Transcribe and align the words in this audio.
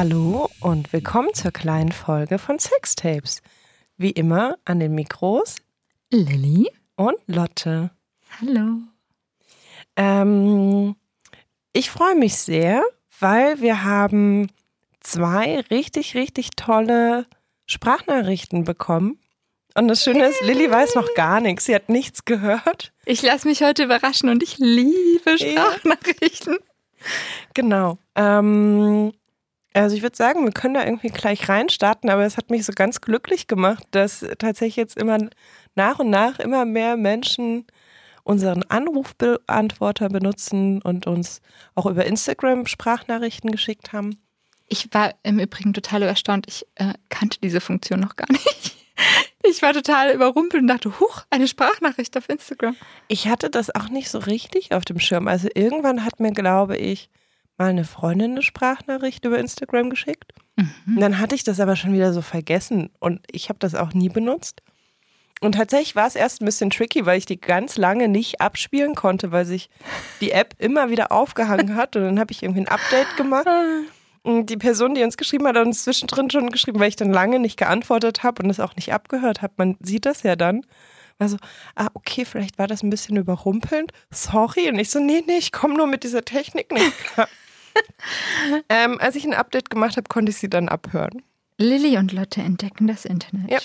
Hallo 0.00 0.48
und 0.60 0.92
willkommen 0.92 1.34
zur 1.34 1.50
kleinen 1.50 1.90
Folge 1.90 2.38
von 2.38 2.60
Sextapes. 2.60 3.42
Wie 3.96 4.12
immer 4.12 4.56
an 4.64 4.78
den 4.78 4.94
Mikros 4.94 5.56
Lilly 6.12 6.70
und 6.94 7.16
Lotte. 7.26 7.90
Hallo. 8.40 8.76
Ähm, 9.96 10.94
ich 11.72 11.90
freue 11.90 12.14
mich 12.14 12.36
sehr, 12.36 12.84
weil 13.18 13.60
wir 13.60 13.82
haben 13.82 14.52
zwei 15.00 15.62
richtig, 15.62 16.14
richtig 16.14 16.50
tolle 16.54 17.26
Sprachnachrichten 17.66 18.62
bekommen. 18.62 19.18
Und 19.74 19.88
das 19.88 20.04
Schöne 20.04 20.26
ist, 20.26 20.40
Lilly 20.42 20.70
weiß 20.70 20.94
noch 20.94 21.12
gar 21.16 21.40
nichts. 21.40 21.64
Sie 21.64 21.74
hat 21.74 21.88
nichts 21.88 22.24
gehört. 22.24 22.92
Ich 23.04 23.20
lasse 23.22 23.48
mich 23.48 23.64
heute 23.64 23.82
überraschen 23.82 24.28
und 24.28 24.44
ich 24.44 24.58
liebe 24.58 25.36
Sprachnachrichten. 25.36 26.54
Ja. 26.54 27.04
Genau. 27.54 27.98
Ähm, 28.14 29.12
also 29.74 29.94
ich 29.94 30.02
würde 30.02 30.16
sagen, 30.16 30.44
wir 30.44 30.52
können 30.52 30.74
da 30.74 30.84
irgendwie 30.84 31.08
gleich 31.08 31.48
reinstarten, 31.48 32.10
aber 32.10 32.24
es 32.24 32.36
hat 32.36 32.50
mich 32.50 32.64
so 32.64 32.72
ganz 32.72 33.00
glücklich 33.00 33.46
gemacht, 33.46 33.84
dass 33.90 34.24
tatsächlich 34.38 34.76
jetzt 34.76 34.96
immer 34.96 35.18
nach 35.74 35.98
und 35.98 36.10
nach 36.10 36.38
immer 36.38 36.64
mehr 36.64 36.96
Menschen 36.96 37.66
unseren 38.24 38.62
Anrufbeantworter 38.64 40.08
benutzen 40.08 40.82
und 40.82 41.06
uns 41.06 41.40
auch 41.74 41.86
über 41.86 42.04
Instagram 42.04 42.66
Sprachnachrichten 42.66 43.50
geschickt 43.50 43.92
haben. 43.92 44.18
Ich 44.68 44.92
war 44.92 45.14
im 45.22 45.38
Übrigen 45.38 45.72
total 45.72 46.02
erstaunt. 46.02 46.46
Ich 46.46 46.66
äh, 46.74 46.92
kannte 47.08 47.38
diese 47.42 47.60
Funktion 47.60 48.00
noch 48.00 48.16
gar 48.16 48.30
nicht. 48.30 48.76
Ich 49.44 49.62
war 49.62 49.72
total 49.72 50.12
überrumpelt 50.12 50.62
und 50.62 50.66
dachte, 50.66 50.98
huch, 50.98 51.22
eine 51.30 51.46
Sprachnachricht 51.46 52.16
auf 52.16 52.28
Instagram. 52.28 52.76
Ich 53.06 53.28
hatte 53.28 53.48
das 53.48 53.72
auch 53.72 53.88
nicht 53.88 54.10
so 54.10 54.18
richtig 54.18 54.72
auf 54.72 54.84
dem 54.84 54.98
Schirm. 54.98 55.28
Also 55.28 55.48
irgendwann 55.54 56.04
hat 56.04 56.18
mir, 56.18 56.32
glaube 56.32 56.76
ich, 56.76 57.08
mal 57.58 57.70
eine 57.70 57.84
Freundin 57.84 58.32
eine 58.32 58.42
Sprachnachricht 58.42 59.24
über 59.24 59.38
Instagram 59.38 59.90
geschickt. 59.90 60.32
Mhm. 60.56 60.94
Und 60.94 61.00
dann 61.00 61.18
hatte 61.18 61.34
ich 61.34 61.44
das 61.44 61.60
aber 61.60 61.76
schon 61.76 61.92
wieder 61.92 62.12
so 62.12 62.22
vergessen 62.22 62.90
und 62.98 63.20
ich 63.30 63.48
habe 63.48 63.58
das 63.58 63.74
auch 63.74 63.92
nie 63.92 64.08
benutzt. 64.08 64.62
Und 65.40 65.52
tatsächlich 65.52 65.94
war 65.94 66.06
es 66.06 66.16
erst 66.16 66.42
ein 66.42 66.46
bisschen 66.46 66.70
tricky, 66.70 67.06
weil 67.06 67.18
ich 67.18 67.26
die 67.26 67.40
ganz 67.40 67.76
lange 67.76 68.08
nicht 68.08 68.40
abspielen 68.40 68.94
konnte, 68.94 69.30
weil 69.30 69.44
sich 69.44 69.70
die 70.20 70.32
App 70.32 70.54
immer 70.58 70.90
wieder 70.90 71.12
aufgehangen 71.12 71.76
hat. 71.76 71.94
Und 71.94 72.02
dann 72.02 72.18
habe 72.18 72.32
ich 72.32 72.42
irgendwie 72.42 72.62
ein 72.62 72.68
Update 72.68 73.16
gemacht. 73.16 73.46
Und 74.22 74.50
die 74.50 74.56
Person, 74.56 74.94
die 74.94 75.04
uns 75.04 75.16
geschrieben 75.16 75.46
hat, 75.46 75.56
hat 75.56 75.64
uns 75.64 75.84
zwischendrin 75.84 76.28
schon 76.28 76.50
geschrieben, 76.50 76.80
weil 76.80 76.88
ich 76.88 76.96
dann 76.96 77.12
lange 77.12 77.38
nicht 77.38 77.56
geantwortet 77.56 78.24
habe 78.24 78.42
und 78.42 78.50
es 78.50 78.58
auch 78.58 78.74
nicht 78.74 78.92
abgehört 78.92 79.40
habe. 79.40 79.54
Man 79.58 79.76
sieht 79.80 80.06
das 80.06 80.24
ja 80.24 80.34
dann. 80.34 80.66
War 81.18 81.28
so, 81.28 81.36
ah, 81.76 81.88
okay, 81.94 82.24
vielleicht 82.24 82.58
war 82.58 82.66
das 82.66 82.82
ein 82.82 82.90
bisschen 82.90 83.16
überrumpelnd. 83.16 83.92
Sorry. 84.10 84.68
Und 84.68 84.78
ich 84.78 84.90
so, 84.90 84.98
nee, 84.98 85.22
nee, 85.26 85.38
ich 85.38 85.52
komme 85.52 85.74
nur 85.74 85.86
mit 85.86 86.02
dieser 86.02 86.24
Technik 86.24 86.72
nicht 86.72 86.98
klar. 86.98 87.28
ähm, 88.68 88.98
als 89.00 89.16
ich 89.16 89.24
ein 89.24 89.34
Update 89.34 89.70
gemacht 89.70 89.96
habe, 89.96 90.08
konnte 90.08 90.30
ich 90.30 90.38
sie 90.38 90.50
dann 90.50 90.68
abhören. 90.68 91.22
Lilly 91.58 91.98
und 91.98 92.12
Lotte 92.12 92.40
entdecken 92.40 92.86
das 92.86 93.04
Internet. 93.04 93.50
Ja. 93.50 93.58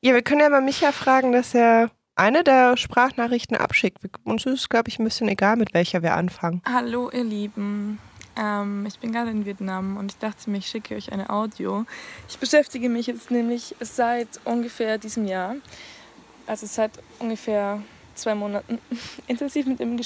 ja, 0.00 0.14
wir 0.14 0.22
können 0.22 0.40
ja 0.40 0.48
mal 0.48 0.60
Micha 0.60 0.92
fragen, 0.92 1.32
dass 1.32 1.54
er 1.54 1.90
eine 2.16 2.42
der 2.42 2.76
Sprachnachrichten 2.76 3.56
abschickt. 3.56 3.98
Uns 4.24 4.44
ist, 4.44 4.68
glaube 4.68 4.88
ich, 4.88 4.98
ein 4.98 5.04
bisschen 5.04 5.28
egal, 5.28 5.56
mit 5.56 5.72
welcher 5.72 6.02
wir 6.02 6.14
anfangen. 6.14 6.62
Hallo, 6.66 7.10
ihr 7.10 7.22
Lieben. 7.22 8.00
Ähm, 8.36 8.86
ich 8.86 8.98
bin 8.98 9.12
gerade 9.12 9.30
in 9.30 9.46
Vietnam 9.46 9.96
und 9.96 10.12
ich 10.12 10.18
dachte 10.18 10.50
mir, 10.50 10.58
ich 10.58 10.66
schicke 10.66 10.96
euch 10.96 11.12
eine 11.12 11.30
Audio. 11.30 11.84
Ich 12.28 12.38
beschäftige 12.38 12.88
mich 12.88 13.06
jetzt 13.06 13.30
nämlich 13.30 13.74
seit 13.80 14.28
ungefähr 14.44 14.98
diesem 14.98 15.26
Jahr, 15.26 15.56
also 16.46 16.66
seit 16.66 16.92
ungefähr 17.18 17.82
zwei 18.18 18.34
Monaten 18.34 18.78
intensiv 19.26 19.66
mit 19.66 19.80
dem 19.80 19.98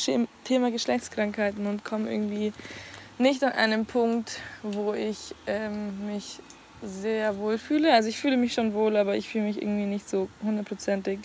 Thema 0.44 0.70
Geschlechtskrankheiten 0.70 1.66
und 1.66 1.84
komme 1.84 2.10
irgendwie 2.10 2.52
nicht 3.18 3.42
an 3.44 3.52
einen 3.52 3.86
Punkt, 3.86 4.40
wo 4.62 4.94
ich 4.94 5.34
ähm, 5.46 6.06
mich 6.06 6.40
sehr 6.82 7.38
wohl 7.38 7.58
fühle. 7.58 7.92
Also 7.92 8.08
ich 8.08 8.18
fühle 8.18 8.36
mich 8.36 8.54
schon 8.54 8.74
wohl, 8.74 8.96
aber 8.96 9.16
ich 9.16 9.28
fühle 9.28 9.44
mich 9.44 9.62
irgendwie 9.62 9.86
nicht 9.86 10.08
so 10.08 10.28
hundertprozentig 10.42 11.20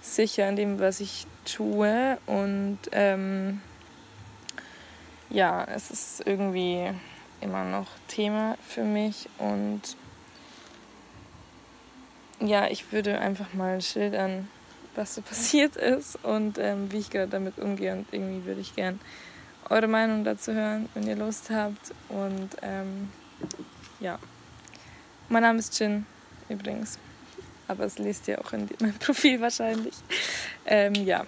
sicher 0.00 0.48
in 0.48 0.56
dem, 0.56 0.78
was 0.78 1.00
ich 1.00 1.26
tue. 1.44 2.18
Und 2.26 2.78
ähm, 2.92 3.60
ja, 5.30 5.64
es 5.64 5.90
ist 5.90 6.22
irgendwie 6.26 6.90
immer 7.40 7.64
noch 7.64 7.88
Thema 8.08 8.56
für 8.66 8.84
mich. 8.84 9.28
Und 9.38 9.80
ja, 12.40 12.68
ich 12.68 12.92
würde 12.92 13.18
einfach 13.18 13.52
mal 13.54 13.80
schildern, 13.80 14.48
was 14.96 15.14
so 15.14 15.22
passiert 15.22 15.76
ist 15.76 16.18
und 16.24 16.58
ähm, 16.58 16.90
wie 16.92 16.98
ich 16.98 17.10
gerade 17.10 17.28
damit 17.28 17.58
umgehe. 17.58 17.92
Und 17.92 18.06
irgendwie 18.12 18.44
würde 18.46 18.60
ich 18.60 18.74
gern 18.74 19.00
eure 19.70 19.88
Meinung 19.88 20.24
dazu 20.24 20.52
hören, 20.52 20.88
wenn 20.94 21.06
ihr 21.06 21.16
Lust 21.16 21.50
habt. 21.50 21.92
Und 22.08 22.50
ähm, 22.62 23.10
ja, 24.00 24.18
mein 25.28 25.42
Name 25.42 25.58
ist 25.58 25.78
Jin 25.78 26.06
übrigens. 26.48 26.98
Aber 27.66 27.84
es 27.84 27.98
liest 27.98 28.28
ihr 28.28 28.40
auch 28.40 28.52
in 28.52 28.68
meinem 28.80 28.98
Profil 28.98 29.40
wahrscheinlich. 29.40 29.94
Ähm, 30.66 30.94
ja. 30.94 31.24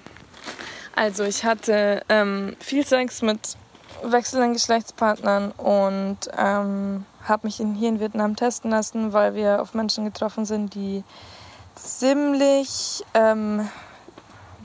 Also 0.95 1.25
ich 1.25 1.45
hatte 1.45 2.03
ähm, 2.09 2.57
viel 2.61 2.87
Sex 2.87 3.23
mit 3.23 3.57
wechselnden 4.03 4.53
Geschlechtspartnern 4.55 5.51
und 5.53 6.19
ähm, 6.37 7.05
habe 7.25 7.47
mich 7.47 7.61
in, 7.61 7.75
hier 7.75 7.89
in 7.89 8.01
Vietnam 8.01 8.37
testen 8.37 8.71
lassen, 8.71 9.13
weil 9.13 9.35
wir 9.35 9.61
auf 9.61 9.75
Menschen 9.75 10.05
getroffen 10.05 10.45
sind, 10.45 10.75
die 10.75 11.03
ziemlich 11.87 13.05
ähm, 13.15 13.69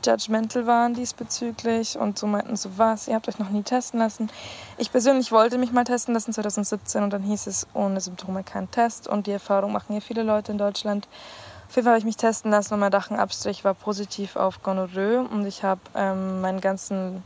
judgmental 0.03 0.65
waren 0.65 0.93
diesbezüglich 0.95 1.97
und 1.97 2.17
so 2.17 2.25
meinten 2.25 2.55
so 2.55 2.77
was, 2.77 3.07
ihr 3.07 3.15
habt 3.15 3.29
euch 3.29 3.37
noch 3.37 3.49
nie 3.49 3.61
testen 3.61 3.99
lassen. 3.99 4.29
Ich 4.77 4.91
persönlich 4.91 5.31
wollte 5.31 5.59
mich 5.59 5.71
mal 5.71 5.83
testen 5.83 6.15
lassen 6.15 6.33
2017 6.33 7.03
und 7.03 7.13
dann 7.13 7.21
hieß 7.21 7.47
es 7.47 7.67
ohne 7.73 8.01
Symptome 8.01 8.43
kein 8.43 8.69
Test 8.71 9.07
und 9.07 9.27
die 9.27 9.31
Erfahrung 9.31 9.71
machen 9.71 9.93
ja 9.93 10.01
viele 10.01 10.23
Leute 10.23 10.51
in 10.51 10.57
Deutschland. 10.57 11.07
Auf 11.69 11.75
jeden 11.75 11.85
Fall 11.85 11.93
habe 11.93 11.99
ich 11.99 12.05
mich 12.05 12.17
testen 12.17 12.51
lassen 12.51 12.73
und 12.73 12.79
mein 12.79 12.91
Dachenabstrich 12.91 13.63
war 13.63 13.75
positiv 13.75 14.35
auf 14.35 14.63
Gonorrhoe 14.63 15.27
und 15.31 15.45
ich 15.45 15.63
habe 15.63 15.81
ähm, 15.95 16.41
meinen 16.41 16.59
ganzen 16.59 17.23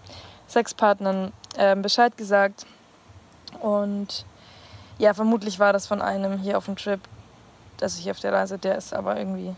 Sexpartnern 0.49 1.31
äh, 1.57 1.75
Bescheid 1.75 2.17
gesagt 2.17 2.65
und 3.61 4.25
ja, 4.97 5.13
vermutlich 5.13 5.59
war 5.59 5.71
das 5.71 5.87
von 5.87 6.01
einem 6.01 6.37
hier 6.37 6.57
auf 6.57 6.65
dem 6.65 6.75
Trip, 6.75 6.99
dass 7.77 7.97
ich 7.97 8.11
auf 8.11 8.19
der 8.19 8.33
Reise, 8.33 8.57
der 8.57 8.77
ist 8.77 8.93
aber 8.93 9.17
irgendwie 9.17 9.55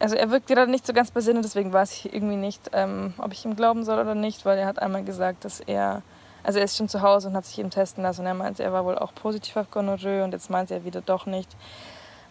also 0.00 0.16
er 0.16 0.30
wirkt 0.30 0.48
gerade 0.48 0.70
nicht 0.70 0.86
so 0.86 0.92
ganz 0.92 1.10
bei 1.10 1.20
Sinne, 1.20 1.42
deswegen 1.42 1.72
weiß 1.72 1.92
ich 1.92 2.14
irgendwie 2.14 2.36
nicht, 2.36 2.70
ähm, 2.72 3.14
ob 3.18 3.32
ich 3.32 3.44
ihm 3.44 3.54
glauben 3.54 3.84
soll 3.84 4.00
oder 4.00 4.14
nicht, 4.14 4.44
weil 4.44 4.58
er 4.58 4.66
hat 4.66 4.80
einmal 4.80 5.04
gesagt, 5.04 5.44
dass 5.44 5.60
er, 5.60 6.02
also 6.42 6.58
er 6.58 6.64
ist 6.64 6.76
schon 6.76 6.88
zu 6.88 7.02
Hause 7.02 7.28
und 7.28 7.36
hat 7.36 7.44
sich 7.44 7.58
eben 7.58 7.70
testen 7.70 8.02
lassen 8.02 8.22
und 8.22 8.26
er 8.26 8.34
meinte, 8.34 8.62
er 8.62 8.72
war 8.72 8.84
wohl 8.84 8.98
auch 8.98 9.14
positiv 9.14 9.56
auf 9.56 9.70
Gonorrhoe 9.70 10.24
und 10.24 10.32
jetzt 10.32 10.50
meint 10.50 10.70
er 10.70 10.84
wieder 10.84 11.02
doch 11.02 11.26
nicht. 11.26 11.54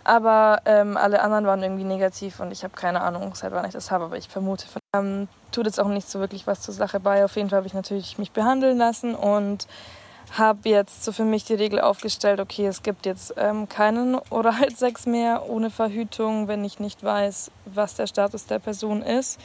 Aber 0.04 0.62
ähm, 0.66 0.98
alle 0.98 1.22
anderen 1.22 1.46
waren 1.46 1.62
irgendwie 1.62 1.84
negativ 1.84 2.40
und 2.40 2.52
ich 2.52 2.64
habe 2.64 2.74
keine 2.76 3.02
Ahnung, 3.02 3.36
seit 3.36 3.52
wann 3.52 3.66
ich 3.66 3.74
das 3.74 3.92
habe, 3.92 4.06
aber 4.06 4.18
ich 4.18 4.28
vermute, 4.28 4.66
ähm, 4.96 5.28
tut 5.52 5.66
jetzt 5.66 5.80
auch 5.80 5.88
nicht 5.88 6.10
so 6.10 6.20
wirklich 6.20 6.48
was 6.48 6.62
zur 6.62 6.74
Sache 6.74 7.00
bei. 7.00 7.24
Auf 7.24 7.36
jeden 7.36 7.50
Fall 7.50 7.58
habe 7.58 7.68
ich 7.68 7.74
natürlich 7.76 8.18
mich 8.18 8.32
behandeln 8.32 8.78
lassen 8.78 9.14
und 9.14 9.68
habe 10.38 10.70
jetzt 10.70 11.04
so 11.04 11.12
für 11.12 11.26
mich 11.26 11.46
die 11.46 11.54
Regel 11.54 11.80
aufgestellt, 11.80 12.40
okay, 12.40 12.68
es 12.68 12.84
gibt 12.84 13.06
jetzt 13.06 13.34
ähm, 13.38 13.68
keinen 13.68 14.20
Oralsex 14.30 15.06
mehr 15.08 15.50
ohne 15.50 15.70
Verhütung, 15.70 16.48
wenn 16.48 16.64
ich 16.64 16.80
nicht 16.80 17.04
weiß, 17.04 17.52
was 17.66 17.96
der 17.96 18.08
Status 18.08 18.46
der 18.46 18.60
Person 18.60 19.02
ist. 19.02 19.40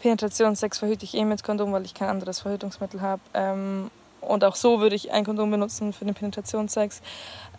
Penetrationssex 0.00 0.78
verhüte 0.78 1.04
ich 1.04 1.14
eh 1.14 1.24
mit 1.24 1.44
Kondom, 1.44 1.72
weil 1.72 1.84
ich 1.84 1.94
kein 1.94 2.08
anderes 2.08 2.40
Verhütungsmittel 2.40 3.00
habe. 3.00 3.20
Ähm, 3.34 3.90
und 4.20 4.44
auch 4.44 4.54
so 4.54 4.80
würde 4.80 4.96
ich 4.96 5.12
ein 5.12 5.24
Kondom 5.24 5.50
benutzen 5.50 5.92
für 5.92 6.04
den 6.04 6.14
Penetrationssex. 6.14 7.00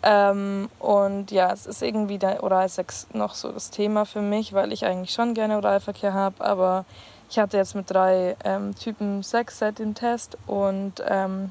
Ähm, 0.02 0.68
und 0.78 1.30
ja, 1.30 1.52
es 1.52 1.66
ist 1.66 1.82
irgendwie 1.82 2.18
der 2.18 2.42
Oralsex 2.42 3.08
noch 3.12 3.34
so 3.34 3.52
das 3.52 3.70
Thema 3.70 4.04
für 4.04 4.20
mich, 4.20 4.52
weil 4.52 4.72
ich 4.72 4.84
eigentlich 4.84 5.12
schon 5.12 5.34
gerne 5.34 5.56
Oralverkehr 5.56 6.14
habe, 6.14 6.44
aber 6.44 6.84
ich 7.30 7.38
hatte 7.38 7.56
jetzt 7.56 7.74
mit 7.74 7.90
drei 7.90 8.36
ähm, 8.44 8.74
Typen 8.74 9.22
Sex 9.22 9.58
seit 9.58 9.78
dem 9.78 9.94
Test 9.94 10.36
und 10.46 11.02
ähm, 11.08 11.50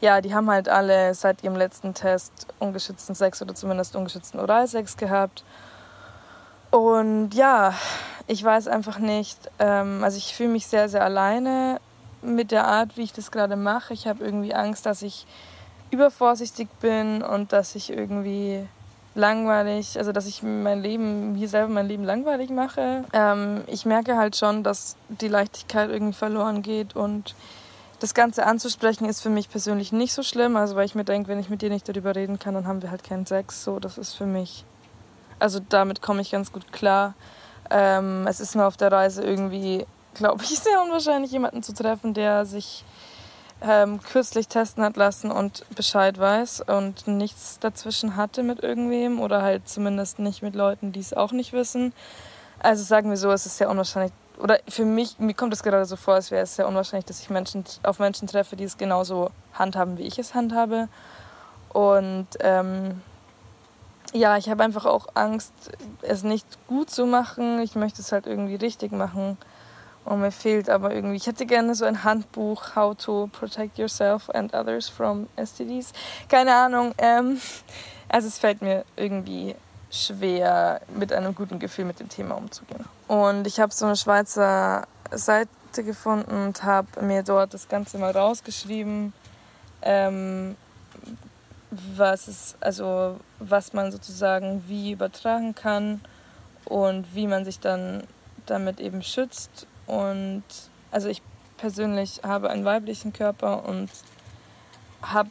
ja, 0.00 0.20
die 0.20 0.34
haben 0.34 0.50
halt 0.50 0.68
alle 0.68 1.14
seit 1.14 1.42
ihrem 1.42 1.56
letzten 1.56 1.94
Test 1.94 2.46
ungeschützten 2.58 3.14
Sex 3.14 3.42
oder 3.42 3.54
zumindest 3.54 3.96
ungeschützten 3.96 4.38
Oralsex 4.40 4.96
gehabt. 4.96 5.44
Und 6.70 7.30
ja, 7.34 7.74
ich 8.26 8.44
weiß 8.44 8.68
einfach 8.68 8.98
nicht, 8.98 9.38
ähm, 9.58 10.04
also 10.04 10.18
ich 10.18 10.34
fühle 10.34 10.50
mich 10.50 10.66
sehr, 10.66 10.88
sehr 10.88 11.02
alleine 11.02 11.80
mit 12.22 12.50
der 12.50 12.66
Art, 12.66 12.96
wie 12.96 13.02
ich 13.02 13.12
das 13.12 13.30
gerade 13.30 13.56
mache. 13.56 13.94
Ich 13.94 14.06
habe 14.06 14.24
irgendwie 14.24 14.54
Angst, 14.54 14.86
dass 14.86 15.02
ich 15.02 15.26
übervorsichtig 15.90 16.68
bin 16.80 17.22
und 17.22 17.52
dass 17.52 17.74
ich 17.74 17.90
irgendwie 17.90 18.66
langweilig, 19.14 19.98
also 19.98 20.12
dass 20.12 20.26
ich 20.26 20.42
mein 20.42 20.80
Leben, 20.80 21.32
mir 21.32 21.48
selber 21.48 21.72
mein 21.72 21.88
Leben 21.88 22.04
langweilig 22.04 22.50
mache. 22.50 23.04
Ähm, 23.12 23.62
ich 23.66 23.86
merke 23.86 24.16
halt 24.16 24.36
schon, 24.36 24.62
dass 24.62 24.96
die 25.08 25.28
Leichtigkeit 25.28 25.90
irgendwie 25.90 26.12
verloren 26.12 26.62
geht 26.62 26.94
und 26.94 27.34
das 28.00 28.14
Ganze 28.14 28.46
anzusprechen 28.46 29.06
ist 29.06 29.20
für 29.20 29.30
mich 29.30 29.50
persönlich 29.50 29.92
nicht 29.92 30.12
so 30.12 30.22
schlimm, 30.22 30.56
also 30.56 30.76
weil 30.76 30.86
ich 30.86 30.94
mir 30.94 31.04
denke, 31.04 31.28
wenn 31.28 31.40
ich 31.40 31.50
mit 31.50 31.62
dir 31.62 31.70
nicht 31.70 31.88
darüber 31.88 32.14
reden 32.14 32.38
kann, 32.38 32.54
dann 32.54 32.66
haben 32.66 32.82
wir 32.82 32.90
halt 32.90 33.02
keinen 33.02 33.26
Sex. 33.26 33.64
So, 33.64 33.80
das 33.80 33.98
ist 33.98 34.14
für 34.14 34.26
mich, 34.26 34.64
also 35.38 35.60
damit 35.68 36.00
komme 36.00 36.20
ich 36.20 36.30
ganz 36.30 36.52
gut 36.52 36.72
klar. 36.72 37.14
Ähm, 37.70 38.26
es 38.26 38.40
ist 38.40 38.54
nur 38.54 38.66
auf 38.66 38.76
der 38.76 38.92
Reise 38.92 39.22
irgendwie, 39.22 39.84
glaube 40.14 40.44
ich, 40.44 40.50
sehr 40.60 40.80
unwahrscheinlich, 40.82 41.32
jemanden 41.32 41.62
zu 41.62 41.74
treffen, 41.74 42.14
der 42.14 42.44
sich 42.44 42.84
ähm, 43.60 44.00
kürzlich 44.00 44.46
testen 44.46 44.84
hat 44.84 44.96
lassen 44.96 45.32
und 45.32 45.64
Bescheid 45.74 46.18
weiß 46.18 46.62
und 46.66 47.08
nichts 47.08 47.58
dazwischen 47.58 48.14
hatte 48.14 48.44
mit 48.44 48.62
irgendwem 48.62 49.20
oder 49.20 49.42
halt 49.42 49.68
zumindest 49.68 50.20
nicht 50.20 50.42
mit 50.42 50.54
Leuten, 50.54 50.92
die 50.92 51.00
es 51.00 51.12
auch 51.12 51.32
nicht 51.32 51.52
wissen. 51.52 51.92
Also 52.60 52.84
sagen 52.84 53.10
wir 53.10 53.16
so, 53.16 53.30
es 53.32 53.46
ist 53.46 53.58
sehr 53.58 53.70
unwahrscheinlich, 53.70 54.12
oder 54.38 54.58
für 54.68 54.84
mich, 54.84 55.18
mir 55.18 55.34
kommt 55.34 55.52
es 55.52 55.62
gerade 55.62 55.84
so 55.84 55.96
vor, 55.96 56.14
als 56.14 56.30
wäre 56.30 56.42
es 56.42 56.56
sehr 56.56 56.68
unwahrscheinlich, 56.68 57.06
dass 57.06 57.20
ich 57.20 57.30
Menschen, 57.30 57.64
auf 57.82 57.98
Menschen 57.98 58.28
treffe, 58.28 58.56
die 58.56 58.64
es 58.64 58.76
genauso 58.76 59.30
handhaben, 59.52 59.98
wie 59.98 60.02
ich 60.02 60.18
es 60.18 60.34
handhabe. 60.34 60.88
Und 61.70 62.28
ähm, 62.40 63.02
ja, 64.12 64.36
ich 64.36 64.48
habe 64.48 64.64
einfach 64.64 64.86
auch 64.86 65.08
Angst, 65.14 65.52
es 66.02 66.22
nicht 66.22 66.46
gut 66.66 66.90
zu 66.90 67.06
machen. 67.06 67.60
Ich 67.60 67.74
möchte 67.74 68.00
es 68.00 68.12
halt 68.12 68.26
irgendwie 68.26 68.54
richtig 68.54 68.92
machen. 68.92 69.36
Und 70.04 70.20
mir 70.20 70.30
fehlt 70.30 70.70
aber 70.70 70.94
irgendwie, 70.94 71.16
ich 71.16 71.26
hätte 71.26 71.44
gerne 71.44 71.74
so 71.74 71.84
ein 71.84 72.02
Handbuch, 72.02 72.74
How 72.74 72.96
to 72.96 73.28
Protect 73.30 73.76
Yourself 73.76 74.30
and 74.30 74.54
Others 74.54 74.88
from 74.88 75.26
STDs. 75.36 75.92
Keine 76.28 76.54
Ahnung. 76.54 76.94
Ähm, 76.96 77.38
also 78.08 78.28
es 78.28 78.38
fällt 78.38 78.62
mir 78.62 78.84
irgendwie 78.96 79.54
schwer, 79.90 80.80
mit 80.94 81.12
einem 81.12 81.34
guten 81.34 81.58
Gefühl 81.58 81.84
mit 81.84 82.00
dem 82.00 82.08
Thema 82.08 82.36
umzugehen. 82.36 82.84
Und 83.06 83.46
ich 83.46 83.60
habe 83.60 83.72
so 83.72 83.86
eine 83.86 83.96
Schweizer 83.96 84.86
Seite 85.10 85.48
gefunden 85.76 86.46
und 86.46 86.62
habe 86.62 87.02
mir 87.02 87.22
dort 87.22 87.54
das 87.54 87.68
Ganze 87.68 87.98
mal 87.98 88.10
rausgeschrieben, 88.10 89.12
ähm, 89.82 90.56
was 91.70 92.28
es, 92.28 92.56
also 92.60 93.18
was 93.38 93.72
man 93.72 93.92
sozusagen 93.92 94.64
wie 94.66 94.92
übertragen 94.92 95.54
kann 95.54 96.00
und 96.64 97.14
wie 97.14 97.26
man 97.26 97.44
sich 97.44 97.60
dann 97.60 98.02
damit 98.46 98.80
eben 98.80 99.02
schützt. 99.02 99.66
Und 99.86 100.44
also 100.90 101.08
ich 101.08 101.22
persönlich 101.56 102.20
habe 102.24 102.50
einen 102.50 102.64
weiblichen 102.64 103.12
Körper 103.12 103.64
und 103.64 103.90
habe 105.02 105.30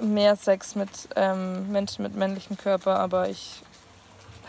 mehr 0.00 0.36
Sex 0.36 0.74
mit 0.74 0.90
ähm, 1.16 1.70
Menschen 1.72 2.02
mit 2.02 2.14
männlichem 2.14 2.56
Körper, 2.56 2.98
aber 2.98 3.28
ich 3.28 3.62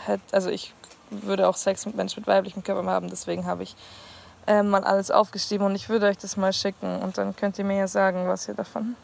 hätte, 0.05 0.23
also 0.31 0.49
ich 0.49 0.73
würde 1.09 1.47
auch 1.47 1.57
Sex 1.57 1.85
mit 1.85 1.95
Menschen 1.95 2.21
mit 2.21 2.27
weiblichem 2.27 2.63
Körper 2.63 2.89
haben, 2.89 3.09
deswegen 3.09 3.45
habe 3.45 3.63
ich 3.63 3.75
äh, 4.47 4.63
mal 4.63 4.83
alles 4.83 5.11
aufgeschrieben 5.11 5.65
und 5.65 5.75
ich 5.75 5.89
würde 5.89 6.07
euch 6.07 6.17
das 6.17 6.37
mal 6.37 6.53
schicken 6.53 6.99
und 7.01 7.17
dann 7.17 7.35
könnt 7.35 7.59
ihr 7.59 7.65
mir 7.65 7.77
ja 7.77 7.87
sagen, 7.87 8.27
was 8.27 8.47
ihr 8.47 8.53
davon 8.53 8.95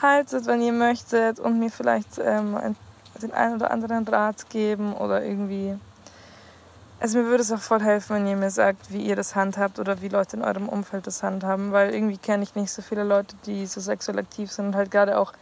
haltet, 0.00 0.46
wenn 0.46 0.62
ihr 0.62 0.72
möchtet 0.72 1.40
und 1.40 1.58
mir 1.58 1.70
vielleicht 1.70 2.18
ähm, 2.18 2.76
den 3.20 3.32
einen 3.32 3.56
oder 3.56 3.70
anderen 3.70 4.06
Rat 4.06 4.48
geben 4.50 4.94
oder 4.94 5.24
irgendwie. 5.24 5.76
Also 7.00 7.18
mir 7.18 7.26
würde 7.26 7.42
es 7.42 7.52
auch 7.52 7.60
voll 7.60 7.80
helfen, 7.80 8.16
wenn 8.16 8.26
ihr 8.26 8.36
mir 8.36 8.50
sagt, 8.50 8.92
wie 8.92 9.02
ihr 9.02 9.14
das 9.14 9.36
handhabt 9.36 9.78
oder 9.78 10.02
wie 10.02 10.08
Leute 10.08 10.36
in 10.36 10.42
eurem 10.42 10.68
Umfeld 10.68 11.06
das 11.06 11.22
handhaben, 11.22 11.70
weil 11.70 11.94
irgendwie 11.94 12.18
kenne 12.18 12.42
ich 12.42 12.56
nicht 12.56 12.72
so 12.72 12.82
viele 12.82 13.04
Leute, 13.04 13.36
die 13.46 13.66
so 13.66 13.80
sexuell 13.80 14.18
aktiv 14.18 14.50
sind 14.50 14.66
und 14.66 14.74
halt 14.74 14.90
gerade 14.90 15.18
auch 15.18 15.32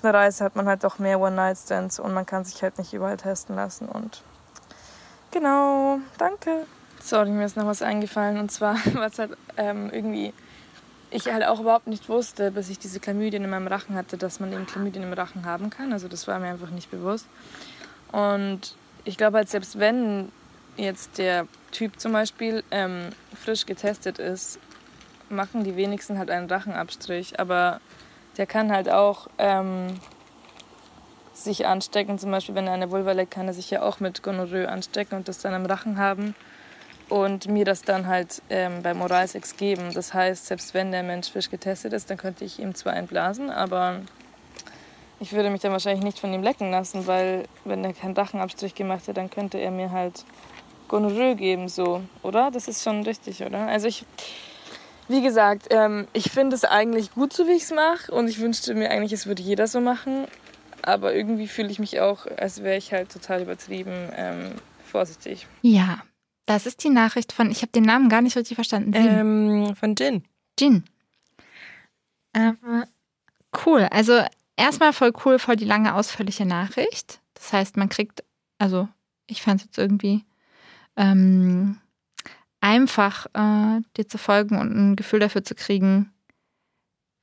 auf 0.00 0.04
einer 0.04 0.14
Reise 0.14 0.44
hat 0.44 0.56
man 0.56 0.66
halt 0.66 0.84
auch 0.86 0.98
mehr 0.98 1.20
One-Night-Stands 1.20 2.00
und 2.00 2.14
man 2.14 2.24
kann 2.24 2.44
sich 2.44 2.62
halt 2.62 2.78
nicht 2.78 2.94
überall 2.94 3.18
testen 3.18 3.54
lassen 3.54 3.86
und 3.86 4.22
genau, 5.30 5.98
danke. 6.16 6.64
Sorry, 7.02 7.28
mir 7.28 7.44
ist 7.44 7.56
noch 7.56 7.66
was 7.66 7.82
eingefallen 7.82 8.38
und 8.38 8.50
zwar 8.50 8.74
war 8.94 9.06
es 9.06 9.18
halt 9.18 9.36
ähm, 9.58 9.90
irgendwie 9.92 10.32
ich 11.10 11.26
halt 11.26 11.44
auch 11.44 11.60
überhaupt 11.60 11.86
nicht 11.88 12.08
wusste, 12.08 12.50
bis 12.50 12.70
ich 12.70 12.78
diese 12.78 13.00
Chlamydien 13.00 13.44
in 13.44 13.50
meinem 13.50 13.66
Rachen 13.66 13.96
hatte, 13.96 14.16
dass 14.16 14.40
man 14.40 14.52
eben 14.52 14.64
Chlamydien 14.66 15.02
im 15.02 15.12
Rachen 15.12 15.44
haben 15.44 15.68
kann. 15.68 15.92
Also 15.92 16.08
das 16.08 16.28
war 16.28 16.38
mir 16.38 16.48
einfach 16.48 16.70
nicht 16.70 16.90
bewusst. 16.90 17.26
Und 18.12 18.76
ich 19.04 19.16
glaube 19.16 19.38
halt, 19.38 19.48
selbst 19.48 19.80
wenn 19.80 20.30
jetzt 20.76 21.18
der 21.18 21.48
Typ 21.72 21.98
zum 21.98 22.12
Beispiel 22.12 22.62
ähm, 22.70 23.08
frisch 23.34 23.66
getestet 23.66 24.20
ist, 24.20 24.60
machen 25.28 25.64
die 25.64 25.74
wenigsten 25.74 26.16
halt 26.16 26.30
einen 26.30 26.48
Rachenabstrich. 26.48 27.40
Aber 27.40 27.80
der 28.36 28.46
kann 28.46 28.72
halt 28.72 28.90
auch 28.90 29.28
ähm, 29.38 30.00
sich 31.32 31.66
anstecken. 31.66 32.18
Zum 32.18 32.30
Beispiel, 32.30 32.54
wenn 32.54 32.66
er 32.66 32.74
eine 32.74 32.90
Vulva 32.90 33.12
leckt, 33.12 33.32
kann 33.32 33.46
er 33.46 33.54
sich 33.54 33.70
ja 33.70 33.82
auch 33.82 34.00
mit 34.00 34.22
Gonorrhoe 34.22 34.68
anstecken 34.68 35.16
und 35.16 35.28
das 35.28 35.38
dann 35.38 35.54
im 35.54 35.66
Rachen 35.66 35.98
haben 35.98 36.34
und 37.08 37.48
mir 37.48 37.64
das 37.64 37.82
dann 37.82 38.06
halt 38.06 38.40
ähm, 38.50 38.82
beim 38.82 39.02
Oralsex 39.02 39.56
geben. 39.56 39.92
Das 39.92 40.14
heißt, 40.14 40.46
selbst 40.46 40.74
wenn 40.74 40.92
der 40.92 41.02
Mensch 41.02 41.30
frisch 41.30 41.50
getestet 41.50 41.92
ist, 41.92 42.08
dann 42.08 42.16
könnte 42.16 42.44
ich 42.44 42.58
ihm 42.58 42.74
zwar 42.74 42.96
entblasen, 42.96 43.50
aber 43.50 44.00
ich 45.18 45.32
würde 45.32 45.50
mich 45.50 45.60
dann 45.60 45.72
wahrscheinlich 45.72 46.04
nicht 46.04 46.18
von 46.18 46.32
ihm 46.32 46.42
lecken 46.42 46.70
lassen, 46.70 47.06
weil 47.06 47.44
wenn 47.64 47.84
er 47.84 47.92
keinen 47.92 48.14
Dachenabstrich 48.14 48.74
gemacht 48.74 49.06
hat, 49.08 49.16
dann 49.16 49.28
könnte 49.28 49.58
er 49.58 49.70
mir 49.70 49.90
halt 49.90 50.24
Gonorrhoe 50.88 51.36
geben, 51.36 51.68
so, 51.68 52.00
oder? 52.22 52.50
Das 52.50 52.68
ist 52.68 52.82
schon 52.82 53.02
richtig, 53.02 53.42
oder? 53.44 53.66
Also 53.66 53.86
ich, 53.86 54.06
wie 55.10 55.22
gesagt, 55.22 55.66
ähm, 55.70 56.06
ich 56.12 56.30
finde 56.30 56.54
es 56.54 56.64
eigentlich 56.64 57.12
gut, 57.12 57.32
so 57.32 57.46
wie 57.46 57.52
ich 57.52 57.64
es 57.64 57.72
mache 57.72 58.12
und 58.12 58.28
ich 58.28 58.40
wünschte 58.40 58.74
mir 58.74 58.90
eigentlich, 58.90 59.12
es 59.12 59.26
würde 59.26 59.42
jeder 59.42 59.66
so 59.66 59.80
machen, 59.80 60.26
aber 60.82 61.14
irgendwie 61.14 61.48
fühle 61.48 61.68
ich 61.68 61.78
mich 61.78 62.00
auch, 62.00 62.26
als 62.26 62.62
wäre 62.62 62.76
ich 62.76 62.92
halt 62.92 63.12
total 63.12 63.42
übertrieben 63.42 64.08
ähm, 64.16 64.52
vorsichtig. 64.84 65.46
Ja, 65.62 66.02
das 66.46 66.66
ist 66.66 66.84
die 66.84 66.90
Nachricht 66.90 67.32
von, 67.32 67.50
ich 67.50 67.62
habe 67.62 67.72
den 67.72 67.84
Namen 67.84 68.08
gar 68.08 68.22
nicht 68.22 68.36
richtig 68.36 68.54
verstanden. 68.54 68.92
Ähm, 68.94 69.76
von 69.76 69.94
Jin. 69.94 70.24
Jin. 70.58 70.84
Ähm, 72.34 72.84
cool. 73.66 73.88
Also 73.90 74.24
erstmal 74.56 74.92
voll 74.92 75.12
cool, 75.24 75.38
voll 75.38 75.56
die 75.56 75.64
lange, 75.64 75.94
ausführliche 75.94 76.46
Nachricht. 76.46 77.20
Das 77.34 77.52
heißt, 77.52 77.76
man 77.76 77.88
kriegt, 77.88 78.24
also 78.58 78.88
ich 79.26 79.42
fand 79.42 79.60
es 79.60 79.66
jetzt 79.66 79.78
irgendwie 79.78 80.24
ähm, 80.96 81.78
einfach, 82.60 83.26
äh, 83.34 83.80
dir 83.96 84.06
zu 84.08 84.18
folgen 84.18 84.58
und 84.58 84.74
ein 84.74 84.96
Gefühl 84.96 85.20
dafür 85.20 85.44
zu 85.44 85.54
kriegen, 85.54 86.12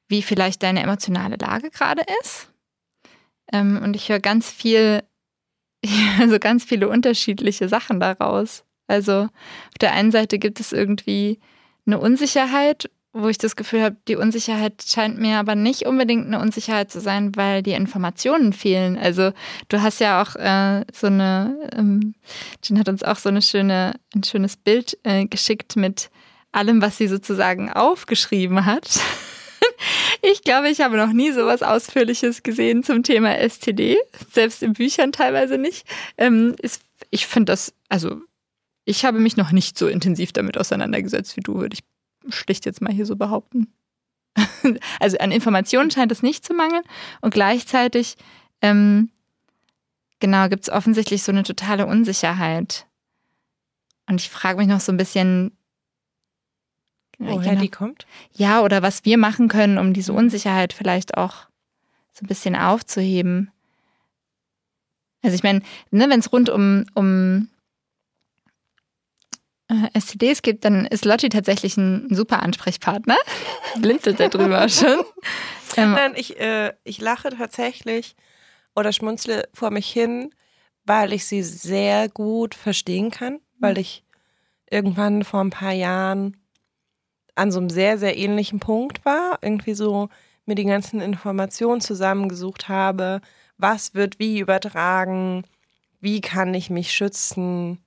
wie 0.08 0.22
vielleicht 0.22 0.64
deine 0.64 0.82
emotionale 0.82 1.36
Lage 1.36 1.70
gerade 1.70 2.04
ist. 2.22 2.52
Ähm, 3.52 3.82
und 3.84 3.96
ich 3.96 4.10
höre 4.10 4.20
ganz 4.20 4.52
viel, 4.52 5.04
also 6.20 6.40
ganz 6.40 6.64
viele 6.64 6.90
unterschiedliche 6.90 7.70
Sachen 7.70 8.00
daraus. 8.00 8.64
Also 8.88 9.24
auf 9.24 9.78
der 9.82 9.94
einen 9.94 10.12
Seite 10.12 10.40
gibt 10.40 10.60
es 10.60 10.72
irgendwie 10.72 11.40
eine 11.86 12.00
Unsicherheit, 12.00 12.90
wo 13.22 13.28
ich 13.28 13.38
das 13.38 13.56
Gefühl 13.56 13.82
habe, 13.82 13.98
die 14.08 14.16
Unsicherheit 14.16 14.84
scheint 14.86 15.20
mir 15.20 15.38
aber 15.38 15.56
nicht 15.56 15.86
unbedingt 15.86 16.28
eine 16.28 16.40
Unsicherheit 16.40 16.92
zu 16.92 17.00
sein, 17.00 17.36
weil 17.36 17.64
die 17.64 17.72
Informationen 17.72 18.54
fehlen. 18.54 18.98
Also 18.98 19.32
du 19.70 19.82
hast 19.82 20.00
ja 20.00 20.22
auch 20.22 20.36
äh, 20.36 20.86
so 20.94 21.08
eine, 21.08 21.70
ähm, 21.74 22.16
Jen 22.64 22.80
hat 22.80 22.90
uns 22.90 23.04
auch 23.04 23.18
so 23.18 23.30
eine 23.30 23.42
schöne, 23.42 24.00
ein 24.16 24.24
schönes 24.24 24.58
Bild 24.58 24.98
äh, 25.04 25.26
geschickt 25.26 25.76
mit 25.76 26.10
allem, 26.52 26.82
was 26.82 26.98
sie 26.98 27.08
sozusagen 27.08 27.72
aufgeschrieben 27.72 28.66
hat. 28.66 29.00
Ich 30.22 30.42
glaube, 30.42 30.70
ich 30.70 30.82
habe 30.82 30.98
noch 30.98 31.14
nie 31.14 31.32
so 31.32 31.46
was 31.46 31.62
Ausführliches 31.62 32.42
gesehen 32.42 32.84
zum 32.84 33.04
Thema 33.04 33.38
STD, 33.38 33.98
selbst 34.32 34.64
in 34.64 34.74
Büchern 34.74 35.12
teilweise 35.12 35.58
nicht. 35.58 35.86
Ähm, 36.18 36.56
ist, 36.62 36.82
ich 37.12 37.28
finde 37.28 37.52
das, 37.52 37.74
also 37.88 38.22
ich 38.86 39.06
habe 39.06 39.20
mich 39.20 39.38
noch 39.38 39.52
nicht 39.52 39.78
so 39.78 39.88
intensiv 39.88 40.32
damit 40.32 40.58
auseinandergesetzt 40.58 41.38
wie 41.38 41.42
du, 41.42 41.56
würde 41.56 41.76
ich 41.76 41.84
schlicht 42.32 42.66
jetzt 42.66 42.82
mal 42.82 42.94
hier 42.94 43.06
so 43.06 43.16
behaupten. 43.16 43.74
also 45.00 45.18
an 45.18 45.32
Informationen 45.32 45.92
scheint 45.92 46.12
es 46.12 46.24
nicht 46.24 46.46
zu 46.46 46.54
mangeln 46.54 46.84
und 47.22 47.34
gleichzeitig, 47.34 48.16
ähm, 48.62 49.10
genau, 50.20 50.48
gibt 50.50 50.64
es 50.64 50.70
offensichtlich 50.70 51.24
so 51.24 51.32
eine 51.32 51.44
totale 51.44 51.86
Unsicherheit. 51.86 52.86
Und 54.08 54.22
ich 54.22 54.30
frage 54.30 54.58
mich 54.58 54.68
noch 54.68 54.80
so 54.80 54.92
ein 54.92 54.98
bisschen, 54.98 55.58
woher 57.18 57.52
genau, 57.52 57.62
die 57.62 57.70
kommt? 57.70 58.08
Ja, 58.34 58.62
oder 58.62 58.82
was 58.82 59.06
wir 59.06 59.18
machen 59.18 59.48
können, 59.48 59.78
um 59.78 59.94
diese 59.94 60.14
Unsicherheit 60.14 60.74
vielleicht 60.74 61.18
auch 61.18 61.48
so 62.14 62.24
ein 62.24 62.28
bisschen 62.28 62.56
aufzuheben. 62.56 63.52
Also 65.24 65.36
ich 65.36 65.44
meine, 65.44 65.62
ne, 65.92 66.10
wenn 66.10 66.20
es 66.20 66.32
rund 66.32 66.50
um, 66.50 66.86
um 66.94 67.50
STDs 69.70 70.42
gibt, 70.42 70.64
dann 70.66 70.86
ist 70.86 71.06
Lotti 71.06 71.30
tatsächlich 71.30 71.78
ein 71.78 72.08
super 72.10 72.42
Ansprechpartner. 72.42 73.18
Blinzelt 73.80 74.20
er 74.20 74.30
drüber 74.30 74.70
schon. 74.70 75.02
Ähm, 75.76 75.92
Nein, 75.92 76.14
ich, 76.16 76.40
äh, 76.40 76.74
ich 76.84 77.02
lache 77.02 77.30
tatsächlich 77.30 78.16
oder 78.76 78.94
schmunzle 78.94 79.50
vor 79.54 79.72
mich 79.72 79.90
hin, 79.92 80.34
weil 80.86 81.12
ich 81.12 81.26
sie 81.26 81.44
sehr 81.44 82.08
gut 82.08 82.56
verstehen 82.56 83.12
kann, 83.12 83.40
weil 83.60 83.74
mhm. 83.74 83.80
ich 83.80 84.04
irgendwann 84.70 85.24
vor 85.24 85.42
ein 85.42 85.50
paar 85.50 85.74
Jahren 85.74 86.38
an 87.36 87.52
so 87.52 87.60
einem 87.60 87.70
sehr, 87.70 87.98
sehr 87.98 88.18
ähnlichen 88.18 88.60
Punkt 88.60 89.04
war, 89.06 89.40
irgendwie 89.42 89.74
so 89.74 90.10
mir 90.46 90.56
die 90.56 90.66
ganzen 90.66 91.02
Informationen 91.02 91.82
zusammengesucht 91.82 92.70
habe, 92.70 93.22
was 93.58 93.94
wird 93.94 94.18
wie 94.18 94.40
übertragen, 94.40 95.44
wie 96.00 96.22
kann 96.22 96.54
ich 96.54 96.70
mich 96.70 96.92
schützen, 96.92 97.80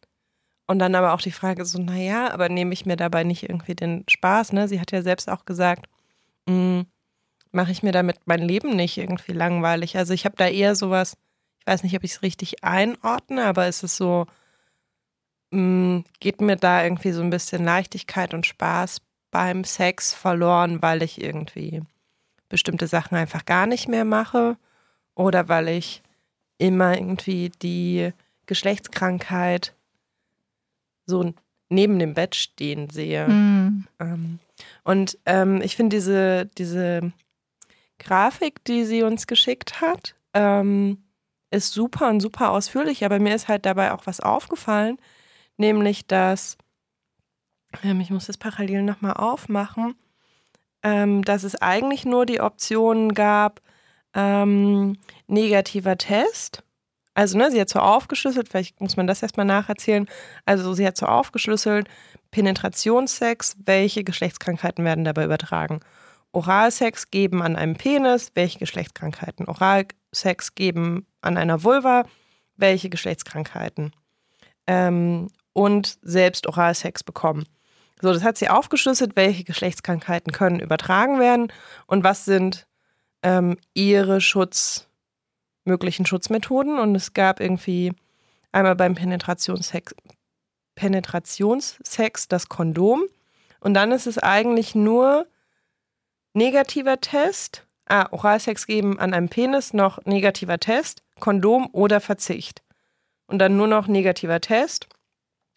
und 0.70 0.78
dann 0.78 0.94
aber 0.94 1.14
auch 1.14 1.20
die 1.20 1.32
Frage 1.32 1.64
so, 1.64 1.80
naja, 1.82 2.30
aber 2.32 2.48
nehme 2.48 2.72
ich 2.72 2.86
mir 2.86 2.94
dabei 2.94 3.24
nicht 3.24 3.42
irgendwie 3.42 3.74
den 3.74 4.04
Spaß, 4.08 4.52
ne? 4.52 4.68
Sie 4.68 4.80
hat 4.80 4.92
ja 4.92 5.02
selbst 5.02 5.28
auch 5.28 5.44
gesagt, 5.44 5.88
hm, 6.48 6.86
mache 7.50 7.72
ich 7.72 7.82
mir 7.82 7.90
damit 7.90 8.18
mein 8.26 8.40
Leben 8.40 8.76
nicht 8.76 8.96
irgendwie 8.96 9.32
langweilig. 9.32 9.96
Also 9.96 10.14
ich 10.14 10.24
habe 10.24 10.36
da 10.36 10.46
eher 10.46 10.76
sowas, 10.76 11.16
ich 11.58 11.66
weiß 11.66 11.82
nicht, 11.82 11.96
ob 11.96 12.04
ich 12.04 12.12
es 12.12 12.22
richtig 12.22 12.62
einordne, 12.62 13.46
aber 13.46 13.66
es 13.66 13.82
ist 13.82 13.96
so, 13.96 14.26
mh, 15.50 15.58
hm, 15.58 16.04
geht 16.20 16.40
mir 16.40 16.54
da 16.54 16.84
irgendwie 16.84 17.10
so 17.10 17.22
ein 17.22 17.30
bisschen 17.30 17.64
Leichtigkeit 17.64 18.32
und 18.32 18.46
Spaß 18.46 19.00
beim 19.32 19.64
Sex 19.64 20.14
verloren, 20.14 20.82
weil 20.82 21.02
ich 21.02 21.20
irgendwie 21.20 21.82
bestimmte 22.48 22.86
Sachen 22.86 23.16
einfach 23.16 23.44
gar 23.44 23.66
nicht 23.66 23.88
mehr 23.88 24.04
mache 24.04 24.56
oder 25.16 25.48
weil 25.48 25.66
ich 25.66 26.04
immer 26.58 26.96
irgendwie 26.96 27.50
die 27.60 28.12
Geschlechtskrankheit 28.46 29.74
so 31.10 31.34
neben 31.68 31.98
dem 31.98 32.14
Bett 32.14 32.34
stehen 32.34 32.90
sehe. 32.90 33.28
Mhm. 33.28 33.86
Ähm, 34.00 34.38
und 34.84 35.18
ähm, 35.26 35.60
ich 35.62 35.76
finde 35.76 35.96
diese, 35.96 36.46
diese 36.58 37.12
Grafik, 37.98 38.64
die 38.64 38.84
sie 38.84 39.02
uns 39.02 39.26
geschickt 39.26 39.80
hat, 39.80 40.16
ähm, 40.34 41.04
ist 41.50 41.72
super 41.72 42.08
und 42.08 42.20
super 42.20 42.50
ausführlich, 42.50 43.04
aber 43.04 43.18
mir 43.18 43.34
ist 43.34 43.48
halt 43.48 43.66
dabei 43.66 43.92
auch 43.92 44.06
was 44.06 44.20
aufgefallen, 44.20 44.98
nämlich 45.56 46.06
dass, 46.06 46.56
ähm, 47.82 48.00
ich 48.00 48.10
muss 48.10 48.26
das 48.26 48.38
parallel 48.38 48.82
nochmal 48.82 49.14
aufmachen, 49.14 49.94
ähm, 50.82 51.22
dass 51.22 51.44
es 51.44 51.56
eigentlich 51.56 52.04
nur 52.04 52.26
die 52.26 52.40
Optionen 52.40 53.14
gab, 53.14 53.60
ähm, 54.14 54.96
negativer 55.26 55.98
Test. 55.98 56.62
Also, 57.20 57.36
ne, 57.36 57.50
sie 57.50 57.60
hat 57.60 57.68
so 57.68 57.80
aufgeschlüsselt, 57.80 58.48
vielleicht 58.48 58.80
muss 58.80 58.96
man 58.96 59.06
das 59.06 59.22
erstmal 59.22 59.44
nacherzählen. 59.44 60.08
Also, 60.46 60.72
sie 60.72 60.86
hat 60.86 60.96
so 60.96 61.04
aufgeschlüsselt, 61.04 61.86
Penetrationssex, 62.30 63.56
welche 63.62 64.04
Geschlechtskrankheiten 64.04 64.86
werden 64.86 65.04
dabei 65.04 65.24
übertragen? 65.24 65.80
Oralsex 66.32 67.10
geben 67.10 67.42
an 67.42 67.56
einem 67.56 67.74
Penis, 67.74 68.30
welche 68.36 68.58
Geschlechtskrankheiten? 68.58 69.46
Oralsex 69.48 70.54
geben 70.54 71.06
an 71.20 71.36
einer 71.36 71.62
Vulva, 71.62 72.04
welche 72.56 72.88
Geschlechtskrankheiten? 72.88 73.92
Ähm, 74.66 75.28
und 75.52 75.98
selbst 76.00 76.46
Oralsex 76.46 77.04
bekommen. 77.04 77.44
So, 78.00 78.14
das 78.14 78.24
hat 78.24 78.38
sie 78.38 78.48
aufgeschlüsselt, 78.48 79.14
welche 79.14 79.44
Geschlechtskrankheiten 79.44 80.32
können 80.32 80.58
übertragen 80.58 81.20
werden 81.20 81.52
und 81.86 82.02
was 82.02 82.24
sind 82.24 82.66
ähm, 83.22 83.58
ihre 83.74 84.22
Schutz, 84.22 84.88
möglichen 85.64 86.06
Schutzmethoden. 86.06 86.78
Und 86.78 86.94
es 86.94 87.12
gab 87.12 87.40
irgendwie 87.40 87.92
einmal 88.52 88.76
beim 88.76 88.94
Penetrationssex, 88.94 89.94
Penetrationssex 90.74 92.28
das 92.28 92.48
Kondom. 92.48 93.04
Und 93.60 93.74
dann 93.74 93.92
ist 93.92 94.06
es 94.06 94.18
eigentlich 94.18 94.74
nur 94.74 95.26
negativer 96.34 97.00
Test, 97.00 97.66
ah, 97.86 98.06
Oralsex 98.10 98.66
geben 98.66 98.98
an 98.98 99.12
einem 99.14 99.28
Penis, 99.28 99.74
noch 99.74 100.04
negativer 100.04 100.58
Test, 100.58 101.02
Kondom 101.18 101.68
oder 101.72 102.00
Verzicht. 102.00 102.62
Und 103.26 103.38
dann 103.38 103.56
nur 103.56 103.66
noch 103.66 103.86
negativer 103.86 104.40
Test 104.40 104.88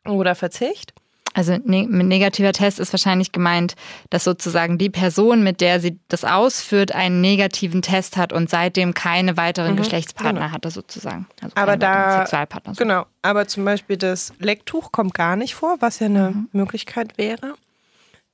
oder 0.06 0.36
Verzicht. 0.36 0.94
Also 1.34 1.58
ne 1.64 1.88
mit 1.88 2.08
negativer 2.08 2.52
Test 2.54 2.80
ist 2.80 2.94
wahrscheinlich 2.94 3.32
gemeint, 3.32 3.76
dass 4.12 4.24
sozusagen 4.24 4.78
die 4.78 4.90
Person, 4.90 5.44
mit 5.44 5.62
der 5.62 5.80
sie 5.80 5.98
das 6.08 6.24
ausführt, 6.26 6.92
einen 6.94 7.22
negativen 7.22 7.82
Test 7.82 8.18
hat 8.18 8.32
und 8.34 8.50
seitdem 8.50 8.94
keine 8.94 9.36
weiteren 9.36 9.72
Mhm, 9.74 9.78
Geschlechtspartner 9.78 10.42
genau. 10.42 10.52
hatte 10.52 10.70
sozusagen. 10.70 11.28
Also 11.42 11.56
Aber 11.56 11.76
da- 11.78 12.20
Sexualpartner. 12.20 12.76
so. 12.76 12.84
Genau, 12.84 13.06
aber 13.24 13.48
zum 13.48 13.66
Beispiel 13.66 13.98
das 13.98 14.32
Lecktuch 14.40 14.92
kommt 14.92 15.14
gar 15.16 15.36
nicht 15.36 15.56
vor, 15.56 15.78
was 15.80 16.00
ja 16.00 16.06
eine 16.06 16.30
Mhm. 16.32 16.50
Möglichkeit 16.52 17.18
wäre. 17.18 17.56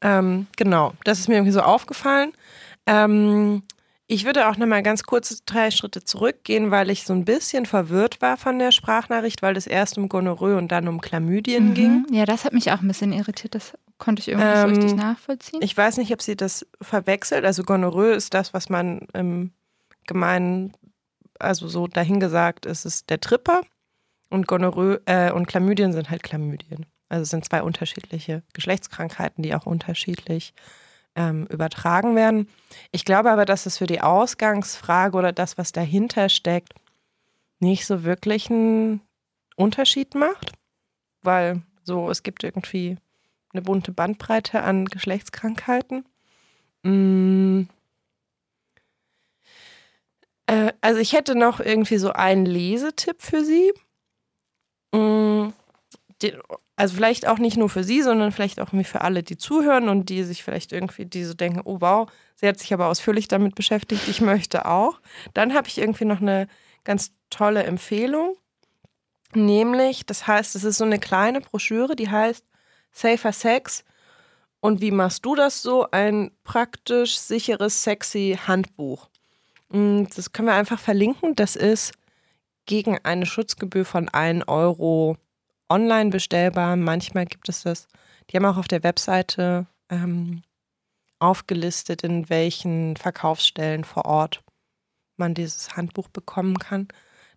Ähm, 0.02 0.48
genau, 0.58 0.94
das 1.04 1.20
ist 1.20 1.28
mir 1.28 1.36
irgendwie 1.36 1.52
so 1.54 1.62
aufgefallen. 1.62 2.32
Ähm, 2.86 3.64
ich 4.12 4.26
würde 4.26 4.50
auch 4.50 4.58
nochmal 4.58 4.82
ganz 4.82 5.04
kurz 5.04 5.44
drei 5.46 5.70
Schritte 5.70 6.04
zurückgehen, 6.04 6.72
weil 6.72 6.90
ich 6.90 7.04
so 7.04 7.14
ein 7.14 7.26
bisschen 7.26 7.68
verwirrt 7.68 8.24
war 8.24 8.38
von 8.38 8.58
der 8.58 8.72
Sprachnachricht, 8.72 9.44
weil 9.44 9.56
es 9.56 9.68
erst 9.68 10.00
um 10.00 10.10
Gonorrhoe 10.10 10.58
und 10.58 10.70
dann 10.72 10.88
um 10.88 11.00
Chlamydien 11.00 11.76
ging. 11.76 12.06
Mhm. 12.10 12.14
Ja, 12.14 12.26
das 12.26 12.44
hat 12.44 12.54
mich 12.54 12.72
auch 12.72 12.82
ein 12.82 12.88
bisschen 12.88 13.14
irritiert. 13.14 13.54
Das 13.54 13.74
konnte 14.00 14.22
ich 14.22 14.30
irgendwie 14.30 14.48
nicht 14.48 14.58
Ähm, 14.58 14.74
so 14.74 14.82
richtig 14.82 14.98
nachvollziehen. 14.98 15.60
Ich 15.62 15.78
weiß 15.78 15.98
nicht, 15.98 16.12
ob 16.12 16.24
sie 16.24 16.36
das 16.36 16.66
verwechselt. 16.82 17.46
Also 17.46 17.62
Gonorrhoe 17.62 18.14
ist 18.14 18.34
das, 18.34 18.52
was 18.52 18.68
man 18.68 19.02
im 19.14 19.52
Gemeinen, 20.08 20.74
also 21.38 21.68
so 21.68 21.86
dahingesagt 21.86 22.66
ist, 22.66 22.86
ist 22.86 23.12
der 23.12 23.22
Tripper. 23.22 23.62
Und 24.32 24.48
Gonorrhoe 24.48 25.02
äh, 25.06 25.32
und 25.32 25.48
Chlamydien 25.48 25.94
sind 25.94 26.10
halt 26.10 26.24
Chlamydien. 26.24 26.88
Also 27.10 27.24
es 27.24 27.30
sind 27.30 27.46
zwei 27.46 27.62
unterschiedliche 27.62 28.42
Geschlechtskrankheiten, 28.54 29.44
die 29.44 29.54
auch 29.54 29.68
unterschiedlich 29.68 30.56
ähm, 31.16 31.48
übertragen 31.48 32.16
werden. 32.16 32.48
Ich 32.92 33.06
glaube 33.06 33.32
aber, 33.32 33.46
dass 33.46 33.66
es 33.66 33.78
für 33.78 33.88
die 33.88 34.02
Ausgangsfrage 34.02 35.18
oder 35.18 35.32
das, 35.32 35.58
was 35.58 35.72
dahinter 35.72 36.30
steckt, 36.30 36.74
nicht 37.60 37.86
so 37.86 38.04
wirklich 38.04 38.50
einen 38.50 39.02
Unterschied 39.56 40.16
macht. 40.16 40.54
Weil 41.22 41.62
so, 41.84 42.10
es 42.10 42.24
gibt 42.24 42.44
irgendwie 42.44 42.98
eine 43.52 43.62
bunte 43.62 43.92
Bandbreite 43.92 44.62
an 44.62 44.86
Geschlechtskrankheiten. 44.86 46.06
Mm. 46.84 47.64
Äh, 50.46 50.74
also 50.82 51.00
ich 51.00 51.14
hätte 51.14 51.36
noch 51.36 51.60
irgendwie 51.60 51.98
so 51.98 52.12
einen 52.12 52.46
Lesetipp 52.46 53.22
für 53.22 53.44
Sie. 53.44 53.74
Mm, 54.94 55.50
Also 56.80 56.96
vielleicht 56.96 57.28
auch 57.28 57.40
nicht 57.40 57.58
nur 57.58 57.68
für 57.68 57.84
Sie, 57.84 58.02
sondern 58.02 58.32
vielleicht 58.32 58.62
auch 58.62 58.70
für 58.86 59.02
alle, 59.02 59.22
die 59.22 59.36
zuhören 59.36 59.90
und 59.90 60.08
die 60.08 60.24
sich 60.24 60.46
vielleicht 60.46 60.72
irgendwie, 60.72 61.06
die 61.06 61.26
so 61.26 61.34
denken, 61.34 61.60
oh 61.66 61.82
wow, 61.82 62.10
sie 62.36 62.48
hat 62.48 62.58
sich 62.58 62.74
aber 62.74 62.88
ausführlich 62.88 63.28
damit 63.28 63.54
beschäftigt, 63.54 64.08
ich 64.08 64.22
möchte 64.22 64.66
auch. 64.66 65.02
Dann 65.34 65.54
habe 65.54 65.68
ich 65.68 65.78
irgendwie 65.78 66.06
noch 66.06 66.22
eine 66.22 66.48
ganz 66.86 67.12
tolle 67.30 67.64
Empfehlung. 67.64 68.38
Nämlich, 69.34 70.06
das 70.06 70.26
heißt, 70.26 70.56
es 70.56 70.64
ist 70.64 70.78
so 70.78 70.86
eine 70.86 71.00
kleine 71.00 71.42
Broschüre, 71.42 71.98
die 71.98 72.10
heißt 72.10 72.46
Safer 72.94 73.34
Sex. 73.34 73.84
Und 74.62 74.80
wie 74.80 74.92
machst 74.92 75.26
du 75.26 75.36
das 75.36 75.62
so? 75.62 75.86
Ein 75.92 76.32
praktisch 76.46 77.18
sicheres, 77.20 77.84
sexy 77.84 78.40
Handbuch. 78.48 79.10
Mm, 79.68 80.04
Das 80.16 80.32
können 80.32 80.48
wir 80.48 80.56
einfach 80.56 80.80
verlinken. 80.80 81.36
Das 81.36 81.58
ist 81.58 81.92
gegen 82.66 82.98
eine 83.04 83.26
Schutzgebühr 83.26 83.84
von 83.84 84.08
1 84.08 84.48
Euro 84.48 85.18
online 85.70 86.10
bestellbar. 86.10 86.76
Manchmal 86.76 87.26
gibt 87.26 87.50
es 87.50 87.64
das. 87.64 87.88
Die 88.30 88.38
haben 88.38 88.46
auch 88.46 88.58
auf 88.58 88.68
der 88.68 88.84
Webseite 88.84 89.68
ähm, 89.90 90.44
aufgelistet, 91.20 92.04
in 92.04 92.30
welchen 92.30 92.96
Verkaufsstellen 92.96 93.84
vor 93.84 94.06
Ort 94.06 94.44
man 95.18 95.34
dieses 95.34 95.76
Handbuch 95.76 96.08
bekommen 96.10 96.58
kann. 96.58 96.88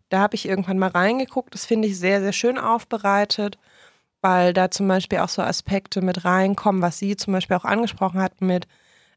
Da 0.09 0.21
habe 0.21 0.35
ich 0.35 0.47
irgendwann 0.47 0.79
mal 0.79 0.91
reingeguckt. 0.91 1.55
Das 1.55 1.67
finde 1.67 1.89
ich 1.89 1.99
sehr, 1.99 2.21
sehr 2.21 2.33
schön 2.33 2.59
aufbereitet, 2.59 3.59
weil 4.21 4.53
da 4.53 4.71
zum 4.71 4.87
Beispiel 4.87 5.19
auch 5.19 5.29
so 5.29 5.43
Aspekte 5.43 6.01
mit 6.03 6.25
reinkommen, 6.25 6.83
was 6.83 6.99
sie 6.99 7.17
zum 7.17 7.33
Beispiel 7.33 7.57
auch 7.57 7.65
angesprochen 7.65 8.21
hat 8.21 8.41
mit 8.41 8.69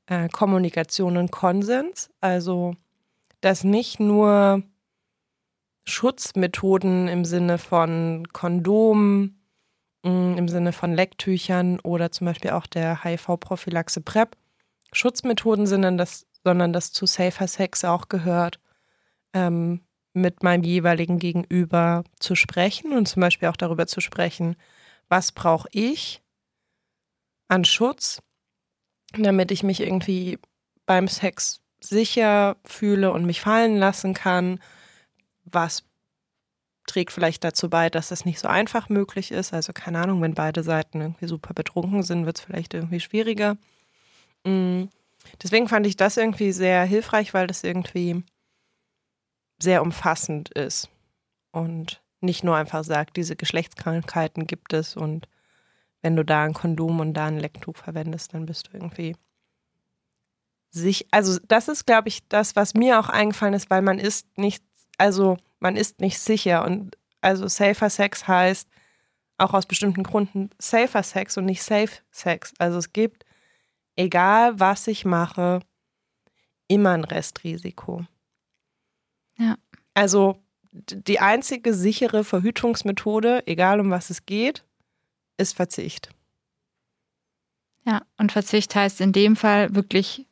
äh, 0.08 0.30
Kommunikation 0.30 1.18
und 1.18 1.32
Konsens. 1.32 2.10
Also, 2.22 2.76
dass 3.42 3.64
nicht 3.64 4.00
nur 4.00 4.64
Schutzmethoden 5.88 7.08
im 7.08 7.26
Sinne 7.26 7.58
von 7.58 8.28
Kondomen, 8.34 9.46
mh, 10.04 10.38
im 10.38 10.48
Sinne 10.48 10.74
von 10.74 10.94
Lecktüchern 10.94 11.80
oder 11.82 12.12
zum 12.12 12.26
Beispiel 12.26 12.52
auch 12.52 12.68
der 12.68 13.04
HIV-Prophylaxe 13.04 14.02
PrEP 14.02 14.36
Schutzmethoden 14.92 15.68
sind, 15.68 15.82
sondern 15.82 15.98
dass, 15.98 16.26
sondern 16.44 16.74
dass 16.74 16.92
zu 16.92 17.06
Safer 17.06 17.48
Sex 17.48 17.84
auch 17.84 18.08
gehört, 18.08 18.60
ähm, 19.34 19.82
mit 20.14 20.44
meinem 20.44 20.64
jeweiligen 20.64 21.20
Gegenüber 21.20 22.04
zu 22.20 22.36
sprechen 22.36 22.94
und 22.94 23.08
zum 23.08 23.22
Beispiel 23.22 23.50
auch 23.50 23.58
darüber 23.58 23.86
zu 23.86 24.00
sprechen, 24.00 24.56
was 25.10 25.34
brauche 25.34 25.68
ich 25.72 26.24
an 27.50 27.66
Schutz, 27.66 28.22
damit 29.18 29.52
ich 29.52 29.62
mich 29.62 29.82
irgendwie 29.82 30.40
beim 30.86 31.08
Sex 31.08 31.62
sicher 31.82 32.56
fühle 32.66 33.12
und 33.12 33.26
mich 33.26 33.42
fallen 33.42 33.78
lassen 33.78 34.14
kann, 34.14 34.60
was 35.46 35.84
trägt 36.88 37.12
vielleicht 37.12 37.44
dazu 37.44 37.70
bei, 37.70 37.90
dass 37.90 38.10
das 38.10 38.26
nicht 38.26 38.40
so 38.40 38.48
einfach 38.48 38.90
möglich 38.90 39.32
ist. 39.32 39.54
Also 39.54 39.74
keine 39.74 40.00
Ahnung, 40.00 40.22
wenn 40.22 40.36
beide 40.36 40.64
Seiten 40.64 41.02
irgendwie 41.02 41.28
super 41.28 41.54
betrunken 41.54 42.04
sind, 42.04 42.26
wird 42.26 42.38
es 42.38 42.44
vielleicht 42.44 42.74
irgendwie 42.74 43.00
schwieriger. 43.00 43.58
Mm. 44.44 44.84
Deswegen 45.42 45.68
fand 45.68 45.88
ich 45.88 45.98
das 45.98 46.18
irgendwie 46.18 46.52
sehr 46.52 46.84
hilfreich, 46.84 47.34
weil 47.34 47.48
das 47.48 47.64
irgendwie 47.64 48.24
sehr 49.60 49.82
umfassend 49.82 50.50
ist 50.50 50.90
und 51.52 52.04
nicht 52.22 52.44
nur 52.44 52.56
einfach 52.56 52.84
sagt, 52.84 53.18
diese 53.18 53.36
Geschlechtskrankheiten 53.36 54.46
gibt 54.46 54.74
es 54.74 54.96
und 54.96 55.28
wenn 56.02 56.16
du 56.16 56.24
da 56.24 56.44
ein 56.44 56.54
Kondom 56.54 57.00
und 57.00 57.14
da 57.14 57.26
ein 57.26 57.40
Lecktuch 57.40 57.78
verwendest, 57.78 58.34
dann 58.34 58.46
bist 58.46 58.68
du 58.68 58.74
irgendwie 58.74 59.16
sich, 60.70 61.08
also 61.12 61.40
das 61.48 61.68
ist, 61.68 61.86
glaube 61.86 62.10
ich, 62.10 62.28
das, 62.28 62.56
was 62.56 62.74
mir 62.74 63.00
auch 63.00 63.10
eingefallen 63.10 63.54
ist, 63.54 63.70
weil 63.70 63.82
man 63.82 63.98
ist 63.98 64.38
nicht, 64.38 64.64
also 64.98 65.38
man 65.60 65.76
ist 65.76 66.02
nicht 66.02 66.20
sicher 66.20 66.66
und 66.66 66.98
also 67.22 67.48
safer 67.48 67.90
Sex 67.90 68.28
heißt 68.28 68.68
auch 69.38 69.54
aus 69.54 69.66
bestimmten 69.66 70.04
Gründen 70.04 70.50
safer 70.60 71.04
Sex 71.04 71.38
und 71.38 71.46
nicht 71.46 71.64
safe 71.64 72.02
Sex. 72.12 72.54
Also 72.58 72.78
es 72.78 72.94
gibt, 72.94 73.26
egal 73.96 74.60
was 74.60 74.88
ich 74.88 75.06
mache, 75.06 75.60
immer 76.68 76.92
ein 76.92 77.04
Restrisiko. 77.04 78.06
Ja. 79.38 79.58
Also 79.94 80.42
die 80.72 81.20
einzige 81.20 81.74
sichere 81.74 82.24
Verhütungsmethode, 82.24 83.48
egal 83.48 83.80
um 83.80 83.90
was 83.90 84.10
es 84.10 84.26
geht, 84.26 84.66
ist 85.38 85.56
Verzicht. 85.56 86.10
Ja, 87.86 88.02
und 88.18 88.32
Verzicht 88.32 88.76
heißt 88.76 89.00
in 89.00 89.12
dem 89.12 89.36
Fall 89.36 89.76
wirklich 89.76 90.28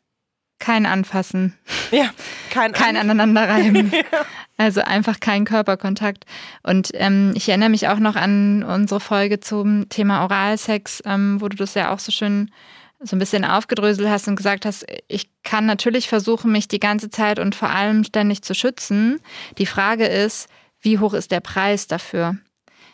kein 0.64 0.86
Anfassen. 0.86 1.54
Ja, 1.92 2.10
kein, 2.50 2.72
kein 2.74 2.96
Aneinanderreiben. 2.96 3.92
ja. 3.94 4.04
Also 4.56 4.82
einfach 4.82 5.20
kein 5.20 5.44
Körperkontakt. 5.44 6.26
Und 6.64 6.92
ähm, 6.94 7.34
ich 7.36 7.50
erinnere 7.50 7.70
mich 7.70 7.90
auch 7.90 8.00
noch 8.00 8.16
an 8.16 8.64
unsere 8.64 9.02
Folge 9.02 9.42
zum 9.42 9.90
Thema 9.90 10.24
Oralsex, 10.24 11.04
ähm, 11.06 11.42
wo 11.42 11.50
du 11.50 11.58
das 11.58 11.74
ja 11.74 11.94
auch 11.94 12.00
so 12.00 12.14
schön 12.14 12.50
so 13.02 13.18
ein 13.18 13.20
bisschen 13.20 13.44
aufgedröselt 13.44 14.08
hast 14.08 14.30
und 14.30 14.38
gesagt 14.38 14.66
hast, 14.66 14.86
ich 15.10 15.28
kann 15.44 15.66
natürlich 15.66 16.08
versuchen, 16.08 16.54
mich 16.54 16.70
die 16.70 16.80
ganze 16.80 17.10
Zeit 17.10 17.40
und 17.40 17.56
vor 17.56 17.70
allem 17.70 18.06
ständig 18.06 18.44
zu 18.44 18.56
schützen. 18.56 19.20
Die 19.58 19.66
Frage 19.66 20.06
ist, 20.06 20.48
wie 20.80 21.00
hoch 21.00 21.14
ist 21.14 21.32
der 21.32 21.42
Preis 21.42 21.88
dafür? 21.88 22.38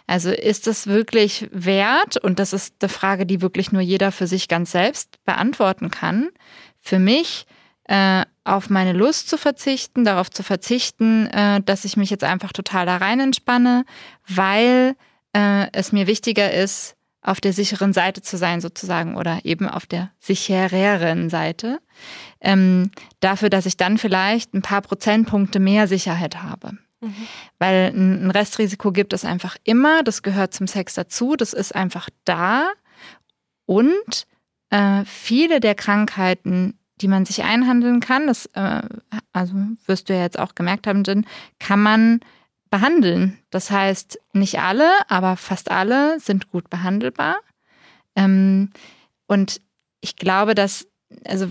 Also 0.08 0.32
ist 0.32 0.66
es 0.66 0.88
wirklich 0.88 1.48
wert? 1.52 2.18
Und 2.18 2.40
das 2.40 2.52
ist 2.52 2.74
eine 2.82 2.90
Frage, 2.90 3.28
die 3.28 3.44
wirklich 3.44 3.72
nur 3.72 3.84
jeder 3.84 4.12
für 4.12 4.26
sich 4.26 4.48
ganz 4.48 4.72
selbst 4.72 5.24
beantworten 5.24 5.92
kann. 5.92 6.30
Für 6.80 6.98
mich 6.98 7.46
äh, 7.90 8.24
auf 8.44 8.70
meine 8.70 8.94
Lust 8.94 9.30
zu 9.30 9.38
verzichten, 9.38 10.06
darauf 10.06 10.30
zu 10.30 10.44
verzichten, 10.44 11.26
äh, 11.28 11.60
dass 11.62 11.86
ich 11.86 11.98
mich 11.98 12.12
jetzt 12.12 12.24
einfach 12.24 12.54
total 12.54 12.86
da 12.86 12.98
rein 12.98 13.20
entspanne, 13.20 13.84
weil 14.28 14.96
äh, 15.34 15.68
es 15.74 15.92
mir 15.92 16.06
wichtiger 16.06 16.54
ist, 16.54 16.96
auf 17.24 17.42
der 17.42 17.52
sicheren 17.52 17.92
Seite 17.92 18.22
zu 18.22 18.38
sein 18.38 18.62
sozusagen 18.62 19.18
oder 19.18 19.40
eben 19.44 19.68
auf 19.68 19.88
der 19.88 20.12
sichereren 20.20 21.32
Seite, 21.32 21.80
ähm, 22.42 22.92
dafür, 23.22 23.50
dass 23.50 23.66
ich 23.66 23.76
dann 23.76 23.98
vielleicht 23.98 24.54
ein 24.54 24.62
paar 24.62 24.82
Prozentpunkte 24.82 25.60
mehr 25.60 25.88
Sicherheit 25.88 26.44
habe. 26.44 26.78
Mhm. 27.02 27.28
Weil 27.58 27.92
ein 27.94 28.30
Restrisiko 28.30 28.92
gibt 28.92 29.14
es 29.14 29.26
einfach 29.26 29.58
immer, 29.64 30.04
das 30.04 30.22
gehört 30.22 30.54
zum 30.54 30.68
Sex 30.68 30.94
dazu, 30.94 31.36
das 31.36 31.54
ist 31.54 31.74
einfach 31.74 32.10
da 32.24 32.70
und 33.66 34.28
äh, 34.70 35.04
viele 35.06 35.60
der 35.60 35.74
Krankheiten, 35.76 36.79
die 37.02 37.08
man 37.08 37.26
sich 37.26 37.44
einhandeln 37.44 38.00
kann, 38.00 38.28
das 38.28 38.46
äh, 38.54 38.82
also 39.34 39.54
wirst 39.86 40.10
du 40.10 40.14
ja 40.14 40.22
jetzt 40.22 40.40
auch 40.40 40.56
gemerkt 40.56 40.88
haben, 40.88 41.04
Jen, 41.04 41.26
kann 41.60 41.82
man 41.82 42.20
behandeln. 42.70 43.40
Das 43.50 43.72
heißt, 43.72 44.20
nicht 44.34 44.60
alle, 44.60 44.90
aber 45.08 45.38
fast 45.38 45.72
alle 45.72 46.20
sind 46.20 46.52
gut 46.52 46.70
behandelbar. 46.70 47.38
Ähm, 48.16 48.72
und 49.28 49.62
ich 50.02 50.16
glaube, 50.16 50.56
dass, 50.56 50.88
also 51.26 51.50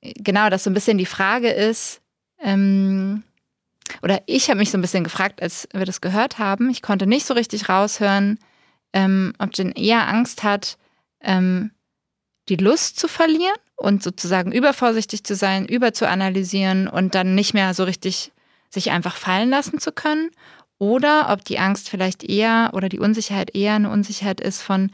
genau, 0.00 0.50
dass 0.50 0.64
so 0.64 0.70
ein 0.70 0.74
bisschen 0.74 0.98
die 0.98 1.06
Frage 1.06 1.50
ist, 1.50 2.00
ähm, 2.40 3.22
oder 4.02 4.22
ich 4.26 4.48
habe 4.48 4.58
mich 4.58 4.70
so 4.70 4.78
ein 4.78 4.82
bisschen 4.82 5.04
gefragt, 5.04 5.42
als 5.42 5.68
wir 5.72 5.84
das 5.84 6.00
gehört 6.00 6.38
haben. 6.38 6.70
Ich 6.70 6.82
konnte 6.82 7.06
nicht 7.06 7.26
so 7.26 7.34
richtig 7.34 7.68
raushören, 7.68 8.38
ähm, 8.92 9.34
ob 9.38 9.50
Jen 9.54 9.72
eher 9.72 10.08
Angst 10.08 10.42
hat, 10.42 10.78
ähm, 11.20 11.72
die 12.48 12.56
Lust 12.56 12.98
zu 12.98 13.08
verlieren 13.08 13.56
und 13.82 14.02
sozusagen 14.02 14.52
übervorsichtig 14.52 15.24
zu 15.24 15.34
sein, 15.34 15.66
überzuanalysieren 15.66 16.88
und 16.88 17.14
dann 17.14 17.34
nicht 17.34 17.54
mehr 17.54 17.74
so 17.74 17.84
richtig 17.84 18.32
sich 18.70 18.90
einfach 18.90 19.16
fallen 19.16 19.50
lassen 19.50 19.78
zu 19.78 19.92
können 19.92 20.30
oder 20.78 21.30
ob 21.30 21.44
die 21.44 21.58
Angst 21.58 21.88
vielleicht 21.88 22.24
eher 22.24 22.70
oder 22.72 22.88
die 22.88 22.98
Unsicherheit 22.98 23.54
eher 23.54 23.74
eine 23.74 23.90
Unsicherheit 23.90 24.40
ist 24.40 24.62
von, 24.62 24.90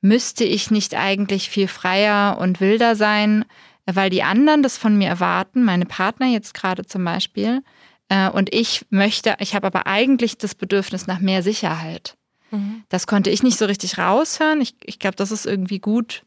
müsste 0.00 0.44
ich 0.44 0.70
nicht 0.70 0.94
eigentlich 0.94 1.48
viel 1.48 1.68
freier 1.68 2.38
und 2.38 2.60
wilder 2.60 2.96
sein, 2.96 3.44
weil 3.86 4.10
die 4.10 4.22
anderen 4.22 4.62
das 4.62 4.76
von 4.76 4.96
mir 4.96 5.08
erwarten, 5.08 5.64
meine 5.64 5.86
Partner 5.86 6.26
jetzt 6.26 6.54
gerade 6.54 6.84
zum 6.84 7.04
Beispiel, 7.04 7.62
äh, 8.08 8.28
und 8.28 8.52
ich 8.54 8.84
möchte, 8.90 9.36
ich 9.38 9.54
habe 9.54 9.66
aber 9.66 9.86
eigentlich 9.86 10.36
das 10.36 10.54
Bedürfnis 10.54 11.06
nach 11.06 11.20
mehr 11.20 11.42
Sicherheit. 11.42 12.16
Mhm. 12.50 12.84
Das 12.88 13.06
konnte 13.06 13.30
ich 13.30 13.42
nicht 13.42 13.58
so 13.58 13.64
richtig 13.64 13.98
raushören. 13.98 14.60
Ich, 14.60 14.76
ich 14.84 14.98
glaube, 14.98 15.16
das 15.16 15.30
ist 15.30 15.46
irgendwie 15.46 15.78
gut 15.78 16.24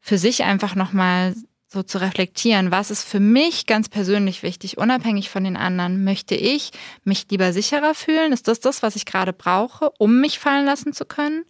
für 0.00 0.18
sich 0.18 0.44
einfach 0.44 0.74
nochmal 0.74 1.34
so 1.72 1.82
zu 1.84 2.00
reflektieren, 2.00 2.72
was 2.72 2.90
ist 2.90 3.04
für 3.04 3.20
mich 3.20 3.66
ganz 3.66 3.88
persönlich 3.88 4.42
wichtig, 4.42 4.76
unabhängig 4.76 5.30
von 5.30 5.44
den 5.44 5.56
anderen. 5.56 6.02
Möchte 6.02 6.34
ich 6.34 6.72
mich 7.04 7.26
lieber 7.30 7.52
sicherer 7.52 7.94
fühlen? 7.94 8.32
Ist 8.32 8.48
das 8.48 8.58
das, 8.58 8.82
was 8.82 8.96
ich 8.96 9.06
gerade 9.06 9.32
brauche, 9.32 9.90
um 9.98 10.20
mich 10.20 10.40
fallen 10.40 10.66
lassen 10.66 10.92
zu 10.92 11.04
können? 11.04 11.44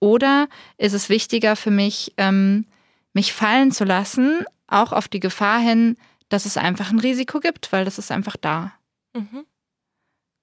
Oder 0.00 0.48
ist 0.76 0.92
es 0.92 1.08
wichtiger 1.08 1.56
für 1.56 1.70
mich, 1.70 2.12
ähm, 2.18 2.66
mich 3.14 3.32
fallen 3.32 3.72
zu 3.72 3.84
lassen, 3.84 4.44
auch 4.66 4.92
auf 4.92 5.08
die 5.08 5.20
Gefahr 5.20 5.60
hin, 5.60 5.96
dass 6.28 6.44
es 6.44 6.58
einfach 6.58 6.90
ein 6.90 6.98
Risiko 6.98 7.40
gibt, 7.40 7.72
weil 7.72 7.86
das 7.86 7.98
ist 7.98 8.10
einfach 8.10 8.36
da. 8.36 8.72
Mhm. 9.14 9.46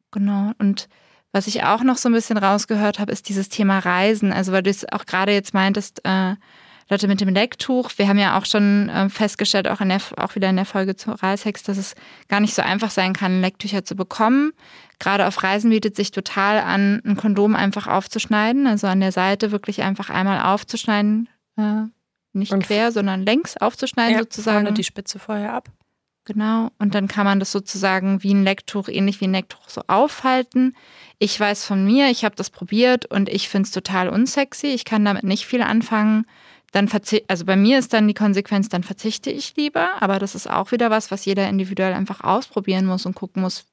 Genau. 0.09 0.51
Und 0.57 0.89
was 1.31 1.45
ich 1.45 1.63
auch 1.63 1.83
noch 1.83 1.97
so 1.97 2.09
ein 2.09 2.13
bisschen 2.13 2.37
rausgehört 2.37 2.97
habe, 2.97 3.11
ist 3.11 3.29
dieses 3.29 3.49
Thema 3.49 3.79
Reisen. 3.79 4.33
Also 4.33 4.51
weil 4.51 4.63
du 4.63 4.71
es 4.71 4.91
auch 4.91 5.05
gerade 5.05 5.31
jetzt 5.31 5.53
meintest, 5.53 6.01
äh, 6.05 6.35
Leute 6.91 7.07
mit 7.07 7.21
dem 7.21 7.29
Lecktuch. 7.29 7.89
Wir 7.95 8.09
haben 8.09 8.19
ja 8.19 8.37
auch 8.37 8.45
schon 8.45 8.89
äh, 8.89 9.07
festgestellt, 9.07 9.65
auch, 9.69 9.79
in 9.79 9.87
der, 9.87 10.01
auch 10.17 10.35
wieder 10.35 10.49
in 10.49 10.57
der 10.57 10.65
Folge 10.65 10.97
zu 10.97 11.11
Oralsex, 11.11 11.63
dass 11.63 11.77
es 11.77 11.95
gar 12.27 12.41
nicht 12.41 12.53
so 12.53 12.61
einfach 12.61 12.91
sein 12.91 13.13
kann, 13.13 13.39
Lecktücher 13.39 13.85
zu 13.85 13.95
bekommen. 13.95 14.51
Gerade 14.99 15.25
auf 15.25 15.41
Reisen 15.41 15.69
bietet 15.69 15.95
sich 15.95 16.11
total 16.11 16.59
an, 16.59 17.01
ein 17.05 17.15
Kondom 17.15 17.55
einfach 17.55 17.87
aufzuschneiden, 17.87 18.67
also 18.67 18.87
an 18.87 18.99
der 18.99 19.13
Seite 19.13 19.51
wirklich 19.51 19.81
einfach 19.83 20.09
einmal 20.09 20.41
aufzuschneiden, 20.41 21.29
äh, 21.55 21.83
nicht 22.33 22.51
und 22.51 22.63
quer, 22.63 22.91
sondern 22.91 23.25
längs 23.25 23.55
aufzuschneiden 23.55 24.15
ja, 24.15 24.19
sozusagen. 24.19 24.65
Vorne 24.65 24.73
die 24.73 24.83
Spitze 24.83 25.17
vorher 25.17 25.53
ab. 25.53 25.69
Genau. 26.25 26.71
Und 26.77 26.93
dann 26.93 27.07
kann 27.07 27.25
man 27.25 27.39
das 27.39 27.53
sozusagen 27.53 28.21
wie 28.21 28.33
ein 28.33 28.43
Lecktuch, 28.43 28.89
ähnlich 28.89 29.21
wie 29.21 29.25
ein 29.25 29.31
Lecktuch, 29.31 29.69
so 29.69 29.81
aufhalten. 29.87 30.75
Ich 31.19 31.39
weiß 31.39 31.65
von 31.65 31.85
mir, 31.85 32.09
ich 32.09 32.25
habe 32.25 32.35
das 32.35 32.49
probiert 32.49 33.05
und 33.05 33.29
ich 33.29 33.47
finde 33.47 33.67
es 33.67 33.71
total 33.71 34.09
unsexy. 34.09 34.67
Ich 34.67 34.83
kann 34.83 35.05
damit 35.05 35.23
nicht 35.23 35.45
viel 35.45 35.61
anfangen 35.61 36.25
dann 36.71 36.87
verzichte, 36.87 37.25
also 37.29 37.45
bei 37.45 37.55
mir 37.55 37.79
ist 37.79 37.93
dann 37.93 38.07
die 38.07 38.13
Konsequenz, 38.13 38.69
dann 38.69 38.83
verzichte 38.83 39.29
ich 39.29 39.55
lieber, 39.55 40.01
aber 40.01 40.19
das 40.19 40.35
ist 40.35 40.49
auch 40.49 40.71
wieder 40.71 40.89
was, 40.89 41.11
was 41.11 41.25
jeder 41.25 41.47
individuell 41.47 41.93
einfach 41.93 42.21
ausprobieren 42.21 42.85
muss 42.85 43.05
und 43.05 43.13
gucken 43.13 43.41
muss, 43.41 43.65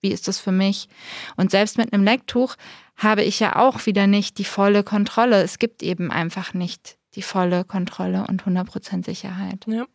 wie 0.00 0.12
ist 0.12 0.28
das 0.28 0.38
für 0.38 0.52
mich. 0.52 0.88
Und 1.36 1.50
selbst 1.50 1.76
mit 1.78 1.92
einem 1.92 2.04
Lecktuch 2.04 2.54
habe 2.96 3.24
ich 3.24 3.40
ja 3.40 3.56
auch 3.56 3.86
wieder 3.86 4.06
nicht 4.06 4.38
die 4.38 4.44
volle 4.44 4.84
Kontrolle. 4.84 5.42
Es 5.42 5.58
gibt 5.58 5.82
eben 5.82 6.10
einfach 6.10 6.54
nicht 6.54 6.96
die 7.14 7.22
volle 7.22 7.64
Kontrolle 7.64 8.26
und 8.28 8.44
100% 8.44 9.04
Sicherheit. 9.04 9.64
Ja. 9.66 9.86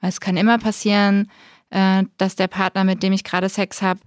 Weil 0.00 0.10
es 0.10 0.20
kann 0.20 0.36
immer 0.36 0.58
passieren, 0.58 1.30
äh, 1.70 2.04
dass 2.18 2.36
der 2.36 2.48
Partner, 2.48 2.84
mit 2.84 3.02
dem 3.02 3.12
ich 3.12 3.22
gerade 3.22 3.48
Sex 3.48 3.82
habe, 3.82 4.00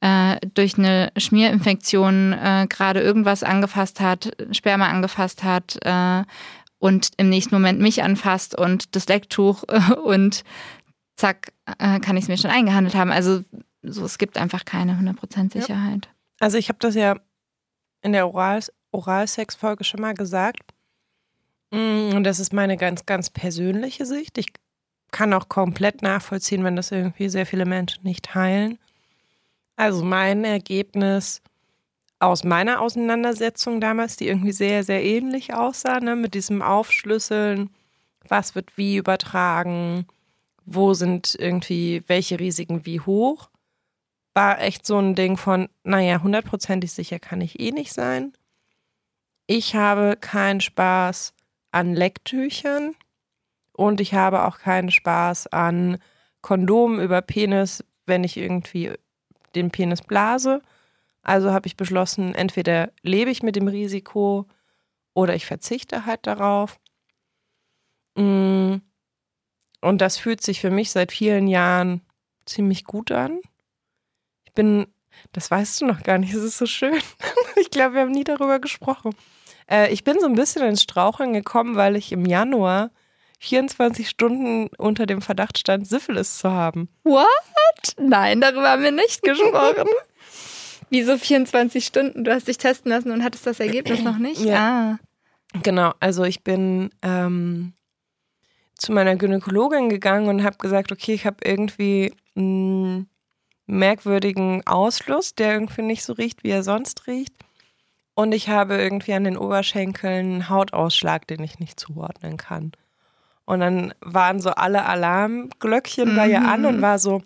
äh, 0.00 0.38
durch 0.54 0.78
eine 0.78 1.12
Schmierinfektion 1.16 2.32
äh, 2.32 2.66
gerade 2.68 3.00
irgendwas 3.00 3.42
angefasst 3.42 4.00
hat, 4.00 4.30
Sperma 4.52 4.88
angefasst 4.88 5.42
hat 5.44 5.78
und 6.84 7.12
im 7.16 7.30
nächsten 7.30 7.54
Moment 7.54 7.80
mich 7.80 8.02
anfasst 8.02 8.54
und 8.54 8.94
das 8.94 9.08
Lecktuch 9.08 9.62
und 10.04 10.44
zack, 11.16 11.54
äh, 11.78 11.98
kann 11.98 12.18
ich 12.18 12.24
es 12.24 12.28
mir 12.28 12.36
schon 12.36 12.50
eingehandelt 12.50 12.94
haben. 12.94 13.10
Also 13.10 13.42
so, 13.80 14.04
es 14.04 14.18
gibt 14.18 14.36
einfach 14.36 14.66
keine 14.66 14.92
100% 14.92 15.50
Sicherheit. 15.50 16.04
Ja. 16.04 16.12
Also 16.40 16.58
ich 16.58 16.68
habe 16.68 16.78
das 16.80 16.94
ja 16.94 17.16
in 18.02 18.12
der 18.12 18.28
Oral 18.28 18.60
Oralsex-Folge 18.90 19.82
schon 19.82 20.02
mal 20.02 20.12
gesagt. 20.12 20.74
Mm, 21.70 22.10
und 22.14 22.24
das 22.24 22.38
ist 22.38 22.52
meine 22.52 22.76
ganz, 22.76 23.06
ganz 23.06 23.30
persönliche 23.30 24.04
Sicht. 24.04 24.36
Ich 24.36 24.48
kann 25.10 25.32
auch 25.32 25.48
komplett 25.48 26.02
nachvollziehen, 26.02 26.64
wenn 26.64 26.76
das 26.76 26.92
irgendwie 26.92 27.30
sehr 27.30 27.46
viele 27.46 27.64
Menschen 27.64 28.04
nicht 28.04 28.26
teilen. 28.26 28.78
Also 29.76 30.04
mein 30.04 30.44
Ergebnis 30.44 31.40
aus 32.18 32.44
meiner 32.44 32.80
Auseinandersetzung 32.80 33.80
damals, 33.80 34.16
die 34.16 34.28
irgendwie 34.28 34.52
sehr, 34.52 34.84
sehr 34.84 35.02
ähnlich 35.02 35.54
aussah, 35.54 36.00
ne, 36.00 36.16
mit 36.16 36.34
diesem 36.34 36.62
Aufschlüsseln, 36.62 37.70
was 38.28 38.54
wird 38.54 38.76
wie 38.76 38.96
übertragen, 38.96 40.06
wo 40.64 40.94
sind 40.94 41.36
irgendwie 41.38 42.02
welche 42.06 42.38
Risiken 42.38 42.86
wie 42.86 43.00
hoch, 43.00 43.50
war 44.32 44.60
echt 44.60 44.86
so 44.86 44.98
ein 44.98 45.14
Ding 45.14 45.36
von, 45.36 45.68
naja, 45.84 46.22
hundertprozentig 46.22 46.92
sicher 46.92 47.18
kann 47.18 47.40
ich 47.40 47.60
eh 47.60 47.70
nicht 47.70 47.92
sein. 47.92 48.32
Ich 49.46 49.74
habe 49.76 50.16
keinen 50.20 50.60
Spaß 50.60 51.34
an 51.70 51.94
Lecktüchern 51.94 52.94
und 53.72 54.00
ich 54.00 54.14
habe 54.14 54.44
auch 54.44 54.58
keinen 54.58 54.90
Spaß 54.90 55.48
an 55.48 55.98
Kondomen 56.40 57.00
über 57.00 57.20
Penis, 57.20 57.84
wenn 58.06 58.24
ich 58.24 58.36
irgendwie 58.36 58.92
den 59.54 59.70
Penis 59.70 60.02
blase. 60.02 60.62
Also 61.24 61.52
habe 61.52 61.66
ich 61.66 61.76
beschlossen, 61.76 62.34
entweder 62.34 62.92
lebe 63.02 63.30
ich 63.30 63.42
mit 63.42 63.56
dem 63.56 63.68
Risiko 63.68 64.46
oder 65.14 65.34
ich 65.34 65.46
verzichte 65.46 66.06
halt 66.06 66.26
darauf. 66.26 66.78
Mm. 68.16 68.76
Und 69.80 70.00
das 70.00 70.16
fühlt 70.16 70.42
sich 70.42 70.60
für 70.60 70.70
mich 70.70 70.90
seit 70.90 71.12
vielen 71.12 71.46
Jahren 71.46 72.02
ziemlich 72.46 72.84
gut 72.84 73.10
an. 73.10 73.40
Ich 74.44 74.52
bin, 74.52 74.86
das 75.32 75.50
weißt 75.50 75.80
du 75.80 75.86
noch 75.86 76.02
gar 76.02 76.18
nicht, 76.18 76.32
es 76.34 76.42
ist 76.42 76.58
so 76.58 76.66
schön. 76.66 76.98
Ich 77.56 77.70
glaube, 77.70 77.94
wir 77.94 78.00
haben 78.00 78.10
nie 78.10 78.24
darüber 78.24 78.58
gesprochen. 78.58 79.14
Äh, 79.70 79.92
ich 79.92 80.02
bin 80.02 80.18
so 80.18 80.26
ein 80.26 80.34
bisschen 80.34 80.66
ins 80.66 80.82
Straucheln 80.82 81.32
gekommen, 81.32 81.76
weil 81.76 81.94
ich 81.94 82.10
im 82.10 82.26
Januar 82.26 82.90
24 83.38 84.08
Stunden 84.08 84.68
unter 84.76 85.06
dem 85.06 85.22
Verdacht 85.22 85.56
stand, 85.56 85.86
Syphilis 85.86 86.38
zu 86.38 86.50
haben. 86.50 86.88
What? 87.04 87.94
Nein, 87.96 88.40
darüber 88.40 88.70
haben 88.70 88.82
wir 88.82 88.90
nicht 88.90 89.22
gesprochen. 89.22 89.88
Wieso 90.90 91.16
24 91.16 91.84
Stunden? 91.84 92.24
Du 92.24 92.32
hast 92.32 92.48
dich 92.48 92.58
testen 92.58 92.90
lassen 92.90 93.10
und 93.10 93.24
hattest 93.24 93.46
das 93.46 93.60
Ergebnis 93.60 94.02
noch 94.02 94.18
nicht? 94.18 94.40
Ja. 94.40 94.98
Ah. 94.98 95.60
Genau, 95.62 95.92
also 96.00 96.24
ich 96.24 96.42
bin 96.42 96.90
ähm, 97.02 97.74
zu 98.74 98.92
meiner 98.92 99.16
Gynäkologin 99.16 99.88
gegangen 99.88 100.28
und 100.28 100.42
habe 100.42 100.56
gesagt, 100.58 100.90
okay, 100.90 101.14
ich 101.14 101.26
habe 101.26 101.36
irgendwie 101.44 102.12
einen 102.36 103.08
merkwürdigen 103.66 104.66
Ausfluss, 104.66 105.34
der 105.34 105.54
irgendwie 105.54 105.82
nicht 105.82 106.04
so 106.04 106.12
riecht, 106.12 106.42
wie 106.42 106.50
er 106.50 106.62
sonst 106.62 107.06
riecht. 107.06 107.34
Und 108.14 108.32
ich 108.32 108.48
habe 108.48 108.76
irgendwie 108.76 109.14
an 109.14 109.24
den 109.24 109.36
Oberschenkeln 109.36 110.26
einen 110.26 110.48
Hautausschlag, 110.48 111.26
den 111.26 111.42
ich 111.42 111.58
nicht 111.58 111.78
zuordnen 111.80 112.36
kann. 112.36 112.72
Und 113.44 113.60
dann 113.60 113.94
waren 114.00 114.40
so 114.40 114.50
alle 114.50 114.84
Alarmglöckchen 114.84 116.12
mhm. 116.12 116.16
bei 116.16 116.28
ihr 116.28 116.42
an 116.42 116.64
und 116.64 116.78
mhm. 116.78 116.82
war 116.82 116.98
so, 116.98 117.22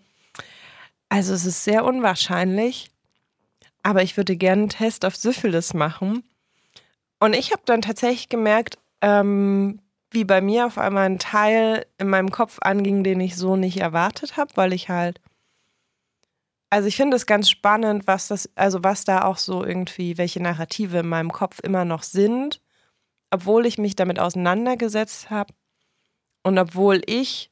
also 1.08 1.34
es 1.34 1.44
ist 1.44 1.64
sehr 1.64 1.84
unwahrscheinlich, 1.84 2.90
aber 3.82 4.02
ich 4.02 4.16
würde 4.16 4.36
gerne 4.36 4.62
einen 4.62 4.68
Test 4.70 5.04
auf 5.04 5.16
Syphilis 5.16 5.74
machen. 5.74 6.24
Und 7.20 7.34
ich 7.34 7.52
habe 7.52 7.62
dann 7.64 7.82
tatsächlich 7.82 8.28
gemerkt, 8.28 8.78
ähm, 9.00 9.80
wie 10.10 10.24
bei 10.24 10.40
mir 10.40 10.66
auf 10.66 10.78
einmal 10.78 11.06
ein 11.06 11.18
Teil 11.18 11.84
in 11.98 12.08
meinem 12.08 12.30
Kopf 12.30 12.58
anging, 12.60 13.04
den 13.04 13.20
ich 13.20 13.36
so 13.36 13.56
nicht 13.56 13.78
erwartet 13.78 14.36
habe, 14.36 14.52
weil 14.56 14.72
ich 14.72 14.88
halt 14.88 15.20
also 16.70 16.86
ich 16.86 16.96
finde 16.96 17.16
es 17.16 17.26
ganz 17.26 17.48
spannend, 17.48 18.06
was 18.06 18.28
das, 18.28 18.50
also 18.54 18.84
was 18.84 19.04
da 19.04 19.24
auch 19.24 19.38
so 19.38 19.64
irgendwie, 19.64 20.18
welche 20.18 20.42
Narrative 20.42 20.98
in 20.98 21.08
meinem 21.08 21.32
Kopf 21.32 21.60
immer 21.62 21.84
noch 21.84 22.02
sind, 22.02 22.60
obwohl 23.30 23.66
ich 23.66 23.78
mich 23.78 23.96
damit 23.96 24.18
auseinandergesetzt 24.18 25.30
habe 25.30 25.54
und 26.42 26.58
obwohl 26.58 27.00
ich 27.06 27.50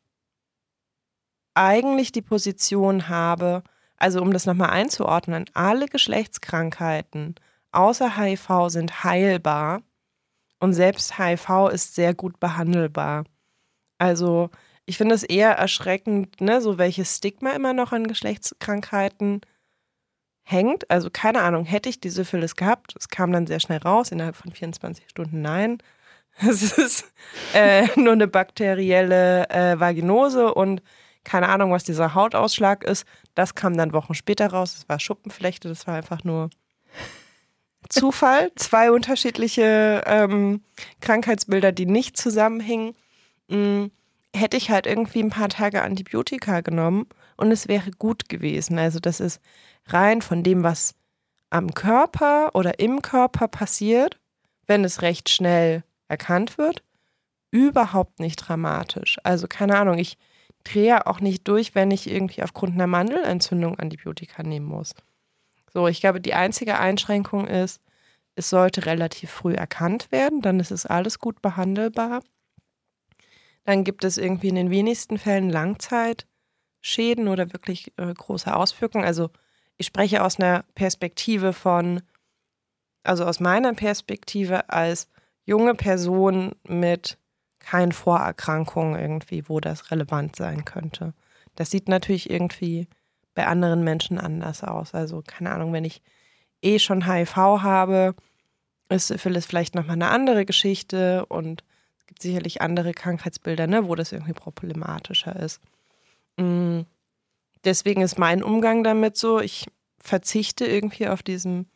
eigentlich 1.55 2.13
die 2.13 2.23
Position 2.23 3.09
habe, 3.09 3.63
also 3.97 4.21
um 4.21 4.33
das 4.33 4.47
nochmal 4.47 4.71
einzuordnen, 4.71 5.47
alle 5.55 5.87
Geschlechtskrankheiten 5.87 7.35
außer 7.73 8.17
HIV 8.17 8.69
sind 8.69 9.05
heilbar 9.05 9.83
und 10.61 10.73
selbst 10.73 11.19
HIV 11.19 11.69
ist 11.73 11.95
sehr 11.95 12.15
gut 12.15 12.41
behandelbar. 12.41 13.25
Also 13.99 14.51
ich 14.87 14.97
finde 14.99 15.15
es 15.15 15.23
eher 15.23 15.53
erschreckend, 15.53 16.41
ne, 16.41 16.61
so 16.61 16.79
welches 16.79 17.17
Stigma 17.17 17.51
immer 17.51 17.73
noch 17.73 17.93
an 17.93 18.07
Geschlechtskrankheiten 18.07 19.41
hängt. 20.45 20.91
Also 20.91 21.11
keine 21.11 21.43
Ahnung, 21.43 21.65
hätte 21.65 21.89
ich 21.89 22.01
die 22.01 22.11
Syphilis 22.11 22.57
gehabt, 22.57 22.95
es 22.99 23.09
kam 23.09 23.33
dann 23.33 23.47
sehr 23.47 23.61
schnell 23.61 23.79
raus, 23.79 24.13
innerhalb 24.13 24.37
von 24.37 24.53
24 24.53 25.09
Stunden, 25.09 25.43
nein. 25.43 25.79
Es 26.39 26.61
ist 26.77 27.11
äh, 27.55 27.87
nur 27.99 28.13
eine 28.13 28.29
bakterielle 28.29 29.49
äh, 29.49 29.81
Vaginose 29.81 30.53
und 30.53 30.83
keine 31.27 31.49
Ahnung, 31.49 31.73
was 31.73 31.85
dieser 31.85 32.15
Hautausschlag 32.15 32.85
ist. 32.85 33.05
Das 33.35 33.55
kam 33.55 33.77
dann 33.77 33.93
Wochen 33.93 34.15
später 34.15 34.49
raus. 34.49 34.75
Es 34.79 34.89
war 34.89 34.99
Schuppenflechte, 34.99 35.69
das 35.69 35.87
war 35.87 35.97
einfach 35.97 36.25
nur 36.25 36.51
Zufall. 37.91 38.53
Zwei 38.57 38.91
unterschiedliche 38.91 40.03
ähm, 40.07 40.63
Krankheitsbilder, 41.01 41.73
die 41.73 41.87
nicht 41.87 42.17
zusammenhingen. 42.17 42.95
Mhm 43.49 43.91
hätte 44.37 44.57
ich 44.57 44.71
halt 44.71 44.87
irgendwie 44.87 45.21
ein 45.21 45.31
paar 45.31 45.49
Tage 45.49 45.83
Antibiotika 45.83 46.61
genommen 46.61 47.07
und 47.37 47.51
es 47.51 47.69
wäre 47.69 47.91
gut 47.91 48.29
gewesen. 48.29 48.79
Also 48.79 49.01
das 49.01 49.21
ist 49.21 49.41
rein 49.87 50.23
von 50.23 50.43
dem, 50.43 50.63
was 50.63 50.95
am 51.51 51.75
Körper 51.75 52.55
oder 52.55 52.79
im 52.79 53.03
Körper 53.03 53.49
passiert, 53.49 54.19
wenn 54.67 54.85
es 54.85 55.03
recht 55.03 55.29
schnell 55.29 55.85
erkannt 56.09 56.59
wird, 56.59 56.83
überhaupt 57.51 58.21
nicht 58.21 58.37
dramatisch. 58.37 59.19
Also 59.25 59.47
keine 59.49 59.77
Ahnung, 59.79 59.99
ich 59.99 60.19
drehe 60.67 61.07
auch 61.07 61.21
nicht 61.21 61.47
durch, 61.49 61.75
wenn 61.75 61.91
ich 61.91 62.11
irgendwie 62.11 62.43
aufgrund 62.43 62.75
einer 62.75 62.87
Mandelentzündung 62.87 63.79
Antibiotika 63.79 64.43
nehmen 64.43 64.67
muss. 64.67 64.95
So, 65.73 65.87
ich 65.89 66.01
glaube, 66.01 66.21
die 66.21 66.35
einzige 66.35 66.79
Einschränkung 66.79 67.47
ist, 67.47 67.81
es 68.35 68.51
sollte 68.51 68.87
relativ 68.87 69.31
früh 69.31 69.55
erkannt 69.55 70.13
werden, 70.13 70.43
dann 70.43 70.61
ist 70.61 70.71
es 70.71 70.87
alles 70.87 71.19
gut 71.19 71.41
behandelbar. 71.41 72.23
Dann 73.65 73.83
gibt 73.83 74.05
es 74.05 74.19
irgendwie 74.19 74.49
in 74.49 74.55
den 74.55 74.71
wenigsten 74.71 75.19
Fällen 75.19 75.51
Langzeitschäden 75.51 77.29
oder 77.29 77.53
wirklich 77.53 77.93
äh, 77.97 78.13
große 78.13 78.55
Auswirkungen. 78.55 79.05
Also 79.05 79.31
ich 79.77 79.87
spreche 79.87 80.23
aus 80.23 80.39
einer 80.39 80.65
Perspektive 80.75 81.53
von, 81.53 82.03
also 83.03 83.25
aus 83.25 83.41
meiner 83.41 83.75
Perspektive 83.75 84.69
als 84.71 85.09
junge 85.45 85.75
Person 85.75 86.55
mit 86.67 87.19
keinen 87.67 87.91
Vorerkrankungen 87.91 88.99
irgendwie, 88.99 89.49
wo 89.49 89.59
das 89.59 89.91
relevant 89.91 90.37
sein 90.37 90.65
könnte. 90.65 91.15
Das 91.57 91.69
sieht 91.69 91.89
natürlich 91.89 92.31
irgendwie 92.31 92.87
bei 93.35 93.49
anderen 93.49 93.83
Menschen 93.83 94.19
anders 94.19 94.63
aus. 94.63 94.95
Also 94.95 95.21
keine 95.27 95.51
Ahnung, 95.51 95.73
wenn 95.73 95.85
ich 95.85 96.01
eh 96.63 96.79
schon 96.79 97.13
HIV 97.13 97.37
habe, 97.37 98.15
ist 98.89 99.09
Syphilis 99.09 99.47
vielleicht 99.47 99.75
nochmal 99.75 99.97
eine 99.97 100.11
andere 100.11 100.47
Geschichte 100.47 101.27
und 101.27 101.65
es 101.99 102.07
gibt 102.07 102.23
sicherlich 102.23 102.63
andere 102.63 102.93
Krankheitsbilder, 102.93 103.67
ne, 103.67 103.89
wo 103.89 103.97
das 103.97 104.13
irgendwie 104.13 104.33
problematischer 104.33 105.35
ist. 105.35 105.61
Mm, 106.37 106.83
deswegen 107.65 108.01
ist 108.01 108.17
mein 108.17 108.45
Umgang 108.45 108.85
damit 108.85 109.17
so, 109.17 109.41
ich 109.41 109.67
verzichte 109.99 110.67
irgendwie 110.67 111.09
auf 111.09 111.25
diesen, 111.25 111.69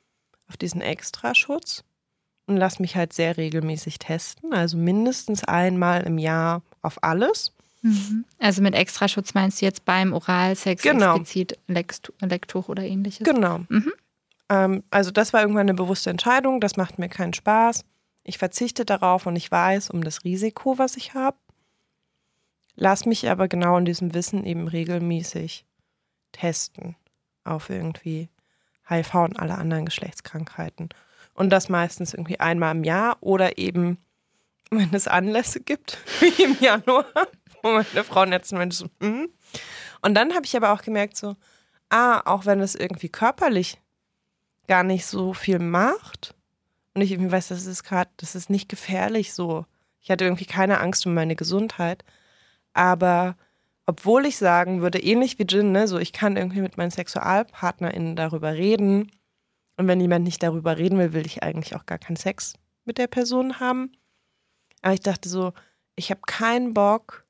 auf 0.47 0.57
diesen 0.57 0.83
Extraschutz 0.83 1.83
und 2.51 2.57
lasse 2.57 2.83
mich 2.83 2.97
halt 2.97 3.13
sehr 3.13 3.37
regelmäßig 3.37 4.01
testen, 4.01 4.53
also 4.53 4.77
mindestens 4.77 5.45
einmal 5.45 6.03
im 6.03 6.19
Jahr 6.19 6.63
auf 6.83 7.03
alles. 7.03 7.53
Mhm. 7.83 8.25
Also 8.39 8.61
mit 8.61 8.75
Extraschutz 8.75 9.35
meinst 9.35 9.61
du 9.61 9.67
jetzt 9.67 9.85
beim 9.85 10.13
Oralsex 10.13 10.83
genau. 10.83 11.17
explizit 11.17 11.59
Lektuch 11.69 12.69
oder 12.69 12.83
ähnliches? 12.83 13.25
Genau. 13.25 13.61
Mhm. 13.69 13.93
Ähm, 14.49 14.83
also 14.91 15.13
das 15.13 15.33
war 15.33 15.43
irgendwann 15.43 15.69
eine 15.69 15.75
bewusste 15.75 16.11
Entscheidung, 16.11 16.61
das 16.61 16.77
macht 16.77 16.99
mir 16.99 17.09
keinen 17.09 17.33
Spaß. 17.33 17.85
Ich 18.25 18.37
verzichte 18.37 18.85
darauf 18.85 19.27
und 19.27 19.37
ich 19.37 19.51
weiß 19.51 19.91
um 19.91 20.03
das 20.03 20.25
Risiko, 20.25 20.77
was 20.77 20.97
ich 20.97 21.15
habe. 21.15 21.39
Lass 22.75 23.07
mich 23.07 23.31
aber 23.31 23.47
genau 23.47 23.79
in 23.79 23.85
diesem 23.85 24.13
Wissen 24.13 24.45
eben 24.45 24.67
regelmäßig 24.67 25.65
testen 26.33 26.97
auf 27.45 27.71
irgendwie 27.71 28.29
HIV 28.89 29.15
und 29.15 29.39
alle 29.39 29.57
anderen 29.57 29.85
Geschlechtskrankheiten. 29.85 30.89
Und 31.41 31.49
das 31.49 31.71
meistens 31.71 32.13
irgendwie 32.13 32.39
einmal 32.39 32.77
im 32.77 32.85
Jahr 32.85 33.17
oder 33.23 33.57
eben, 33.57 33.97
wenn 34.71 34.93
es 34.93 35.09
Anlässe 35.09 35.61
gibt, 35.61 35.97
wie 36.21 36.43
im 36.43 36.59
Januar, 36.61 37.07
wo 37.63 37.73
meine 37.73 38.05
Frau 38.05 38.25
letzten 38.25 38.59
Mensch 38.59 38.77
so, 38.77 38.85
mm. 38.99 39.25
Und 40.03 40.15
dann 40.15 40.35
habe 40.35 40.45
ich 40.45 40.55
aber 40.55 40.71
auch 40.71 40.83
gemerkt, 40.83 41.17
so, 41.17 41.37
ah, 41.89 42.21
auch 42.27 42.45
wenn 42.45 42.61
es 42.61 42.75
irgendwie 42.75 43.09
körperlich 43.09 43.79
gar 44.69 44.83
nicht 44.83 45.07
so 45.07 45.33
viel 45.33 45.59
macht, 45.59 46.35
und 46.93 47.01
ich 47.01 47.11
irgendwie 47.11 47.33
weiß, 47.33 47.49
das 47.49 47.65
ist 47.65 47.85
gerade, 47.85 48.11
das 48.19 48.35
ist 48.35 48.51
nicht 48.51 48.69
gefährlich 48.69 49.33
so. 49.33 49.65
Ich 50.03 50.11
hatte 50.11 50.25
irgendwie 50.25 50.45
keine 50.45 50.81
Angst 50.81 51.07
um 51.07 51.15
meine 51.15 51.37
Gesundheit. 51.37 52.05
Aber 52.75 53.35
obwohl 53.87 54.27
ich 54.27 54.37
sagen 54.37 54.83
würde, 54.83 55.03
ähnlich 55.03 55.39
wie 55.39 55.47
Jin, 55.49 55.73
ne, 55.73 55.89
so 55.89 55.99
ich 55.99 56.13
kann 56.13 56.37
irgendwie 56.37 56.61
mit 56.61 56.77
meinen 56.77 56.91
SexualpartnerInnen 56.91 58.15
darüber 58.15 58.53
reden. 58.53 59.11
Und 59.81 59.89
wenn 59.89 59.99
jemand 59.99 60.27
nicht 60.27 60.43
darüber 60.43 60.77
reden 60.77 60.99
will, 60.99 61.15
will 61.15 61.25
ich 61.25 61.43
eigentlich 61.43 61.75
auch 61.75 61.87
gar 61.87 61.97
keinen 61.97 62.17
Sex 62.17 62.53
mit 62.85 62.99
der 62.99 63.07
Person 63.07 63.61
haben. 63.61 63.93
Aber 64.83 64.93
ich 64.93 65.01
dachte 65.01 65.27
so, 65.31 65.55
ich 65.97 66.11
habe 66.11 66.21
keinen 66.27 66.75
Bock, 66.75 67.25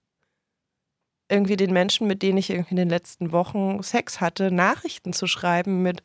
irgendwie 1.29 1.57
den 1.57 1.73
Menschen, 1.73 2.09
mit 2.09 2.25
denen 2.25 2.39
ich 2.39 2.51
irgendwie 2.51 2.73
in 2.73 2.79
den 2.79 2.89
letzten 2.89 3.31
Wochen 3.31 3.85
Sex 3.85 4.21
hatte, 4.21 4.51
Nachrichten 4.51 5.13
zu 5.13 5.29
schreiben 5.29 5.83
mit, 5.83 6.03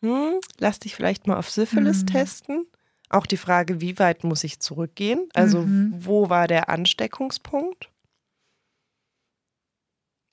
hm, 0.00 0.40
lass 0.58 0.78
dich 0.78 0.94
vielleicht 0.94 1.26
mal 1.26 1.36
auf 1.36 1.50
Syphilis 1.50 2.00
mhm. 2.00 2.06
testen. 2.06 2.66
Auch 3.10 3.26
die 3.26 3.36
Frage, 3.36 3.82
wie 3.82 3.98
weit 3.98 4.24
muss 4.24 4.42
ich 4.42 4.60
zurückgehen? 4.60 5.28
Also 5.34 5.60
mhm. 5.60 5.92
wo 5.98 6.30
war 6.30 6.48
der 6.48 6.70
Ansteckungspunkt? 6.70 7.90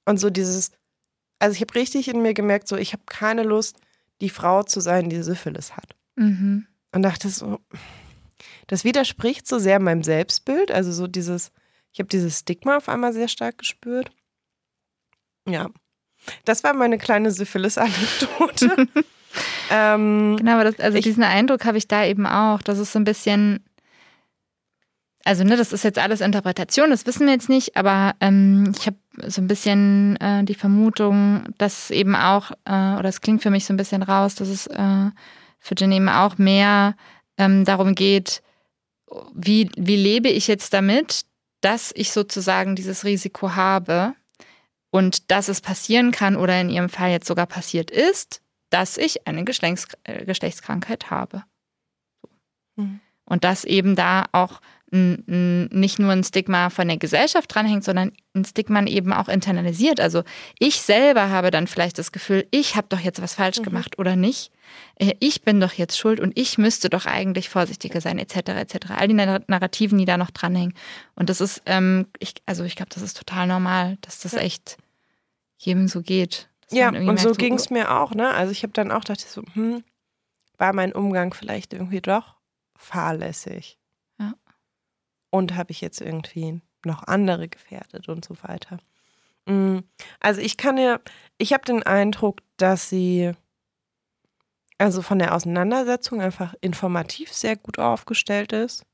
Und 0.05 0.17
so 0.17 0.29
dieses, 0.29 0.71
also 1.39 1.55
ich 1.55 1.59
habe 1.59 1.75
richtig 1.75 2.07
in 2.07 2.21
mir 2.21 2.33
gemerkt, 2.33 2.69
so 2.69 2.77
ich 2.77 2.93
habe 2.93 3.03
keine 3.05 3.43
Lust, 3.43 3.75
die 4.21 4.29
Frau 4.29 4.63
zu 4.63 4.79
sein, 4.79 5.09
die 5.09 5.21
Syphilis 5.21 5.75
hat. 5.75 5.95
Mhm. 6.15 6.67
Und 6.93 7.01
dachte 7.01 7.29
so, 7.29 7.59
das 8.67 8.83
widerspricht 8.83 9.47
so 9.47 9.59
sehr 9.59 9.79
meinem 9.79 10.03
Selbstbild. 10.03 10.71
Also 10.71 10.91
so 10.91 11.07
dieses, 11.07 11.51
ich 11.91 11.99
habe 11.99 12.09
dieses 12.09 12.39
Stigma 12.39 12.77
auf 12.77 12.89
einmal 12.89 13.13
sehr 13.13 13.27
stark 13.27 13.57
gespürt. 13.57 14.11
Ja, 15.47 15.69
das 16.45 16.63
war 16.63 16.73
meine 16.73 16.97
kleine 16.97 17.31
Syphilis-Anekdote. 17.31 18.87
Ähm, 19.69 20.35
genau, 20.37 20.55
aber 20.55 20.65
das, 20.65 20.79
also 20.81 20.97
ich, 20.97 21.05
diesen 21.05 21.23
Eindruck 21.23 21.63
habe 21.63 21.77
ich 21.77 21.87
da 21.87 22.05
eben 22.05 22.25
auch. 22.25 22.61
Das 22.61 22.77
ist 22.79 22.91
so 22.91 22.99
ein 22.99 23.05
bisschen, 23.05 23.63
also 25.23 25.45
ne, 25.45 25.55
das 25.55 25.71
ist 25.71 25.83
jetzt 25.83 25.97
alles 25.97 26.19
Interpretation, 26.19 26.89
das 26.89 27.05
wissen 27.05 27.25
wir 27.25 27.33
jetzt 27.33 27.47
nicht, 27.47 27.77
aber 27.77 28.15
ähm, 28.19 28.73
ich 28.77 28.87
habe 28.87 28.97
so 29.27 29.41
ein 29.41 29.47
bisschen 29.47 30.15
äh, 30.17 30.43
die 30.43 30.55
Vermutung, 30.55 31.43
dass 31.57 31.91
eben 31.91 32.15
auch, 32.15 32.51
äh, 32.65 32.95
oder 32.97 33.05
es 33.05 33.21
klingt 33.21 33.41
für 33.41 33.49
mich 33.49 33.65
so 33.65 33.73
ein 33.73 33.77
bisschen 33.77 34.03
raus, 34.03 34.35
dass 34.35 34.47
es 34.47 34.67
äh, 34.67 35.09
für 35.59 35.75
Jen 35.77 35.91
eben 35.91 36.09
auch 36.09 36.37
mehr 36.37 36.95
ähm, 37.37 37.65
darum 37.65 37.95
geht, 37.95 38.41
wie, 39.33 39.69
wie 39.75 39.97
lebe 39.97 40.29
ich 40.29 40.47
jetzt 40.47 40.73
damit, 40.73 41.21
dass 41.61 41.91
ich 41.95 42.11
sozusagen 42.11 42.75
dieses 42.75 43.03
Risiko 43.03 43.55
habe 43.55 44.15
und 44.89 45.29
dass 45.31 45.47
es 45.47 45.61
passieren 45.61 46.11
kann 46.11 46.35
oder 46.35 46.59
in 46.59 46.69
ihrem 46.69 46.89
Fall 46.89 47.11
jetzt 47.11 47.27
sogar 47.27 47.45
passiert 47.45 47.91
ist, 47.91 48.41
dass 48.69 48.97
ich 48.97 49.27
eine 49.27 49.41
äh, 49.41 50.25
Geschlechtskrankheit 50.25 51.09
habe. 51.09 51.43
Mhm. 52.75 52.99
Und 53.25 53.43
dass 53.43 53.63
eben 53.63 53.95
da 53.95 54.25
auch 54.31 54.61
nicht 54.93 55.99
nur 55.99 56.11
ein 56.11 56.23
Stigma 56.23 56.69
von 56.69 56.89
der 56.89 56.97
Gesellschaft 56.97 57.53
dranhängt, 57.53 57.85
sondern 57.85 58.11
ein 58.33 58.43
Stigma 58.43 58.83
eben 58.83 59.13
auch 59.13 59.29
internalisiert. 59.29 60.01
Also 60.01 60.23
ich 60.59 60.81
selber 60.81 61.29
habe 61.29 61.49
dann 61.49 61.67
vielleicht 61.67 61.97
das 61.97 62.11
Gefühl, 62.11 62.45
ich 62.51 62.75
habe 62.75 62.87
doch 62.89 62.99
jetzt 62.99 63.21
was 63.21 63.35
falsch 63.35 63.59
mhm. 63.59 63.63
gemacht 63.63 63.99
oder 63.99 64.17
nicht. 64.17 64.51
Äh, 64.95 65.13
ich 65.21 65.43
bin 65.43 65.61
doch 65.61 65.71
jetzt 65.71 65.97
schuld 65.97 66.19
und 66.19 66.37
ich 66.37 66.57
müsste 66.57 66.89
doch 66.89 67.05
eigentlich 67.05 67.47
vorsichtiger 67.47 68.01
sein, 68.01 68.19
etc. 68.19 68.49
etc. 68.49 68.75
All 68.97 69.07
die 69.07 69.13
Narrativen, 69.13 69.97
die 69.97 70.03
da 70.03 70.17
noch 70.17 70.31
dranhängen. 70.31 70.73
Und 71.15 71.29
das 71.29 71.39
ist, 71.39 71.61
ähm, 71.67 72.07
ich, 72.19 72.33
also 72.45 72.65
ich 72.65 72.75
glaube, 72.75 72.91
das 72.93 73.01
ist 73.01 73.17
total 73.17 73.47
normal, 73.47 73.97
dass 74.01 74.19
das 74.19 74.33
echt 74.33 74.77
jedem 75.57 75.87
so 75.87 76.01
geht. 76.01 76.49
Ja, 76.69 76.89
und 76.89 77.05
merkt, 77.05 77.19
so 77.21 77.31
ging 77.31 77.53
es 77.53 77.69
mir 77.69 77.91
auch, 77.91 78.13
ne? 78.13 78.29
Also 78.33 78.51
ich 78.51 78.63
habe 78.63 78.73
dann 78.73 78.91
auch 78.91 79.01
gedacht, 79.01 79.21
so, 79.21 79.41
hm, 79.53 79.85
war 80.57 80.73
mein 80.73 80.91
Umgang 80.91 81.33
vielleicht 81.33 81.73
irgendwie 81.73 82.01
doch 82.01 82.35
fahrlässig 82.75 83.77
und 85.31 85.55
habe 85.55 85.71
ich 85.71 85.81
jetzt 85.81 86.01
irgendwie 86.01 86.61
noch 86.85 87.03
andere 87.03 87.47
gefährdet 87.47 88.07
und 88.07 88.23
so 88.23 88.35
weiter. 88.43 88.77
Mm, 89.47 89.79
also 90.19 90.41
ich 90.41 90.57
kann 90.57 90.77
ja, 90.77 90.99
ich 91.39 91.53
habe 91.53 91.65
den 91.65 91.81
Eindruck, 91.81 92.41
dass 92.57 92.89
sie 92.89 93.31
also 94.77 95.01
von 95.01 95.19
der 95.19 95.35
Auseinandersetzung 95.35 96.21
einfach 96.21 96.53
informativ 96.61 97.33
sehr 97.33 97.55
gut 97.55 97.79
aufgestellt 97.79 98.51
ist. 98.51 98.85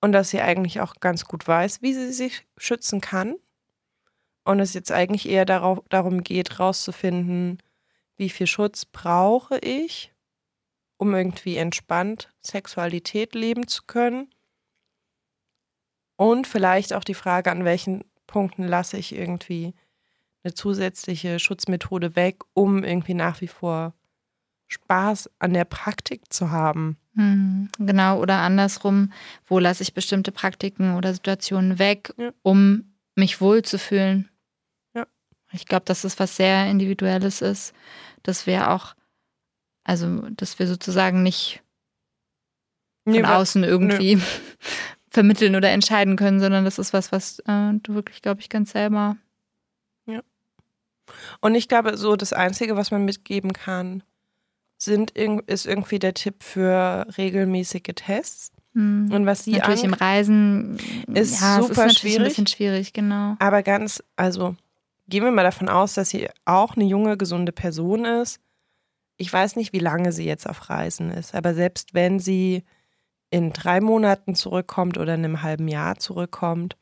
Und 0.00 0.12
dass 0.12 0.30
sie 0.30 0.40
eigentlich 0.40 0.80
auch 0.80 0.96
ganz 1.00 1.24
gut 1.24 1.48
weiß, 1.48 1.80
wie 1.80 1.94
sie 1.94 2.12
sich 2.12 2.46
schützen 2.58 3.00
kann. 3.00 3.36
Und 4.44 4.60
es 4.60 4.74
jetzt 4.74 4.92
eigentlich 4.92 5.28
eher 5.28 5.46
darauf, 5.46 5.80
darum 5.88 6.22
geht, 6.22 6.60
rauszufinden, 6.60 7.62
wie 8.16 8.28
viel 8.28 8.46
Schutz 8.46 8.84
brauche 8.84 9.58
ich, 9.58 10.12
um 10.98 11.14
irgendwie 11.14 11.56
entspannt 11.56 12.32
Sexualität 12.42 13.34
leben 13.34 13.66
zu 13.66 13.84
können 13.86 14.33
und 16.16 16.46
vielleicht 16.46 16.92
auch 16.92 17.04
die 17.04 17.14
Frage, 17.14 17.50
an 17.50 17.64
welchen 17.64 18.04
Punkten 18.26 18.64
lasse 18.66 18.96
ich 18.96 19.14
irgendwie 19.14 19.74
eine 20.42 20.54
zusätzliche 20.54 21.38
Schutzmethode 21.38 22.16
weg, 22.16 22.42
um 22.52 22.84
irgendwie 22.84 23.14
nach 23.14 23.40
wie 23.40 23.48
vor 23.48 23.94
Spaß 24.68 25.30
an 25.38 25.54
der 25.54 25.64
Praktik 25.64 26.32
zu 26.32 26.50
haben. 26.50 26.98
Hm, 27.14 27.68
genau, 27.78 28.20
oder 28.20 28.38
andersrum, 28.38 29.12
wo 29.46 29.58
lasse 29.58 29.82
ich 29.82 29.94
bestimmte 29.94 30.32
Praktiken 30.32 30.96
oder 30.96 31.14
Situationen 31.14 31.78
weg, 31.78 32.12
ja. 32.16 32.32
um 32.42 32.94
mich 33.14 33.40
wohlzufühlen. 33.40 34.28
Ja. 34.94 35.06
Ich 35.52 35.66
glaube, 35.66 35.84
dass 35.84 36.02
das 36.02 36.18
was 36.18 36.36
sehr 36.36 36.68
Individuelles 36.68 37.40
ist, 37.40 37.72
dass 38.22 38.46
wir 38.46 38.70
auch, 38.70 38.94
also, 39.84 40.28
dass 40.30 40.58
wir 40.58 40.66
sozusagen 40.66 41.22
nicht 41.22 41.62
von 43.04 43.12
nee, 43.12 43.22
außen 43.22 43.62
irgendwie 43.64 44.20
vermitteln 45.14 45.54
oder 45.54 45.70
entscheiden 45.70 46.16
können, 46.16 46.40
sondern 46.40 46.64
das 46.64 46.78
ist 46.78 46.92
was, 46.92 47.12
was 47.12 47.38
äh, 47.46 47.72
du 47.82 47.94
wirklich, 47.94 48.20
glaube 48.20 48.40
ich, 48.40 48.48
ganz 48.48 48.72
selber. 48.72 49.16
Ja. 50.06 50.20
Und 51.40 51.54
ich 51.54 51.68
glaube, 51.68 51.96
so 51.96 52.16
das 52.16 52.32
Einzige, 52.32 52.76
was 52.76 52.90
man 52.90 53.04
mitgeben 53.04 53.52
kann, 53.52 54.02
sind, 54.76 55.12
ist 55.12 55.66
irgendwie 55.66 56.00
der 56.00 56.14
Tipp 56.14 56.42
für 56.42 57.06
regelmäßige 57.16 57.94
Tests. 57.94 58.50
Mhm. 58.72 59.12
Und 59.12 59.24
was 59.24 59.44
sie 59.44 59.52
natürlich 59.52 59.84
im 59.84 59.94
Reisen 59.94 60.78
ist 61.14 61.40
ja, 61.40 61.62
super 61.62 61.86
ist 61.86 62.00
schwierig. 62.00 62.18
Ein 62.18 62.24
bisschen 62.24 62.46
schwierig, 62.48 62.92
genau. 62.92 63.36
Aber 63.38 63.62
ganz, 63.62 64.02
also 64.16 64.56
gehen 65.06 65.22
wir 65.22 65.30
mal 65.30 65.44
davon 65.44 65.68
aus, 65.68 65.94
dass 65.94 66.10
sie 66.10 66.28
auch 66.44 66.74
eine 66.74 66.84
junge, 66.84 67.16
gesunde 67.16 67.52
Person 67.52 68.04
ist. 68.04 68.40
Ich 69.16 69.32
weiß 69.32 69.54
nicht, 69.54 69.72
wie 69.72 69.78
lange 69.78 70.10
sie 70.10 70.24
jetzt 70.24 70.48
auf 70.48 70.68
Reisen 70.68 71.12
ist, 71.12 71.36
aber 71.36 71.54
selbst 71.54 71.94
wenn 71.94 72.18
sie 72.18 72.64
in 73.34 73.52
drei 73.52 73.80
Monaten 73.80 74.36
zurückkommt 74.36 74.96
oder 74.96 75.16
in 75.16 75.24
einem 75.24 75.42
halben 75.42 75.66
Jahr 75.66 75.98
zurückkommt. 75.98 76.76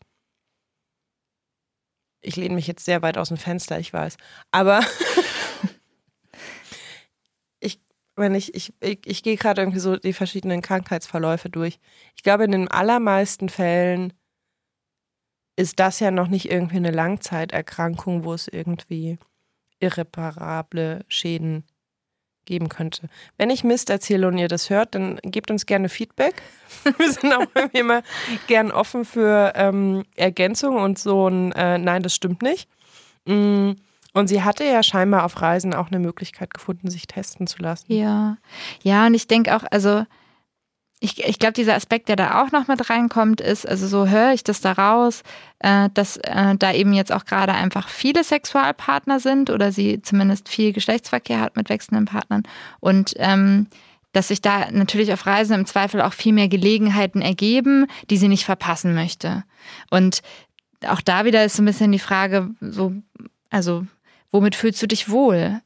Ich 2.20 2.36
lehne 2.36 2.56
mich 2.56 2.66
jetzt 2.66 2.84
sehr 2.84 3.00
weit 3.00 3.16
aus 3.16 3.28
dem 3.28 3.38
Fenster, 3.38 3.78
ich 3.78 3.90
weiß. 3.90 4.18
Aber 4.50 4.80
ich, 7.60 7.80
wenn 8.16 8.34
ich, 8.34 8.54
ich, 8.54 8.74
ich, 8.80 8.98
ich 9.06 9.22
gehe 9.22 9.38
gerade 9.38 9.62
irgendwie 9.62 9.78
so 9.78 9.96
die 9.96 10.12
verschiedenen 10.12 10.60
Krankheitsverläufe 10.60 11.48
durch. 11.48 11.80
Ich 12.16 12.22
glaube, 12.22 12.44
in 12.44 12.52
den 12.52 12.68
allermeisten 12.68 13.48
Fällen 13.48 14.12
ist 15.56 15.80
das 15.80 16.00
ja 16.00 16.10
noch 16.10 16.28
nicht 16.28 16.50
irgendwie 16.50 16.76
eine 16.76 16.90
Langzeiterkrankung, 16.90 18.24
wo 18.24 18.34
es 18.34 18.46
irgendwie 18.46 19.18
irreparable 19.80 21.02
Schäden 21.08 21.64
geben 22.44 22.68
könnte. 22.68 23.08
Wenn 23.38 23.50
ich 23.50 23.64
Mist 23.64 23.90
erzähle 23.90 24.28
und 24.28 24.38
ihr 24.38 24.48
das 24.48 24.70
hört, 24.70 24.94
dann 24.94 25.18
gebt 25.22 25.50
uns 25.50 25.66
gerne 25.66 25.88
Feedback. 25.88 26.42
Wir 26.98 27.12
sind 27.12 27.32
auch 27.32 27.46
immer 27.72 28.02
gern 28.46 28.70
offen 28.70 29.04
für 29.04 29.52
ähm, 29.56 30.04
Ergänzungen 30.16 30.82
und 30.82 30.98
so 30.98 31.28
ein 31.28 31.52
äh, 31.52 31.78
Nein, 31.78 32.02
das 32.02 32.14
stimmt 32.14 32.42
nicht. 32.42 32.68
Mm. 33.26 33.72
Und 34.14 34.28
sie 34.28 34.42
hatte 34.42 34.64
ja 34.64 34.82
scheinbar 34.82 35.24
auf 35.24 35.40
Reisen 35.40 35.72
auch 35.72 35.86
eine 35.86 35.98
Möglichkeit 35.98 36.52
gefunden, 36.52 36.90
sich 36.90 37.06
testen 37.06 37.46
zu 37.46 37.62
lassen. 37.62 37.90
Ja, 37.90 38.36
ja, 38.82 39.06
und 39.06 39.14
ich 39.14 39.26
denke 39.26 39.56
auch, 39.56 39.64
also 39.70 40.04
ich, 41.02 41.24
ich 41.24 41.40
glaube, 41.40 41.54
dieser 41.54 41.74
Aspekt, 41.74 42.08
der 42.08 42.14
da 42.14 42.42
auch 42.42 42.52
noch 42.52 42.68
mit 42.68 42.88
reinkommt, 42.88 43.40
ist, 43.40 43.68
also 43.68 43.88
so 43.88 44.06
höre 44.06 44.34
ich 44.34 44.44
das 44.44 44.60
da 44.60 44.70
raus, 44.70 45.24
äh, 45.58 45.88
dass 45.94 46.16
äh, 46.18 46.54
da 46.56 46.72
eben 46.72 46.92
jetzt 46.92 47.12
auch 47.12 47.24
gerade 47.24 47.54
einfach 47.54 47.88
viele 47.88 48.22
Sexualpartner 48.22 49.18
sind 49.18 49.50
oder 49.50 49.72
sie 49.72 50.00
zumindest 50.00 50.48
viel 50.48 50.72
Geschlechtsverkehr 50.72 51.40
hat 51.40 51.56
mit 51.56 51.70
wechselnden 51.70 52.04
Partnern 52.04 52.44
und 52.78 53.14
ähm, 53.16 53.66
dass 54.12 54.28
sich 54.28 54.42
da 54.42 54.70
natürlich 54.70 55.12
auf 55.12 55.26
Reisen 55.26 55.54
im 55.54 55.66
Zweifel 55.66 56.00
auch 56.02 56.12
viel 56.12 56.32
mehr 56.32 56.48
Gelegenheiten 56.48 57.20
ergeben, 57.20 57.86
die 58.08 58.16
sie 58.16 58.28
nicht 58.28 58.44
verpassen 58.44 58.94
möchte. 58.94 59.42
Und 59.90 60.22
auch 60.86 61.00
da 61.00 61.24
wieder 61.24 61.44
ist 61.44 61.56
so 61.56 61.62
ein 61.62 61.66
bisschen 61.66 61.90
die 61.90 61.98
Frage, 61.98 62.50
so, 62.60 62.92
also 63.50 63.86
womit 64.30 64.54
fühlst 64.54 64.80
du 64.82 64.86
dich 64.86 65.08
wohl? 65.08 65.62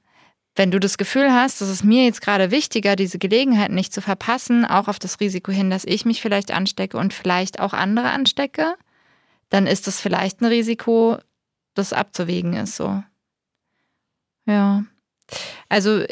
Wenn 0.57 0.71
du 0.71 0.81
das 0.81 0.97
Gefühl 0.97 1.33
hast, 1.33 1.61
dass 1.61 1.69
es 1.69 1.85
mir 1.85 2.05
jetzt 2.05 2.23
gerade 2.23 2.51
wichtiger, 2.51 2.97
diese 2.97 3.19
Gelegenheit 3.19 3.71
nicht 3.71 3.93
zu 3.93 4.01
verpassen, 4.01 4.65
auch 4.65 4.89
auf 4.89 4.99
das 4.99 5.21
Risiko 5.21 5.53
hin, 5.53 5.71
dass 5.71 5.85
ich 5.85 6.05
mich 6.05 6.23
vielleicht 6.23 6.51
anstecke 6.51 6.97
und 6.97 7.13
vielleicht 7.13 7.61
auch 7.61 7.75
andere 7.75 8.11
anstecke, 8.11 8.75
dann 9.51 9.67
ist 9.67 9.87
das 9.87 10.01
vielleicht 10.01 10.41
ein 10.41 10.47
Risiko, 10.47 11.19
das 11.75 11.93
abzuwägen 11.93 12.55
ist 12.55 12.77
so. 12.77 13.03
Ja. 14.47 14.85
Also 15.69 16.05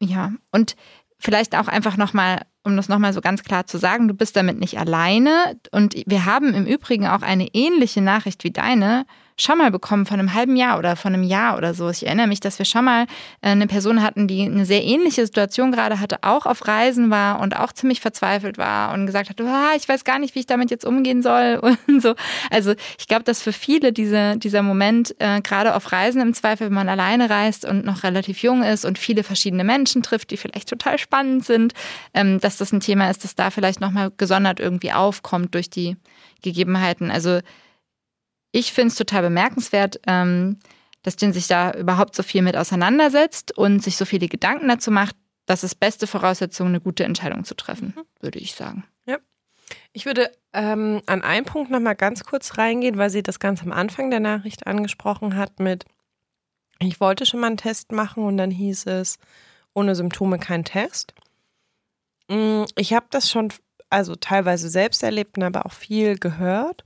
ja, 0.00 0.32
und 0.50 0.76
vielleicht 1.18 1.54
auch 1.54 1.68
einfach 1.68 1.96
nochmal, 1.98 2.46
um 2.64 2.76
das 2.76 2.88
nochmal 2.88 3.12
so 3.12 3.20
ganz 3.20 3.42
klar 3.42 3.66
zu 3.66 3.76
sagen, 3.76 4.08
du 4.08 4.14
bist 4.14 4.34
damit 4.34 4.58
nicht 4.58 4.78
alleine. 4.78 5.58
Und 5.72 5.94
wir 6.06 6.24
haben 6.24 6.54
im 6.54 6.66
Übrigen 6.66 7.06
auch 7.06 7.22
eine 7.22 7.48
ähnliche 7.52 8.00
Nachricht 8.00 8.42
wie 8.44 8.50
deine 8.50 9.04
schon 9.40 9.58
mal 9.58 9.70
bekommen 9.70 10.06
von 10.06 10.18
einem 10.18 10.34
halben 10.34 10.56
Jahr 10.56 10.78
oder 10.78 10.96
von 10.96 11.14
einem 11.14 11.22
Jahr 11.22 11.56
oder 11.56 11.74
so. 11.74 11.88
Ich 11.90 12.06
erinnere 12.06 12.26
mich, 12.26 12.40
dass 12.40 12.58
wir 12.58 12.66
schon 12.66 12.84
mal 12.84 13.04
äh, 13.40 13.50
eine 13.50 13.66
Person 13.66 14.02
hatten, 14.02 14.28
die 14.28 14.42
eine 14.42 14.64
sehr 14.64 14.84
ähnliche 14.84 15.24
Situation 15.24 15.72
gerade 15.72 16.00
hatte, 16.00 16.18
auch 16.22 16.46
auf 16.46 16.66
Reisen 16.66 17.10
war 17.10 17.40
und 17.40 17.58
auch 17.58 17.72
ziemlich 17.72 18.00
verzweifelt 18.00 18.58
war 18.58 18.92
und 18.92 19.06
gesagt 19.06 19.30
hat, 19.30 19.40
oh, 19.40 19.76
ich 19.76 19.88
weiß 19.88 20.04
gar 20.04 20.18
nicht, 20.18 20.34
wie 20.34 20.40
ich 20.40 20.46
damit 20.46 20.70
jetzt 20.70 20.84
umgehen 20.84 21.22
soll 21.22 21.60
und 21.88 22.02
so. 22.02 22.14
Also 22.50 22.74
ich 22.98 23.08
glaube, 23.08 23.24
dass 23.24 23.42
für 23.42 23.52
viele 23.52 23.92
diese, 23.92 24.36
dieser 24.36 24.62
Moment, 24.62 25.14
äh, 25.18 25.40
gerade 25.40 25.74
auf 25.74 25.92
Reisen 25.92 26.20
im 26.20 26.34
Zweifel, 26.34 26.66
wenn 26.66 26.74
man 26.74 26.88
alleine 26.88 27.30
reist 27.30 27.64
und 27.64 27.84
noch 27.84 28.02
relativ 28.02 28.42
jung 28.42 28.62
ist 28.62 28.84
und 28.84 28.98
viele 28.98 29.22
verschiedene 29.22 29.64
Menschen 29.64 30.02
trifft, 30.02 30.30
die 30.30 30.36
vielleicht 30.36 30.68
total 30.68 30.98
spannend 30.98 31.44
sind, 31.44 31.72
ähm, 32.14 32.40
dass 32.40 32.56
das 32.56 32.72
ein 32.72 32.80
Thema 32.80 33.10
ist, 33.10 33.24
das 33.24 33.34
da 33.34 33.50
vielleicht 33.50 33.80
nochmal 33.80 34.10
gesondert 34.16 34.60
irgendwie 34.60 34.92
aufkommt 34.92 35.54
durch 35.54 35.70
die 35.70 35.96
Gegebenheiten. 36.42 37.10
Also 37.10 37.40
ich 38.52 38.72
finde 38.72 38.88
es 38.88 38.96
total 38.96 39.22
bemerkenswert, 39.22 40.00
ähm, 40.06 40.58
dass 41.02 41.16
Jin 41.18 41.32
sich 41.32 41.46
da 41.46 41.72
überhaupt 41.72 42.14
so 42.14 42.22
viel 42.22 42.42
mit 42.42 42.56
auseinandersetzt 42.56 43.56
und 43.56 43.82
sich 43.82 43.96
so 43.96 44.04
viele 44.04 44.28
Gedanken 44.28 44.68
dazu 44.68 44.90
macht. 44.90 45.16
Das 45.46 45.64
ist 45.64 45.76
beste 45.76 46.06
Voraussetzung, 46.06 46.68
eine 46.68 46.80
gute 46.80 47.04
Entscheidung 47.04 47.44
zu 47.44 47.54
treffen, 47.54 47.94
mhm. 47.96 48.02
würde 48.20 48.38
ich 48.38 48.54
sagen. 48.54 48.84
Ja. 49.06 49.18
Ich 49.92 50.04
würde 50.04 50.30
ähm, 50.52 51.00
an 51.06 51.22
einen 51.22 51.46
Punkt 51.46 51.70
nochmal 51.70 51.96
ganz 51.96 52.24
kurz 52.24 52.58
reingehen, 52.58 52.98
weil 52.98 53.10
sie 53.10 53.22
das 53.22 53.38
ganz 53.38 53.62
am 53.62 53.72
Anfang 53.72 54.10
der 54.10 54.20
Nachricht 54.20 54.66
angesprochen 54.66 55.36
hat 55.36 55.58
mit, 55.58 55.84
ich 56.80 57.00
wollte 57.00 57.26
schon 57.26 57.40
mal 57.40 57.48
einen 57.48 57.56
Test 57.56 57.92
machen 57.92 58.24
und 58.24 58.36
dann 58.36 58.50
hieß 58.50 58.86
es, 58.86 59.18
ohne 59.74 59.94
Symptome 59.94 60.38
kein 60.38 60.64
Test. 60.64 61.14
Mm, 62.28 62.64
ich 62.76 62.92
habe 62.92 63.06
das 63.10 63.30
schon, 63.30 63.52
also 63.88 64.16
teilweise 64.16 64.68
selbst 64.68 65.02
erlebt, 65.02 65.40
aber 65.42 65.66
auch 65.66 65.72
viel 65.72 66.18
gehört 66.18 66.84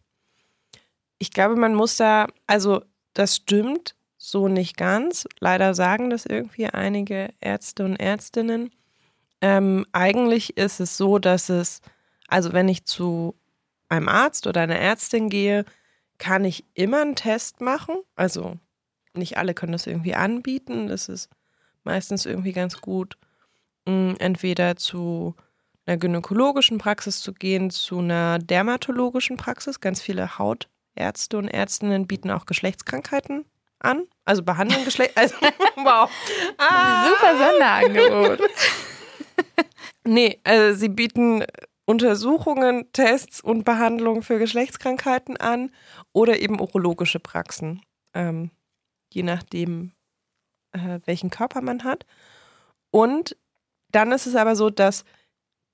ich 1.19 1.31
glaube, 1.31 1.57
man 1.57 1.75
muss 1.75 1.97
da, 1.97 2.29
also 2.47 2.83
das 3.15 3.37
stimmt 3.37 3.95
so 4.19 4.49
nicht 4.49 4.77
ganz. 4.77 5.27
Leider 5.41 5.75
sagen 5.75 6.11
das 6.11 6.27
irgendwie 6.27 6.67
einige 6.67 7.31
Ärzte 7.41 7.85
und 7.85 7.97
Ärztinnen. 7.97 8.71
Ähm, 9.41 9.87
eigentlich 9.93 10.57
ist 10.57 10.81
es 10.81 10.97
so, 10.97 11.19
dass 11.19 11.49
es, 11.51 11.83
also 12.29 12.53
wenn 12.53 12.69
ich 12.69 12.85
zu 12.87 13.35
einem 13.89 14.09
Arzt 14.09 14.47
oder 14.47 14.63
einer 14.63 14.79
Ärztin 14.79 15.29
gehe, 15.29 15.65
kann 16.19 16.45
ich 16.45 16.65
immer 16.75 17.03
einen 17.03 17.17
Test 17.17 17.61
machen. 17.61 17.97
Also 18.17 18.59
nicht 19.15 19.37
alle 19.39 19.55
können 19.55 19.73
das 19.73 19.87
irgendwie 19.87 20.15
anbieten. 20.15 20.89
Das 20.89 21.09
ist 21.09 21.29
meistens 21.85 22.27
irgendwie 22.27 22.53
ganz 22.53 22.81
gut, 22.81 23.17
mh, 23.87 24.17
entweder 24.19 24.77
zu 24.77 25.35
einer 25.87 25.99
gynäkologischen 25.99 26.79
Praxis 26.79 27.21
zu 27.21 27.33
gehen 27.35 27.71
zu 27.71 27.99
einer 27.99 28.39
dermatologischen 28.39 29.37
Praxis. 29.37 29.81
Ganz 29.81 30.01
viele 30.01 30.39
Hautärzte 30.95 31.39
und 31.39 31.49
Ärztinnen 31.49 32.07
bieten 32.07 32.31
auch 32.31 32.47
Geschlechtskrankheiten 32.47 33.45
an. 33.81 34.07
Also 34.25 34.43
behandeln 34.43 34.85
Geschlecht. 34.85 35.13
Also, 35.17 35.35
wow. 35.77 36.11
Ah. 36.59 37.09
Super 37.09 37.39
Sonderangebot. 37.39 38.51
nee, 40.05 40.41
also 40.45 40.79
sie 40.79 40.89
bieten 40.89 41.45
Untersuchungen, 41.85 42.91
Tests 42.93 43.41
und 43.41 43.65
Behandlungen 43.65 44.23
für 44.23 44.39
Geschlechtskrankheiten 44.39 45.37
an 45.37 45.71
oder 46.13 46.39
eben 46.41 46.61
urologische 46.61 47.21
Praxen. 47.21 47.83
Ähm, 48.15 48.51
je 49.13 49.23
nachdem, 49.23 49.93
äh, 50.73 51.01
welchen 51.05 51.31
Körper 51.31 51.61
man 51.61 51.85
hat. 51.85 52.07
Und 52.91 53.37
dann 53.91 54.13
ist 54.13 54.27
es 54.27 54.35
aber 54.35 54.57
so, 54.57 54.71
dass 54.71 55.05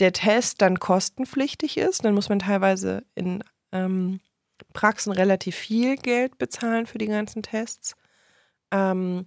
der 0.01 0.13
Test 0.13 0.63
dann 0.63 0.81
kostenpflichtig 0.81 1.77
ist. 1.77 2.05
Dann 2.05 2.15
muss 2.15 2.29
man 2.29 2.41
teilweise 2.41 3.05
in 3.15 3.45
ähm, 3.73 4.21
Praxen 4.73 5.13
relativ 5.13 5.57
viel 5.57 5.97
Geld 5.97 6.39
bezahlen 6.39 6.87
für 6.87 6.99
die 6.99 7.07
ganzen 7.07 7.43
Tests. 7.43 7.95
Ähm, 8.71 9.27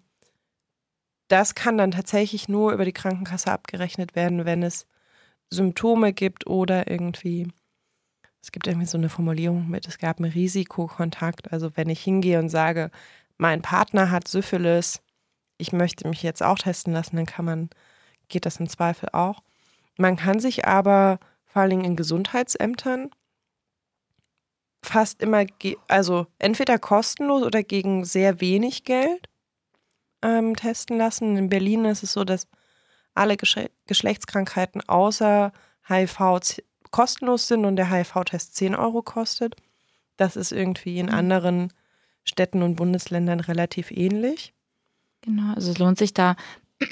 das 1.28 1.56
kann 1.56 1.78
dann 1.78 1.91
tatsächlich 1.91 2.48
nur 2.50 2.74
über 2.74 2.86
die 2.86 2.93
Krankenkasse 2.93 3.52
abgerechnet 3.52 4.15
werden, 4.15 4.46
wenn 4.46 4.63
es 4.63 4.88
Symptome 5.50 6.13
gibt 6.13 6.48
oder 6.48 6.89
irgendwie, 6.89 7.48
es 8.41 8.52
gibt 8.52 8.67
irgendwie 8.67 8.86
so 8.88 8.98
eine 8.98 9.10
Formulierung 9.10 9.69
mit, 9.69 9.88
es 9.88 9.98
gab 9.98 10.19
einen 10.19 10.32
Risikokontakt. 10.32 11.52
Also 11.52 11.76
wenn 11.76 11.89
ich 11.89 12.04
hingehe 12.04 12.39
und 12.39 12.50
sage, 12.50 12.91
mein 13.38 13.62
Partner 13.62 14.12
hat 14.12 14.28
Syphilis, 14.28 15.02
ich 15.58 15.72
möchte 15.72 16.08
mich 16.08 16.24
jetzt 16.24 16.43
auch 16.43 16.60
testen 16.60 16.93
lassen, 16.93 17.15
dann 17.15 17.26
kann 17.26 17.46
man, 17.46 17.69
geht 18.28 18.46
das 18.46 18.60
im 18.60 18.69
Zweifel 18.69 19.10
auch. 19.13 19.41
Man 19.98 20.17
kann 20.17 20.39
sich 20.39 20.65
aber 20.65 21.19
vor 21.46 21.62
allen 21.62 21.72
Dingen 21.72 21.86
in 21.86 21.96
Gesundheitsämtern 21.96 23.12
fast 24.84 25.22
immer, 25.22 25.46
also 25.88 26.28
entweder 26.39 26.78
kostenlos 26.78 27.43
oder 27.43 27.63
gegen 27.63 28.06
sehr 28.06 28.41
wenig 28.41 28.84
Geld 28.84 29.30
ähm, 30.22 30.56
testen 30.56 30.98
lassen. 30.98 31.38
In 31.38 31.50
Berlin 31.50 31.86
ist 31.86 32.04
es 32.04 32.13
so, 32.13 32.24
dass 32.24 32.48
alle 33.13 33.38
Gesch 33.38 33.58
Geschlechtskrankheiten 33.88 34.88
außer 34.88 35.52
HIV 35.88 36.19
kostenlos 36.91 37.48
sind 37.48 37.65
und 37.65 37.76
der 37.76 37.91
HIV-Test 37.91 38.56
10 38.56 38.76
Euro 38.76 39.02
kostet. 39.02 39.56
Das 40.17 40.36
ist 40.36 40.52
irgendwie 40.52 41.00
in 41.00 41.08
mhm. 41.08 41.13
anderen 41.13 41.74
Städten 42.24 42.62
und 42.62 42.76
Bundesländern 42.76 43.39
relativ 43.39 43.91
ähnlich. 43.91 44.54
Genau, 45.22 45.54
also 45.54 45.72
es 45.72 45.78
lohnt 45.78 45.98
sich 45.98 46.13
da, 46.13 46.36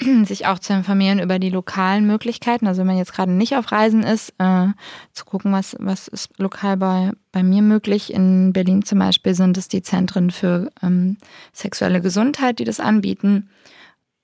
sich 0.24 0.46
auch 0.46 0.58
zu 0.58 0.72
informieren 0.72 1.18
über 1.18 1.38
die 1.38 1.50
lokalen 1.50 2.06
Möglichkeiten. 2.06 2.66
Also 2.66 2.80
wenn 2.80 2.86
man 2.86 2.98
jetzt 2.98 3.12
gerade 3.12 3.32
nicht 3.32 3.56
auf 3.56 3.72
Reisen 3.72 4.02
ist, 4.02 4.34
äh, 4.38 4.68
zu 5.12 5.24
gucken, 5.24 5.52
was, 5.52 5.76
was 5.78 6.08
ist 6.08 6.30
lokal 6.38 6.76
bei, 6.76 7.12
bei 7.30 7.42
mir 7.42 7.62
möglich. 7.62 8.12
In 8.12 8.52
Berlin 8.52 8.84
zum 8.84 8.98
Beispiel 8.98 9.34
sind 9.34 9.56
es 9.56 9.68
die 9.68 9.82
Zentren 9.82 10.30
für 10.30 10.70
ähm, 10.82 11.18
sexuelle 11.52 12.00
Gesundheit, 12.00 12.58
die 12.58 12.64
das 12.64 12.80
anbieten 12.80 13.50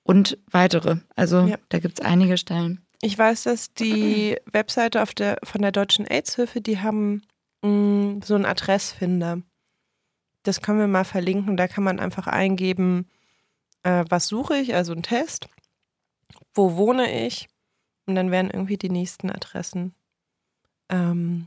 und 0.03 0.39
weitere. 0.51 0.99
Also 1.17 1.47
ja. 1.47 1.57
da 1.69 1.79
gibt 1.79 2.01
es 2.01 2.05
einige 2.05 2.39
Stellen. 2.39 2.81
Ich 3.01 3.17
weiß, 3.17 3.45
dass 3.45 3.73
die 3.75 4.37
Webseite 4.53 5.03
auf 5.03 5.15
der, 5.15 5.39
von 5.45 5.63
der 5.63 5.73
Deutschen 5.73 6.07
AIDS-Hilfe, 6.07 6.61
die 6.61 6.81
haben 6.81 7.23
mh, 7.63 7.71
mm, 7.71 8.23
so 8.23 8.35
einen 8.35 8.47
Adressfinder. 8.47 9.43
Das 10.45 10.63
können 10.63 10.79
wir 10.79 10.89
mal 10.89 11.05
verlinken. 11.05 11.57
Da 11.57 11.69
kann 11.69 11.85
man 11.85 12.01
einfach 12.01 12.27
eingeben, 12.27 13.09
äh, 13.83 14.05
was 14.09 14.29
suche 14.29 14.57
ich, 14.57 14.75
also 14.75 14.93
ein 14.93 15.03
Test, 15.03 15.49
wo 16.55 16.77
wohne 16.77 17.27
ich 17.27 17.49
und 18.07 18.15
dann 18.15 18.31
werden 18.31 18.51
irgendwie 18.51 18.77
die 18.77 18.91
nächsten 18.91 19.31
Adressen 19.31 19.95
ähm, 20.89 21.47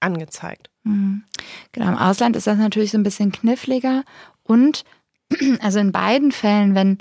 angezeigt. 0.00 0.70
Mhm. 0.84 1.24
Genau, 1.72 1.88
im 1.88 1.98
Ausland 1.98 2.36
ist 2.36 2.46
das 2.46 2.58
natürlich 2.58 2.90
so 2.90 2.98
ein 2.98 3.04
bisschen 3.04 3.32
kniffliger 3.32 4.04
und 4.42 4.84
also 5.60 5.78
in 5.78 5.92
beiden 5.92 6.32
Fällen, 6.32 6.74
wenn 6.74 6.98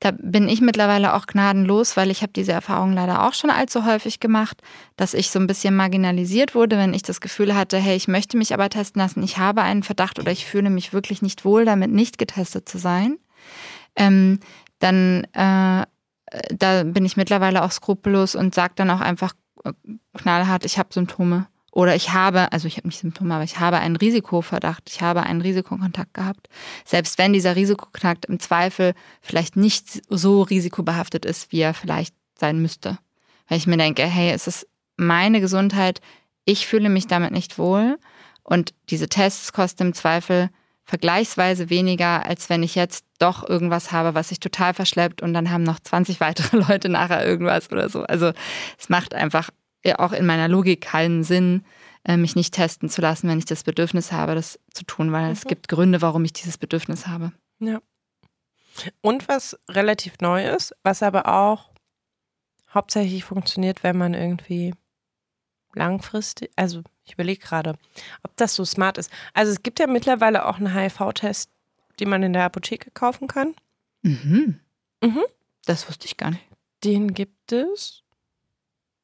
da 0.00 0.12
bin 0.12 0.48
ich 0.48 0.60
mittlerweile 0.60 1.14
auch 1.14 1.26
gnadenlos, 1.26 1.96
weil 1.96 2.12
ich 2.12 2.22
habe 2.22 2.32
diese 2.32 2.52
Erfahrung 2.52 2.92
leider 2.92 3.26
auch 3.26 3.34
schon 3.34 3.50
allzu 3.50 3.84
häufig 3.84 4.20
gemacht, 4.20 4.62
dass 4.94 5.12
ich 5.12 5.28
so 5.30 5.40
ein 5.40 5.48
bisschen 5.48 5.74
marginalisiert 5.74 6.54
wurde, 6.54 6.78
wenn 6.78 6.94
ich 6.94 7.02
das 7.02 7.20
Gefühl 7.20 7.56
hatte, 7.56 7.78
hey, 7.78 7.96
ich 7.96 8.06
möchte 8.06 8.36
mich 8.36 8.54
aber 8.54 8.68
testen 8.68 9.02
lassen, 9.02 9.24
ich 9.24 9.38
habe 9.38 9.62
einen 9.62 9.82
Verdacht 9.82 10.20
oder 10.20 10.30
ich 10.30 10.46
fühle 10.46 10.70
mich 10.70 10.92
wirklich 10.92 11.20
nicht 11.20 11.44
wohl 11.44 11.64
damit, 11.64 11.90
nicht 11.90 12.16
getestet 12.16 12.68
zu 12.68 12.78
sein 12.78 13.18
ähm, 13.98 14.38
dann 14.78 15.24
äh, 15.34 15.84
da 16.50 16.82
bin 16.84 17.04
ich 17.04 17.16
mittlerweile 17.16 17.62
auch 17.64 17.70
skrupellos 17.70 18.34
und 18.34 18.54
sage 18.54 18.74
dann 18.76 18.90
auch 18.90 19.00
einfach 19.00 19.34
äh, 19.64 19.72
knallhart, 20.14 20.64
ich 20.64 20.78
habe 20.78 20.92
Symptome. 20.92 21.46
Oder 21.70 21.94
ich 21.94 22.12
habe, 22.12 22.50
also 22.50 22.66
ich 22.66 22.76
habe 22.76 22.88
nicht 22.88 22.98
Symptome, 22.98 23.34
aber 23.34 23.44
ich 23.44 23.60
habe 23.60 23.78
einen 23.78 23.96
Risikoverdacht, 23.96 24.88
ich 24.88 25.00
habe 25.00 25.22
einen 25.22 25.42
Risikokontakt 25.42 26.14
gehabt. 26.14 26.48
Selbst 26.84 27.18
wenn 27.18 27.32
dieser 27.32 27.56
Risikokontakt 27.56 28.24
im 28.24 28.40
Zweifel 28.40 28.94
vielleicht 29.20 29.54
nicht 29.56 30.02
so 30.08 30.42
risikobehaftet 30.42 31.24
ist, 31.24 31.52
wie 31.52 31.60
er 31.60 31.74
vielleicht 31.74 32.14
sein 32.36 32.60
müsste. 32.60 32.98
Weil 33.48 33.58
ich 33.58 33.66
mir 33.66 33.76
denke, 33.76 34.02
hey, 34.02 34.32
es 34.32 34.46
ist 34.46 34.66
meine 34.96 35.40
Gesundheit, 35.40 36.00
ich 36.44 36.66
fühle 36.66 36.88
mich 36.88 37.06
damit 37.06 37.32
nicht 37.32 37.58
wohl 37.58 37.98
und 38.42 38.74
diese 38.88 39.08
Tests 39.08 39.52
kosten 39.52 39.88
im 39.88 39.94
Zweifel 39.94 40.50
vergleichsweise 40.88 41.68
weniger, 41.68 42.24
als 42.24 42.48
wenn 42.48 42.62
ich 42.62 42.74
jetzt 42.74 43.04
doch 43.18 43.46
irgendwas 43.46 43.92
habe, 43.92 44.14
was 44.14 44.30
sich 44.30 44.40
total 44.40 44.72
verschleppt 44.72 45.20
und 45.20 45.34
dann 45.34 45.50
haben 45.50 45.62
noch 45.62 45.78
20 45.78 46.18
weitere 46.20 46.56
Leute 46.56 46.88
nachher 46.88 47.24
irgendwas 47.24 47.70
oder 47.70 47.90
so. 47.90 48.04
Also 48.04 48.32
es 48.78 48.88
macht 48.88 49.14
einfach 49.14 49.50
auch 49.96 50.12
in 50.12 50.26
meiner 50.26 50.48
Logik 50.48 50.80
keinen 50.80 51.24
Sinn, 51.24 51.64
äh, 52.04 52.16
mich 52.16 52.36
nicht 52.36 52.54
testen 52.54 52.88
zu 52.88 53.02
lassen, 53.02 53.28
wenn 53.28 53.38
ich 53.38 53.44
das 53.44 53.64
Bedürfnis 53.64 54.12
habe, 54.12 54.34
das 54.34 54.58
zu 54.72 54.84
tun, 54.84 55.12
weil 55.12 55.26
mhm. 55.26 55.32
es 55.32 55.44
gibt 55.44 55.68
Gründe, 55.68 56.00
warum 56.00 56.24
ich 56.24 56.32
dieses 56.32 56.56
Bedürfnis 56.56 57.06
habe. 57.06 57.32
Ja. 57.58 57.80
Und 59.02 59.28
was 59.28 59.58
relativ 59.68 60.14
neu 60.20 60.46
ist, 60.48 60.74
was 60.82 61.02
aber 61.02 61.26
auch 61.26 61.70
hauptsächlich 62.72 63.24
funktioniert, 63.24 63.82
wenn 63.82 63.96
man 63.98 64.14
irgendwie 64.14 64.74
langfristig, 65.74 66.50
also 66.56 66.82
ich 67.08 67.14
überlege 67.14 67.40
gerade, 67.40 67.74
ob 68.22 68.36
das 68.36 68.54
so 68.54 68.64
smart 68.64 68.98
ist. 68.98 69.10
Also 69.34 69.52
es 69.52 69.62
gibt 69.62 69.80
ja 69.80 69.86
mittlerweile 69.86 70.46
auch 70.46 70.56
einen 70.56 70.74
HIV-Test, 70.74 71.50
den 72.00 72.08
man 72.08 72.22
in 72.22 72.32
der 72.32 72.44
Apotheke 72.44 72.90
kaufen 72.90 73.28
kann. 73.28 73.54
Mhm. 74.02 74.60
Mhm. 75.02 75.24
Das 75.64 75.88
wusste 75.88 76.06
ich 76.06 76.16
gar 76.16 76.30
nicht. 76.30 76.44
Den 76.84 77.14
gibt 77.14 77.52
es 77.52 78.02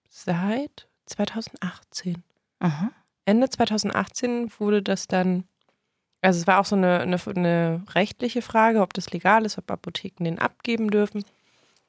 seit 0.08 0.86
2018. 1.06 2.22
Aha. 2.60 2.90
Ende 3.24 3.48
2018 3.48 4.52
wurde 4.58 4.82
das 4.82 5.08
dann, 5.08 5.44
also 6.20 6.40
es 6.40 6.46
war 6.46 6.60
auch 6.60 6.66
so 6.66 6.76
eine, 6.76 7.00
eine, 7.00 7.18
eine 7.26 7.82
rechtliche 7.94 8.42
Frage, 8.42 8.80
ob 8.80 8.92
das 8.92 9.10
legal 9.10 9.44
ist, 9.44 9.58
ob 9.58 9.70
Apotheken 9.70 10.24
den 10.24 10.38
abgeben 10.38 10.90
dürfen. 10.90 11.24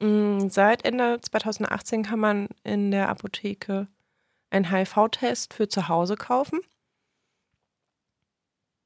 Mm, 0.00 0.48
seit 0.48 0.84
Ende 0.84 1.20
2018 1.20 2.04
kann 2.04 2.18
man 2.18 2.48
in 2.64 2.90
der 2.90 3.08
Apotheke 3.08 3.86
einen 4.56 4.70
HIV-Test 4.70 5.54
für 5.54 5.68
zu 5.68 5.88
Hause 5.88 6.16
kaufen. 6.16 6.60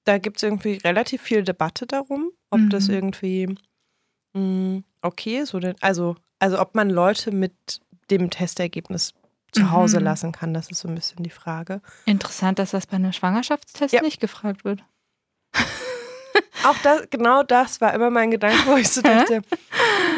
Da 0.04 0.18
gibt 0.18 0.38
es 0.38 0.42
irgendwie 0.42 0.74
relativ 0.84 1.22
viel 1.22 1.42
Debatte 1.42 1.86
darum, 1.86 2.30
ob 2.50 2.60
mhm. 2.60 2.70
das 2.70 2.88
irgendwie 2.88 3.46
mh, 4.34 4.40
mm, 4.40 4.84
okay 5.02 5.38
ist 5.38 5.54
oder 5.54 5.74
also, 5.80 6.16
also 6.38 6.60
ob 6.60 6.74
man 6.74 6.90
Leute 6.90 7.32
mit 7.32 7.80
dem 8.10 8.30
Testergebnis 8.30 9.14
zu 9.52 9.70
Hause 9.70 9.98
mhm. 9.98 10.04
lassen 10.04 10.32
kann. 10.32 10.54
Das 10.54 10.70
ist 10.70 10.80
so 10.80 10.88
ein 10.88 10.94
bisschen 10.94 11.22
die 11.22 11.30
Frage. 11.30 11.80
Interessant, 12.06 12.58
dass 12.58 12.70
das 12.70 12.86
bei 12.86 12.96
einem 12.96 13.12
Schwangerschaftstest 13.12 13.92
ja. 13.92 14.02
nicht 14.02 14.20
gefragt 14.20 14.64
wird. 14.64 14.82
Auch 16.64 16.76
das, 16.82 17.08
genau 17.10 17.42
das 17.42 17.80
war 17.80 17.94
immer 17.94 18.10
mein 18.10 18.30
Gedanke, 18.30 18.58
wo 18.66 18.76
ich 18.76 18.88
so 18.88 19.00
dachte, 19.00 19.42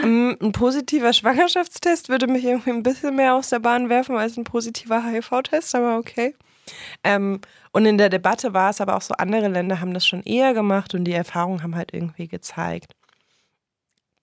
ein 0.03 0.53
positiver 0.53 1.13
Schwangerschaftstest 1.13 2.09
würde 2.09 2.27
mich 2.27 2.45
irgendwie 2.45 2.71
ein 2.71 2.83
bisschen 2.83 3.15
mehr 3.17 3.35
aus 3.35 3.51
der 3.51 3.61
Bahn 3.61 3.89
werfen 3.89 4.17
als 4.17 4.37
ein 4.37 4.45
positiver 4.45 5.05
HIV-Test, 5.05 5.75
aber 5.75 5.99
okay. 5.99 6.35
Ähm, 7.05 7.41
und 7.73 7.87
in 7.87 7.99
der 7.99 8.09
Debatte 8.09 8.55
war 8.55 8.71
es 8.71 8.81
aber 8.81 8.97
auch 8.97 9.03
so, 9.03 9.15
andere 9.15 9.49
Länder 9.49 9.81
haben 9.81 9.95
das 9.95 10.07
schon 10.07 10.23
eher 10.23 10.55
gemacht 10.55 10.95
und 10.95 11.05
die 11.05 11.13
Erfahrungen 11.13 11.63
haben 11.63 11.75
halt 11.75 11.95
irgendwie 11.95 12.29
gezeigt, 12.29 12.95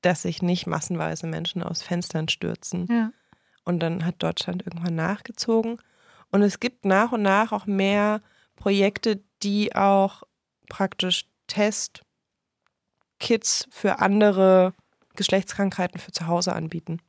dass 0.01 0.21
sich 0.23 0.41
nicht 0.41 0.67
massenweise 0.67 1.27
Menschen 1.27 1.63
aus 1.63 1.81
Fenstern 1.81 2.29
stürzen. 2.29 2.87
Ja. 2.89 3.11
Und 3.63 3.79
dann 3.79 4.05
hat 4.05 4.15
Deutschland 4.19 4.65
irgendwann 4.65 4.95
nachgezogen. 4.95 5.81
Und 6.31 6.41
es 6.41 6.59
gibt 6.59 6.85
nach 6.85 7.11
und 7.11 7.21
nach 7.21 7.51
auch 7.51 7.65
mehr 7.65 8.21
Projekte, 8.55 9.21
die 9.43 9.75
auch 9.75 10.23
praktisch 10.69 11.25
Testkits 11.47 12.03
für 13.71 13.99
andere 13.99 14.73
Geschlechtskrankheiten 15.15 15.99
für 15.99 16.11
zu 16.11 16.27
Hause 16.27 16.53
anbieten. 16.53 17.01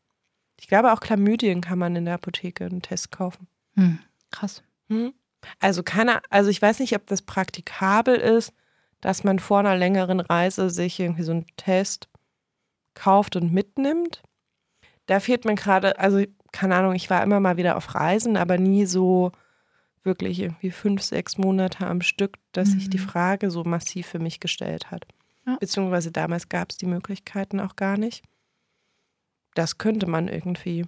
Ich 0.58 0.68
glaube, 0.68 0.92
auch 0.92 1.00
Chlamydien 1.00 1.60
kann 1.60 1.78
man 1.78 1.96
in 1.96 2.04
der 2.04 2.14
Apotheke 2.14 2.66
einen 2.66 2.82
Test 2.82 3.10
kaufen. 3.10 3.46
Hm, 3.74 3.98
krass. 4.30 4.62
Hm? 4.88 5.14
Also 5.58 5.82
keine, 5.82 6.20
also 6.30 6.50
ich 6.50 6.60
weiß 6.60 6.80
nicht, 6.80 6.94
ob 6.94 7.06
das 7.06 7.22
praktikabel 7.22 8.16
ist, 8.16 8.52
dass 9.00 9.24
man 9.24 9.38
vor 9.38 9.60
einer 9.60 9.76
längeren 9.76 10.20
Reise 10.20 10.68
sich 10.68 11.00
irgendwie 11.00 11.22
so 11.22 11.32
einen 11.32 11.46
Test 11.56 12.08
kauft 12.94 13.36
und 13.36 13.52
mitnimmt. 13.52 14.22
Da 15.06 15.20
fehlt 15.20 15.44
mir 15.44 15.54
gerade, 15.54 15.98
also 15.98 16.22
keine 16.52 16.76
Ahnung, 16.76 16.94
ich 16.94 17.08
war 17.08 17.22
immer 17.22 17.40
mal 17.40 17.56
wieder 17.56 17.76
auf 17.76 17.94
Reisen, 17.94 18.36
aber 18.36 18.58
nie 18.58 18.84
so 18.84 19.32
wirklich 20.02 20.40
irgendwie 20.40 20.70
fünf, 20.70 21.02
sechs 21.02 21.38
Monate 21.38 21.86
am 21.86 22.00
Stück, 22.00 22.38
dass 22.52 22.70
mhm. 22.70 22.72
sich 22.72 22.90
die 22.90 22.98
Frage 22.98 23.50
so 23.50 23.64
massiv 23.64 24.06
für 24.06 24.18
mich 24.18 24.40
gestellt 24.40 24.90
hat. 24.90 25.06
Ja. 25.46 25.56
Beziehungsweise 25.56 26.12
damals 26.12 26.48
gab 26.48 26.70
es 26.70 26.76
die 26.76 26.86
Möglichkeiten 26.86 27.60
auch 27.60 27.76
gar 27.76 27.96
nicht. 27.96 28.24
Das 29.54 29.78
könnte 29.78 30.06
man 30.06 30.28
irgendwie 30.28 30.86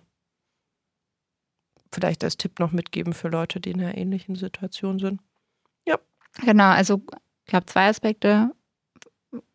vielleicht 1.93 2.25
als 2.25 2.37
Tipp 2.37 2.59
noch 2.59 2.73
mitgeben 2.73 3.13
für 3.13 3.29
Leute, 3.29 3.61
die 3.61 3.71
in 3.71 3.81
einer 3.81 3.97
ähnlichen 3.97 4.35
Situation 4.35 4.99
sind. 4.99 5.21
Ja. 5.87 5.99
Genau, 6.41 6.71
also 6.71 7.03
ich 7.45 7.51
glaube 7.51 7.67
zwei 7.67 7.89
Aspekte. 7.89 8.51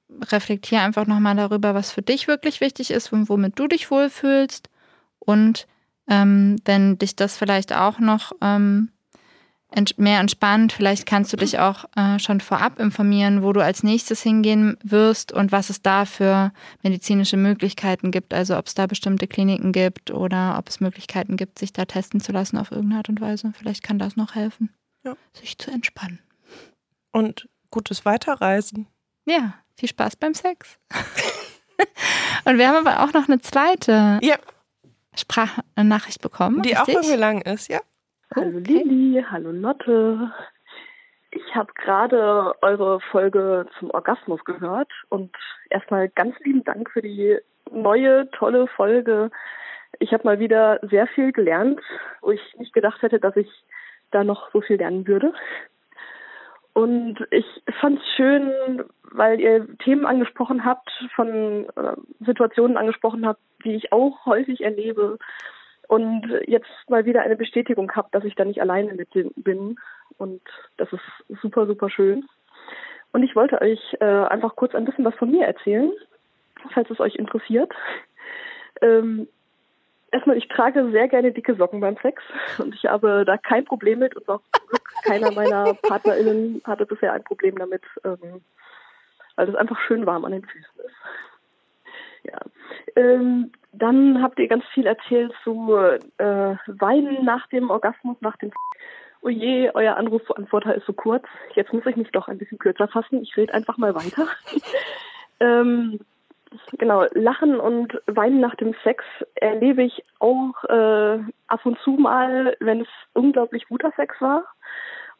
Reflektier 0.10 0.82
einfach 0.82 1.06
nochmal 1.06 1.36
darüber, 1.36 1.76
was 1.76 1.92
für 1.92 2.02
dich 2.02 2.28
wirklich 2.28 2.62
wichtig 2.62 2.92
ist 2.92 3.12
und 3.12 3.30
womit 3.30 3.60
du 3.60 3.68
dich 3.68 3.92
wohlfühlst. 3.92 4.70
Und 5.20 5.68
ähm, 6.08 6.56
wenn 6.66 6.98
dich 6.98 7.16
das 7.16 7.38
vielleicht 7.38 7.74
auch 7.74 8.00
noch 8.00 8.32
ähm, 8.42 8.92
mehr 9.98 10.20
entspannt. 10.20 10.74
Vielleicht 10.74 11.06
kannst 11.06 11.34
du 11.34 11.38
dich 11.38 11.60
auch 11.60 11.86
äh, 11.96 12.20
schon 12.20 12.42
vorab 12.42 12.80
informieren, 12.80 13.44
wo 13.44 13.54
du 13.54 13.64
als 13.64 13.84
nächstes 13.84 14.22
hingehen 14.22 14.78
wirst 14.84 15.32
und 15.32 15.52
was 15.52 15.70
es 15.70 15.82
da 15.82 16.06
für 16.06 16.52
medizinische 16.84 17.38
Möglichkeiten 17.38 18.12
gibt. 18.12 18.34
Also 18.34 18.58
ob 18.58 18.68
es 18.68 18.74
da 18.74 18.88
bestimmte 18.88 19.28
Kliniken 19.28 19.72
gibt 19.72 20.12
oder 20.12 20.58
ob 20.58 20.70
es 20.70 20.80
Möglichkeiten 20.80 21.38
gibt, 21.38 21.60
sich 21.60 21.74
da 21.74 21.86
testen 21.86 22.20
zu 22.20 22.32
lassen 22.32 22.58
auf 22.58 22.72
irgendeine 22.72 23.00
Art 23.00 23.10
und 23.10 23.22
Weise. 23.22 23.54
Vielleicht 23.58 23.84
kann 23.84 24.00
das 24.00 24.16
noch 24.16 24.36
helfen, 24.36 24.74
ja. 25.04 25.16
sich 25.34 25.58
zu 25.58 25.70
entspannen. 25.72 26.20
Und 27.12 27.50
gutes 27.70 28.06
Weiterreisen. 28.06 28.88
Ja, 29.26 29.56
viel 29.76 29.90
Spaß 29.90 30.16
beim 30.16 30.34
Sex. 30.34 30.78
und 32.46 32.58
wir 32.58 32.70
haben 32.70 32.88
aber 32.88 33.04
auch 33.04 33.14
noch 33.14 33.28
eine 33.28 33.42
zweite 33.42 34.20
ja. 34.22 34.38
Sprachnachricht 35.16 36.22
bekommen. 36.22 36.62
Die 36.62 36.70
richtig? 36.70 36.82
auch 36.82 37.02
irgendwie 37.02 37.20
lang 37.20 37.42
ist, 37.42 37.68
ja. 37.68 37.82
Hallo 38.36 38.60
Lili, 38.60 39.24
hallo 39.32 39.52
Lotte. 39.52 40.32
Ich 41.32 41.56
habe 41.56 41.72
gerade 41.74 42.54
eure 42.62 43.00
Folge 43.00 43.68
zum 43.80 43.90
Orgasmus 43.92 44.44
gehört 44.44 44.92
und 45.08 45.32
erstmal 45.70 46.10
ganz 46.10 46.38
lieben 46.40 46.64
Dank 46.66 46.92
für 46.92 47.02
die 47.02 47.38
neue, 47.72 48.30
tolle 48.32 48.68
Folge. 48.68 49.32
Ich 50.00 50.12
habe 50.12 50.26
mal 50.26 50.40
wieder 50.40 50.80
sehr 50.84 51.08
viel 51.08 51.32
gelernt, 51.32 51.80
wo 52.22 52.32
ich 52.32 52.42
nicht 52.58 52.74
gedacht 52.74 53.02
hätte, 53.02 53.20
dass 53.20 53.36
ich 53.38 53.50
da 54.12 54.26
noch 54.26 54.52
so 54.52 54.60
viel 54.60 54.76
lernen 54.76 55.08
würde. 55.08 55.34
Und 56.74 57.26
ich 57.32 57.46
fand 57.80 58.00
es 58.00 58.06
schön, 58.18 58.84
weil 59.04 59.40
ihr 59.40 59.78
Themen 59.80 60.06
angesprochen 60.06 60.66
habt, 60.66 60.92
von 61.16 61.66
äh, 61.76 61.96
Situationen 62.26 62.76
angesprochen 62.76 63.26
habt, 63.26 63.42
die 63.64 63.74
ich 63.74 63.94
auch 63.94 64.26
häufig 64.26 64.62
erlebe 64.62 65.18
und 65.88 66.28
jetzt 66.48 66.70
mal 66.90 67.06
wieder 67.06 67.22
eine 67.22 67.36
Bestätigung 67.36 67.92
habe, 67.94 68.10
dass 68.12 68.24
ich 68.24 68.36
da 68.36 68.46
nicht 68.46 68.62
alleine 68.62 68.94
mit 68.94 69.10
bin. 69.36 69.78
Und 70.18 70.42
das 70.78 70.92
ist 70.92 71.42
super, 71.42 71.66
super 71.66 71.90
schön. 71.90 72.28
Und 73.14 73.24
ich 73.24 73.36
wollte 73.36 73.62
euch 73.62 73.80
äh, 74.00 74.06
einfach 74.06 74.56
kurz 74.56 74.76
ein 74.76 74.86
bisschen 74.86 75.06
was 75.06 75.16
von 75.16 75.32
mir 75.32 75.46
erzählen, 75.46 75.92
falls 76.74 76.90
es 76.90 77.00
euch 77.00 77.16
interessiert. 77.16 77.72
Ähm, 78.82 79.28
erstmal, 80.12 80.38
ich 80.38 80.48
trage 80.50 80.92
sehr 80.92 81.08
gerne 81.08 81.32
dicke 81.32 81.56
Socken 81.56 81.80
beim 81.80 81.98
Sex 81.98 82.22
und 82.58 82.76
ich 82.76 82.86
habe 82.86 83.24
da 83.26 83.38
kein 83.38 83.66
Problem 83.66 84.00
mit 84.00 84.16
und 84.16 84.28
auch 84.30 84.42
keiner 85.04 85.32
meiner 85.32 85.74
PartnerInnen 85.82 86.62
hatte 86.66 86.86
bisher 86.86 87.14
ein 87.14 87.24
Problem 87.24 87.58
damit, 87.58 87.84
ähm, 88.04 88.42
weil 89.36 89.50
es 89.50 89.56
einfach 89.56 89.80
schön 89.80 90.06
warm 90.06 90.26
an 90.26 90.34
den 90.34 90.46
Füßen 90.46 90.80
ist. 90.86 90.96
Ja. 92.30 92.40
Ähm, 92.96 93.52
dann 93.74 94.22
habt 94.22 94.40
ihr 94.40 94.48
ganz 94.48 94.66
viel 94.74 94.86
erzählt 94.86 95.34
zu 95.44 95.76
äh, 96.18 96.56
Weinen 96.68 97.24
nach 97.24 97.48
dem 97.48 97.70
Orgasmus, 97.70 98.18
nach 98.22 98.38
dem 98.38 98.52
Oh 99.22 99.30
je, 99.30 99.72
euer 99.74 99.98
Anrufbeantworter 99.98 100.76
ist 100.76 100.86
so 100.86 100.94
kurz. 100.94 101.26
Jetzt 101.56 101.74
muss 101.74 101.86
ich 101.86 101.96
mich 101.96 102.12
doch 102.12 102.28
ein 102.28 102.38
bisschen 102.38 102.60
kürzer 102.60 102.88
fassen. 102.88 103.22
Ich 103.24 103.36
rede 103.36 103.54
einfach 103.54 103.78
mal 103.78 103.96
weiter. 103.96 104.28
ähm, 105.40 106.00
genau, 106.78 107.06
Lachen 107.14 107.60
und 107.60 108.00
Weinen 108.06 108.40
nach 108.40 108.56
dem 108.56 108.76
Sex 108.84 109.04
erlebe 109.36 109.84
ich 109.84 110.04
auch 110.20 110.64
äh, 110.66 111.20
ab 111.48 111.66
und 111.66 111.80
zu 111.80 111.92
mal, 111.92 112.56
wenn 112.60 112.82
es 112.82 112.88
unglaublich 113.14 113.68
guter 113.68 113.92
Sex 113.96 114.16
war. 114.22 114.44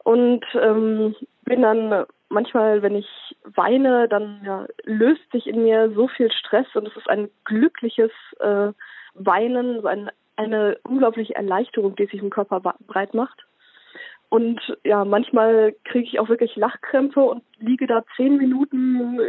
Und 0.04 0.46
ähm, 0.54 1.16
bin 1.48 1.62
dann 1.62 2.06
manchmal, 2.30 2.82
wenn 2.82 2.96
ich 2.96 3.08
weine, 3.44 4.08
dann 4.08 4.42
ja, 4.46 4.68
löst 4.84 5.32
sich 5.32 5.48
in 5.48 5.64
mir 5.64 5.92
so 5.92 6.08
viel 6.08 6.32
Stress 6.32 6.68
und 6.76 6.88
es 6.88 6.96
ist 6.96 7.10
ein 7.10 7.30
glückliches 7.46 8.12
äh, 8.40 8.72
Weinen, 9.14 9.82
so 9.82 9.88
ein, 9.88 10.12
eine 10.36 10.78
unglaubliche 10.84 11.36
Erleichterung, 11.36 11.96
die 11.96 12.06
sich 12.06 12.22
im 12.22 12.30
Körper 12.30 12.60
breit 12.60 13.14
macht. 13.14 13.46
Und 14.30 14.60
ja, 14.84 15.06
manchmal 15.06 15.74
kriege 15.86 16.06
ich 16.06 16.20
auch 16.20 16.28
wirklich 16.28 16.56
Lachkrämpfe 16.58 17.22
und 17.22 17.44
liege 17.60 17.88
da 17.88 18.04
zehn 18.18 18.36
Minuten 18.36 19.22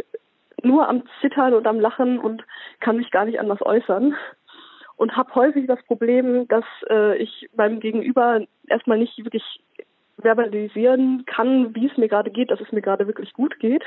nur 0.61 0.89
am 0.89 1.03
Zittern 1.21 1.53
und 1.53 1.65
am 1.67 1.79
Lachen 1.79 2.19
und 2.19 2.43
kann 2.81 2.97
mich 2.97 3.11
gar 3.11 3.23
nicht 3.23 3.39
anders 3.39 3.61
äußern. 3.61 4.15
Und 4.97 5.15
habe 5.15 5.33
häufig 5.35 5.67
das 5.67 5.81
Problem, 5.83 6.49
dass 6.49 6.65
äh, 6.89 7.15
ich 7.17 7.49
meinem 7.55 7.79
Gegenüber 7.79 8.41
erstmal 8.67 8.97
nicht 8.97 9.17
wirklich 9.23 9.43
verbalisieren 10.23 11.25
kann, 11.25 11.75
wie 11.75 11.87
es 11.87 11.97
mir 11.97 12.07
gerade 12.07 12.31
geht, 12.31 12.51
dass 12.51 12.61
es 12.61 12.71
mir 12.71 12.81
gerade 12.81 13.07
wirklich 13.07 13.33
gut 13.33 13.59
geht. 13.59 13.83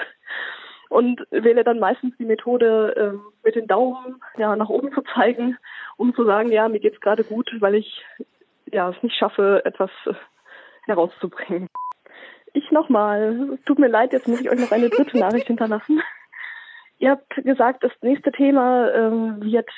Und 0.89 1.27
wähle 1.31 1.65
dann 1.65 1.79
meistens 1.79 2.15
die 2.19 2.27
Methode, 2.27 2.95
äh, 2.97 3.19
mit 3.45 3.55
den 3.55 3.67
Daumen 3.67 4.21
ja, 4.37 4.55
nach 4.57 4.69
oben 4.69 4.93
zu 4.93 5.01
zeigen, 5.15 5.57
um 5.97 6.15
zu 6.15 6.25
sagen, 6.25 6.53
ja, 6.53 6.69
mir 6.69 6.81
geht's 6.81 7.01
gerade 7.01 7.25
gut, 7.25 7.51
weil 7.61 7.77
ich 7.77 8.05
ja 8.71 8.91
es 8.91 9.03
nicht 9.03 9.17
schaffe, 9.17 9.63
etwas 9.65 9.91
äh, 10.07 10.15
herauszubringen. 10.87 11.69
Ich 12.53 12.71
nochmal, 12.71 13.59
tut 13.65 13.79
mir 13.79 13.89
leid, 13.89 14.13
jetzt 14.13 14.29
muss 14.29 14.41
ich 14.41 14.51
euch 14.51 14.61
noch 14.61 14.73
eine 14.73 14.91
dritte 14.91 15.19
Nachricht 15.19 15.47
hinterlassen. 15.47 16.03
Ihr 16.99 17.13
habt 17.13 17.35
gesagt, 17.37 17.83
das 17.83 17.93
nächste 18.03 18.31
Thema 18.31 18.89
äh, 18.91 19.11
wird 19.41 19.71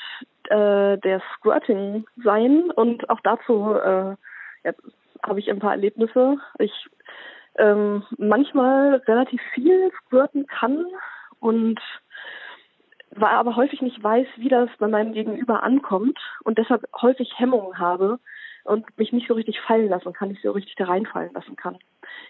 äh, 0.50 0.98
der 0.98 1.22
Squirting 1.36 2.04
sein 2.22 2.70
und 2.72 3.08
auch 3.08 3.20
dazu 3.20 3.74
äh, 3.74 4.16
ja, 4.64 4.72
habe 5.26 5.40
ich 5.40 5.50
ein 5.50 5.58
paar 5.58 5.72
Erlebnisse. 5.72 6.38
Ich 6.58 6.72
ähm, 7.58 8.04
manchmal 8.18 8.96
relativ 9.06 9.40
viel 9.54 9.90
squirten 10.06 10.46
kann 10.46 10.86
und 11.40 11.80
war 13.10 13.30
aber 13.30 13.56
häufig 13.56 13.80
nicht 13.80 14.02
weiß, 14.02 14.26
wie 14.36 14.48
das 14.48 14.68
bei 14.78 14.88
meinem 14.88 15.12
Gegenüber 15.12 15.62
ankommt 15.62 16.18
und 16.42 16.58
deshalb 16.58 16.84
häufig 17.00 17.32
Hemmungen 17.36 17.78
habe 17.78 18.18
und 18.64 18.86
mich 18.98 19.12
nicht 19.12 19.28
so 19.28 19.34
richtig 19.34 19.60
fallen 19.60 19.88
lassen 19.88 20.12
kann, 20.12 20.30
nicht 20.30 20.42
so 20.42 20.50
richtig 20.50 20.74
da 20.76 20.86
reinfallen 20.86 21.32
lassen 21.32 21.54
kann. 21.54 21.78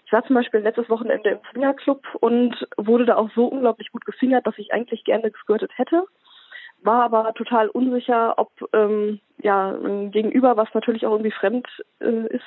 Ich 0.05 0.11
war 0.11 0.23
zum 0.25 0.35
Beispiel 0.35 0.59
letztes 0.59 0.89
Wochenende 0.89 1.31
im 1.31 1.39
Fingerclub 1.53 2.03
und 2.19 2.67
wurde 2.77 3.05
da 3.05 3.15
auch 3.15 3.29
so 3.33 3.47
unglaublich 3.47 3.91
gut 3.91 4.05
gefingert, 4.05 4.45
dass 4.45 4.57
ich 4.57 4.73
eigentlich 4.73 5.03
gerne 5.05 5.31
gesquirtet 5.31 5.71
hätte, 5.75 6.05
war 6.83 7.03
aber 7.03 7.33
total 7.33 7.69
unsicher, 7.69 8.37
ob 8.37 8.51
ähm, 8.73 9.19
ja 9.41 9.71
ein 9.71 10.11
Gegenüber, 10.11 10.57
was 10.57 10.73
natürlich 10.73 11.05
auch 11.05 11.11
irgendwie 11.11 11.31
fremd 11.31 11.67
äh, 11.99 12.27
ist, 12.27 12.43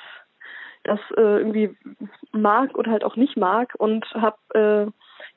das 0.89 0.99
äh, 1.17 1.21
irgendwie 1.21 1.75
mag 2.31 2.77
oder 2.77 2.91
halt 2.91 3.03
auch 3.03 3.15
nicht 3.15 3.37
mag 3.37 3.73
und 3.77 4.05
habe 4.13 4.37
äh, 4.53 4.87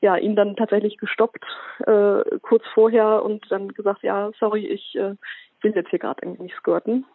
ja 0.01 0.17
ihn 0.17 0.35
dann 0.35 0.55
tatsächlich 0.55 0.97
gestoppt 0.97 1.43
äh, 1.85 2.23
kurz 2.41 2.63
vorher 2.73 3.23
und 3.23 3.45
dann 3.51 3.67
gesagt, 3.69 4.01
ja, 4.03 4.31
sorry, 4.39 4.65
ich 4.65 4.95
äh, 4.95 5.15
will 5.61 5.75
jetzt 5.75 5.89
hier 5.89 5.99
gerade 5.99 6.21
irgendwie 6.23 6.43
nicht 6.43 6.55
skirten. 6.57 7.05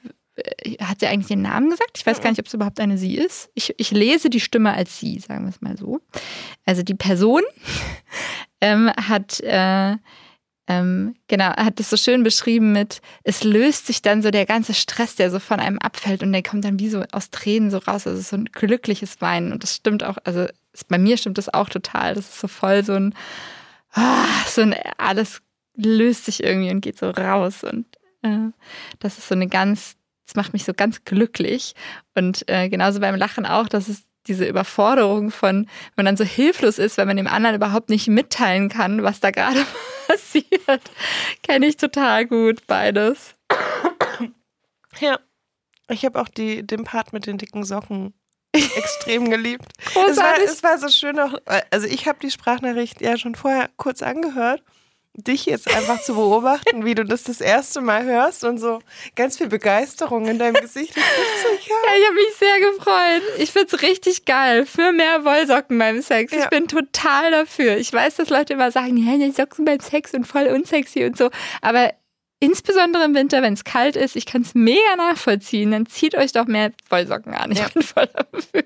hat 0.80 1.00
sie 1.00 1.06
eigentlich 1.06 1.28
den 1.28 1.42
Namen 1.42 1.70
gesagt? 1.70 1.92
Ich 1.96 2.06
weiß 2.06 2.20
gar 2.20 2.30
nicht, 2.30 2.40
ob 2.40 2.46
es 2.46 2.54
überhaupt 2.54 2.80
eine 2.80 2.98
sie 2.98 3.16
ist. 3.16 3.50
Ich, 3.54 3.74
ich 3.76 3.90
lese 3.90 4.30
die 4.30 4.40
Stimme 4.40 4.72
als 4.72 4.98
sie, 4.98 5.18
sagen 5.20 5.44
wir 5.44 5.50
es 5.50 5.60
mal 5.60 5.76
so. 5.76 6.00
Also 6.64 6.82
die 6.82 6.94
Person 6.94 7.42
ähm, 8.60 8.90
hat 8.96 9.40
äh, 9.40 9.96
ähm, 10.66 11.14
genau, 11.28 11.50
hat 11.56 11.78
das 11.78 11.90
so 11.90 11.96
schön 11.96 12.22
beschrieben 12.22 12.72
mit, 12.72 13.02
es 13.22 13.44
löst 13.44 13.86
sich 13.86 14.00
dann 14.00 14.22
so 14.22 14.30
der 14.30 14.46
ganze 14.46 14.72
Stress, 14.72 15.14
der 15.14 15.30
so 15.30 15.38
von 15.38 15.60
einem 15.60 15.78
abfällt 15.78 16.22
und 16.22 16.32
der 16.32 16.42
kommt 16.42 16.64
dann 16.64 16.78
wie 16.78 16.88
so 16.88 17.04
aus 17.12 17.30
Tränen 17.30 17.70
so 17.70 17.78
raus. 17.78 18.06
Also 18.06 18.20
so 18.22 18.36
ein 18.36 18.46
glückliches 18.46 19.20
Weinen. 19.20 19.52
Und 19.52 19.62
das 19.62 19.74
stimmt 19.74 20.02
auch, 20.02 20.16
also 20.24 20.46
bei 20.88 20.98
mir 20.98 21.16
stimmt 21.18 21.38
das 21.38 21.52
auch 21.52 21.68
total. 21.68 22.14
Das 22.14 22.30
ist 22.30 22.40
so 22.40 22.48
voll 22.48 22.82
so 22.84 22.94
ein, 22.94 23.14
ah, 23.92 24.24
so 24.46 24.62
ein, 24.62 24.74
alles 24.96 25.42
löst 25.76 26.24
sich 26.24 26.42
irgendwie 26.42 26.70
und 26.70 26.80
geht 26.80 26.98
so 26.98 27.10
raus. 27.10 27.62
Und 27.62 27.86
äh, 28.22 28.50
das 29.00 29.18
ist 29.18 29.28
so 29.28 29.34
eine 29.34 29.48
ganz, 29.48 29.96
das 30.26 30.34
macht 30.36 30.52
mich 30.52 30.64
so 30.64 30.72
ganz 30.74 31.04
glücklich. 31.04 31.74
Und 32.14 32.48
äh, 32.48 32.68
genauso 32.68 33.00
beim 33.00 33.16
Lachen 33.16 33.46
auch, 33.46 33.68
das 33.68 33.88
ist 33.88 34.04
diese 34.26 34.46
Überforderung 34.46 35.30
von, 35.30 35.66
wenn 35.66 35.92
man 35.96 36.06
dann 36.06 36.16
so 36.16 36.24
hilflos 36.24 36.78
ist, 36.78 36.96
weil 36.96 37.06
man 37.06 37.16
dem 37.16 37.26
anderen 37.26 37.56
überhaupt 37.56 37.90
nicht 37.90 38.08
mitteilen 38.08 38.68
kann, 38.68 39.02
was 39.02 39.20
da 39.20 39.30
gerade 39.30 39.64
passiert. 40.06 40.82
Kenne 41.42 41.66
ich 41.66 41.76
total 41.76 42.26
gut 42.26 42.66
beides. 42.66 43.34
Ja. 45.00 45.18
Ich 45.90 46.06
habe 46.06 46.18
auch 46.18 46.28
die, 46.28 46.66
den 46.66 46.84
Part 46.84 47.12
mit 47.12 47.26
den 47.26 47.36
dicken 47.36 47.62
Socken 47.62 48.14
extrem 48.52 49.28
geliebt. 49.28 49.66
Großartig. 49.92 50.44
Es 50.44 50.62
war, 50.62 50.74
es 50.74 50.80
war 50.80 50.88
so 50.88 50.88
schön 50.88 51.18
auch, 51.18 51.34
also 51.70 51.86
ich 51.86 52.08
habe 52.08 52.18
die 52.20 52.30
Sprachnachricht 52.30 53.02
ja 53.02 53.18
schon 53.18 53.34
vorher 53.34 53.68
kurz 53.76 54.00
angehört 54.00 54.62
dich 55.16 55.46
jetzt 55.46 55.72
einfach 55.74 56.00
zu 56.02 56.14
beobachten, 56.14 56.84
wie 56.84 56.94
du 56.94 57.04
das 57.04 57.22
das 57.22 57.40
erste 57.40 57.80
Mal 57.80 58.04
hörst 58.04 58.42
und 58.44 58.58
so 58.58 58.80
ganz 59.14 59.38
viel 59.38 59.46
Begeisterung 59.46 60.26
in 60.26 60.38
deinem 60.38 60.54
Gesicht. 60.54 60.94
So, 60.94 61.00
ja. 61.48 61.76
ja, 61.86 61.98
ich 61.98 62.06
habe 62.06 62.14
mich 62.14 62.34
sehr 62.38 62.60
gefreut. 62.60 63.22
Ich 63.38 63.52
find's 63.52 63.82
richtig 63.82 64.24
geil. 64.24 64.66
Für 64.66 64.92
mehr 64.92 65.24
Wollsocken 65.24 65.78
beim 65.78 66.02
Sex. 66.02 66.32
Ja. 66.32 66.40
Ich 66.40 66.50
bin 66.50 66.66
total 66.66 67.30
dafür. 67.30 67.76
Ich 67.76 67.92
weiß, 67.92 68.16
dass 68.16 68.28
Leute 68.28 68.54
immer 68.54 68.70
sagen, 68.70 68.96
ja, 68.96 69.32
Socken 69.32 69.64
beim 69.64 69.80
Sex 69.80 70.10
sind 70.10 70.26
voll 70.26 70.48
unsexy 70.48 71.04
und 71.04 71.16
so. 71.16 71.30
Aber 71.62 71.92
insbesondere 72.40 73.04
im 73.04 73.14
Winter, 73.14 73.42
wenn 73.42 73.54
es 73.54 73.64
kalt 73.64 73.96
ist, 73.96 74.16
ich 74.16 74.26
kann 74.26 74.42
es 74.42 74.54
mega 74.54 74.96
nachvollziehen. 74.96 75.70
Dann 75.70 75.86
zieht 75.86 76.14
euch 76.14 76.32
doch 76.32 76.46
mehr 76.46 76.72
Wollsocken 76.90 77.34
an. 77.34 77.52
Ich 77.52 77.58
ja. 77.58 77.68
bin 77.68 77.82
voll 77.82 78.06
dafür. 78.06 78.62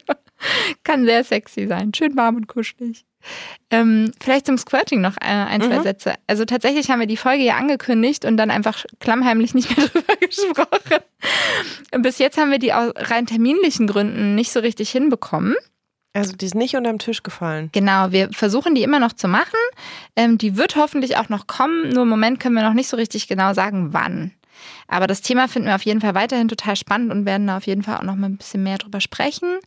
Kann 0.85 1.05
sehr 1.05 1.25
sexy 1.25 1.67
sein. 1.67 1.93
Schön 1.95 2.17
warm 2.17 2.37
und 2.37 2.47
kuschelig. 2.47 3.05
Ähm, 3.71 4.13
vielleicht 4.21 4.47
zum 4.47 4.57
Squirting 4.57 5.01
noch 5.01 5.17
ein, 5.19 5.49
ein 5.49 5.63
zwei 5.63 5.79
mhm. 5.79 5.83
Sätze. 5.83 6.15
Also 6.27 6.45
tatsächlich 6.45 6.91
haben 6.91 7.01
wir 7.01 7.07
die 7.07 7.17
Folge 7.17 7.43
ja 7.43 7.57
angekündigt 7.57 8.25
und 8.25 8.37
dann 8.37 8.51
einfach 8.51 8.85
klammheimlich 9.01 9.55
nicht 9.55 9.77
mehr 9.77 9.89
drüber 9.93 10.17
gesprochen. 10.17 11.03
Bis 11.99 12.19
jetzt 12.19 12.39
haben 12.39 12.51
wir 12.51 12.59
die 12.59 12.73
aus 12.73 12.93
rein 12.97 13.27
terminlichen 13.27 13.87
Gründen 13.87 14.35
nicht 14.35 14.53
so 14.53 14.61
richtig 14.61 14.91
hinbekommen. 14.91 15.57
Also 16.19 16.37
die 16.37 16.47
ist 16.47 16.55
nicht 16.57 16.75
unterm 16.75 16.99
Tisch 16.99 17.23
gefallen. 17.23 17.71
Genau, 17.73 18.11
wir 18.11 18.29
versuchen 18.33 18.75
die 18.75 18.83
immer 18.83 18.99
noch 18.99 19.13
zu 19.13 19.29
machen. 19.29 19.59
Ähm, 20.17 20.37
die 20.37 20.57
wird 20.57 20.75
hoffentlich 20.75 21.17
auch 21.17 21.29
noch 21.29 21.47
kommen, 21.47 21.91
nur 21.91 22.03
im 22.03 22.09
Moment 22.09 22.41
können 22.41 22.57
wir 22.57 22.65
noch 22.65 22.75
nicht 22.75 22.89
so 22.89 22.97
richtig 22.97 23.29
genau 23.29 23.55
sagen, 23.55 23.93
wann. 23.93 24.33
Aber 24.89 25.07
das 25.07 25.21
Thema 25.21 25.47
finden 25.47 25.69
wir 25.69 25.77
auf 25.77 25.85
jeden 25.85 26.01
Fall 26.01 26.17
weiterhin 26.17 26.49
total 26.49 26.75
spannend 26.75 27.13
und 27.13 27.25
werden 27.25 27.47
da 27.47 27.57
auf 27.57 27.69
jeden 27.69 27.85
Fall 27.85 27.99
auch 27.99 28.03
noch 28.03 28.17
mal 28.17 28.27
ein 28.27 28.37
bisschen 28.37 28.65
mehr 28.65 28.79
drüber 28.79 29.01
sprechen. 29.01 29.59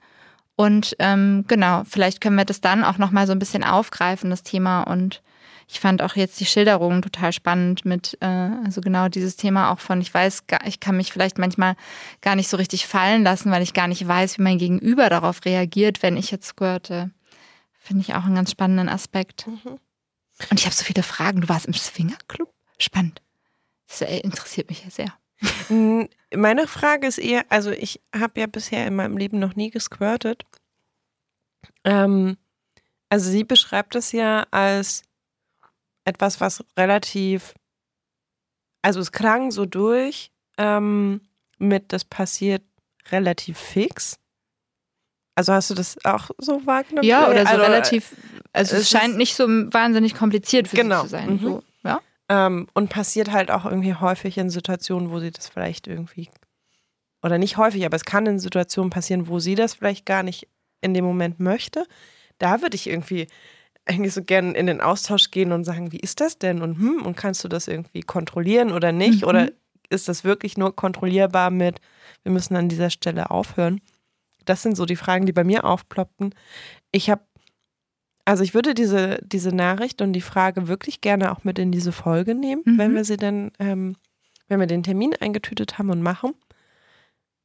Und 0.57 0.95
ähm, 0.99 1.45
genau, 1.47 1.83
vielleicht 1.89 2.19
können 2.19 2.35
wir 2.35 2.43
das 2.43 2.59
dann 2.59 2.83
auch 2.83 2.97
nochmal 2.97 3.27
so 3.27 3.31
ein 3.31 3.39
bisschen 3.39 3.63
aufgreifen, 3.63 4.29
das 4.29 4.43
Thema. 4.43 4.83
Und 4.83 5.21
ich 5.67 5.79
fand 5.79 6.01
auch 6.01 6.15
jetzt 6.15 6.39
die 6.39 6.45
Schilderung 6.45 7.01
total 7.01 7.31
spannend 7.33 7.85
mit, 7.85 8.17
äh, 8.21 8.25
also 8.25 8.81
genau 8.81 9.07
dieses 9.07 9.35
Thema 9.35 9.71
auch 9.71 9.79
von, 9.79 10.01
ich 10.01 10.13
weiß, 10.13 10.43
ich 10.65 10.79
kann 10.79 10.97
mich 10.97 11.11
vielleicht 11.11 11.37
manchmal 11.37 11.75
gar 12.21 12.35
nicht 12.35 12.49
so 12.49 12.57
richtig 12.57 12.87
fallen 12.87 13.23
lassen, 13.23 13.51
weil 13.51 13.63
ich 13.63 13.73
gar 13.73 13.87
nicht 13.87 14.07
weiß, 14.07 14.37
wie 14.37 14.43
mein 14.43 14.57
Gegenüber 14.57 15.09
darauf 15.09 15.45
reagiert, 15.45 16.03
wenn 16.03 16.17
ich 16.17 16.31
jetzt 16.31 16.47
squirte. 16.47 17.11
Finde 17.79 18.01
ich 18.01 18.13
auch 18.13 18.25
einen 18.25 18.35
ganz 18.35 18.51
spannenden 18.51 18.89
Aspekt. 18.89 19.47
Mhm. 19.47 19.79
Und 20.49 20.59
ich 20.59 20.65
habe 20.65 20.75
so 20.75 20.83
viele 20.83 21.03
Fragen. 21.03 21.41
Du 21.41 21.49
warst 21.49 21.65
im 21.65 21.73
Swingerclub? 21.73 22.51
Spannend. 22.77 23.21
Das 23.87 24.01
äh, 24.01 24.17
interessiert 24.19 24.69
mich 24.69 24.83
ja 24.83 24.89
sehr. 24.89 25.13
Meine 26.33 26.67
Frage 26.67 27.07
ist 27.07 27.17
eher, 27.17 27.45
also 27.49 27.71
ich 27.71 28.01
habe 28.15 28.39
ja 28.39 28.47
bisher 28.47 28.85
in 28.85 28.95
meinem 28.95 29.17
Leben 29.17 29.39
noch 29.39 29.55
nie 29.55 29.71
gesquirtet. 29.71 30.45
Ähm, 31.83 32.37
also 33.09 33.29
sie 33.29 33.43
beschreibt 33.43 33.95
das 33.95 34.11
ja 34.11 34.45
als 34.51 35.03
etwas, 36.05 36.41
was 36.41 36.63
relativ, 36.77 37.53
also 38.81 38.99
es 38.99 39.11
klang 39.11 39.51
so 39.51 39.65
durch 39.65 40.31
ähm, 40.57 41.21
mit, 41.57 41.93
das 41.93 42.05
passiert 42.05 42.63
relativ 43.11 43.57
fix. 43.57 44.19
Also 45.35 45.53
hast 45.53 45.69
du 45.69 45.75
das 45.75 45.97
auch 46.03 46.29
so 46.37 46.65
wahrgenommen? 46.65 47.07
Ja, 47.07 47.29
oder 47.29 47.43
so 47.43 47.53
also, 47.53 47.61
relativ, 47.63 48.15
also 48.53 48.75
es, 48.75 48.83
es 48.83 48.89
scheint 48.89 49.17
nicht 49.17 49.35
so 49.35 49.47
wahnsinnig 49.47 50.13
kompliziert 50.15 50.67
für 50.67 50.75
genau. 50.75 51.01
sie 51.01 51.03
zu 51.03 51.09
sein. 51.09 51.33
Mhm. 51.33 51.39
So, 51.39 51.63
ja. 51.83 52.01
Ähm, 52.29 52.67
und 52.73 52.89
passiert 52.89 53.31
halt 53.31 53.49
auch 53.49 53.65
irgendwie 53.65 53.95
häufig 53.95 54.37
in 54.37 54.49
Situationen, 54.49 55.09
wo 55.09 55.19
sie 55.19 55.31
das 55.31 55.47
vielleicht 55.47 55.87
irgendwie, 55.87 56.29
oder 57.23 57.37
nicht 57.37 57.57
häufig, 57.57 57.85
aber 57.85 57.95
es 57.95 58.05
kann 58.05 58.25
in 58.25 58.39
Situationen 58.39 58.89
passieren, 58.89 59.27
wo 59.27 59.39
sie 59.39 59.55
das 59.55 59.75
vielleicht 59.75 60.05
gar 60.05 60.23
nicht 60.23 60.47
in 60.81 60.93
dem 60.93 61.05
Moment 61.05 61.39
möchte. 61.39 61.85
Da 62.37 62.61
würde 62.61 62.75
ich 62.75 62.87
irgendwie 62.87 63.27
eigentlich 63.91 64.13
so 64.13 64.23
gerne 64.23 64.53
in 64.53 64.67
den 64.67 64.81
Austausch 64.81 65.31
gehen 65.31 65.51
und 65.51 65.63
sagen, 65.63 65.91
wie 65.91 65.99
ist 65.99 66.21
das 66.21 66.37
denn? 66.37 66.61
Und 66.61 66.77
hm, 66.77 67.05
und 67.05 67.15
kannst 67.17 67.43
du 67.43 67.47
das 67.47 67.67
irgendwie 67.67 68.01
kontrollieren 68.01 68.71
oder 68.71 68.91
nicht? 68.91 69.21
Mhm. 69.21 69.27
Oder 69.27 69.51
ist 69.89 70.07
das 70.07 70.23
wirklich 70.23 70.57
nur 70.57 70.75
kontrollierbar 70.75 71.51
mit, 71.51 71.81
wir 72.23 72.31
müssen 72.31 72.55
an 72.55 72.69
dieser 72.69 72.89
Stelle 72.89 73.29
aufhören? 73.29 73.81
Das 74.45 74.63
sind 74.63 74.75
so 74.75 74.85
die 74.85 74.95
Fragen, 74.95 75.25
die 75.25 75.33
bei 75.33 75.43
mir 75.43 75.65
aufploppten. 75.65 76.33
Ich 76.91 77.09
habe 77.09 77.21
also 78.25 78.43
ich 78.43 78.53
würde 78.53 78.73
diese, 78.73 79.19
diese 79.23 79.53
Nachricht 79.53 80.01
und 80.01 80.13
die 80.13 80.21
Frage 80.21 80.67
wirklich 80.67 81.01
gerne 81.01 81.31
auch 81.31 81.43
mit 81.43 81.59
in 81.59 81.71
diese 81.71 81.91
Folge 81.91 82.35
nehmen, 82.35 82.61
mhm. 82.65 82.77
wenn 82.77 82.95
wir 82.95 83.03
sie 83.03 83.17
dann, 83.17 83.51
ähm, 83.59 83.95
wenn 84.47 84.59
wir 84.59 84.67
den 84.67 84.83
Termin 84.83 85.15
eingetütet 85.19 85.77
haben 85.77 85.89
und 85.89 86.01
machen. 86.01 86.33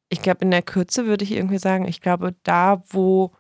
Ich 0.09 0.23
glaube, 0.23 0.41
in 0.43 0.51
der 0.51 0.63
Kürze 0.63 1.07
würde 1.07 1.25
ich 1.25 1.33
irgendwie 1.33 1.59
sagen, 1.59 1.89
ich 1.89 2.01
glaube, 2.01 2.35
da, 2.43 2.83
wo 2.89 3.33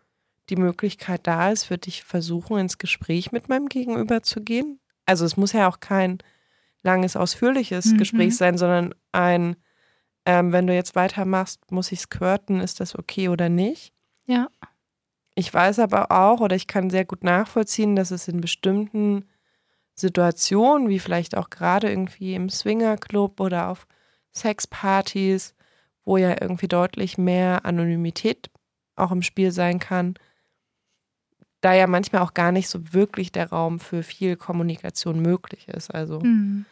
die 0.49 0.57
Möglichkeit 0.57 1.27
da 1.27 1.51
ist, 1.51 1.71
würde 1.71 1.89
ich 1.89 2.05
versuchen, 2.05 2.59
ins 2.59 2.79
Gespräch 2.79 3.33
mit 3.33 3.49
meinem 3.49 3.69
Gegenüber 3.69 4.23
zu 4.23 4.43
gehen. 4.43 4.81
Also 5.05 5.25
es 5.25 5.37
muss 5.37 5.53
ja 5.53 5.69
auch 5.69 5.81
kein 5.81 6.19
langes, 6.83 7.17
ausführliches 7.17 7.87
mhm. 7.87 7.99
Gespräch 7.99 8.37
sein, 8.37 8.57
sondern 8.59 8.95
ein, 9.13 9.57
ähm, 10.25 10.53
wenn 10.53 10.67
du 10.67 10.75
jetzt 10.75 10.95
weitermachst, 10.95 11.71
muss 11.71 11.93
ich 11.93 12.01
squirten, 12.01 12.61
ist 12.61 12.81
das 12.81 12.97
okay 12.97 13.29
oder 13.29 13.49
nicht? 13.49 13.93
Ja. 14.27 14.49
Ich 15.35 15.53
weiß 15.53 15.81
aber 15.81 16.11
auch 16.11 16.41
oder 16.41 16.57
ich 16.57 16.67
kann 16.67 16.91
sehr 16.91 17.05
gut 17.05 17.23
nachvollziehen, 17.23 17.95
dass 17.95 18.11
es 18.11 18.27
in 18.27 18.41
bestimmten 18.41 19.27
Situationen, 19.95 20.89
wie 20.89 20.99
vielleicht 20.99 21.37
auch 21.37 21.51
gerade 21.51 21.91
irgendwie 21.91 22.35
im 22.35 22.49
Swingerclub 22.49 23.41
oder 23.41 23.69
auf 23.69 23.87
Sexpartys, 24.35 25.55
wo 26.05 26.17
ja 26.17 26.37
irgendwie 26.41 26.69
deutlich 26.69 27.19
mehr 27.19 27.65
Anonymität 27.65 28.51
auch 28.95 29.11
im 29.11 29.23
Spiel 29.23 29.53
sein 29.53 29.79
kann, 29.79 30.15
da 31.67 31.75
ja 31.75 31.89
manchmal 31.89 32.23
auch 32.23 32.33
gar 32.33 32.53
nicht 32.53 32.69
so 32.69 32.93
wirklich 32.93 33.33
der 33.33 33.51
Raum 33.51 33.81
für 33.81 34.03
viel 34.03 34.37
Kommunikation 34.37 35.21
möglich 35.21 35.69
ist. 35.69 35.93
Also 35.93 36.21
mhm. 36.21 36.65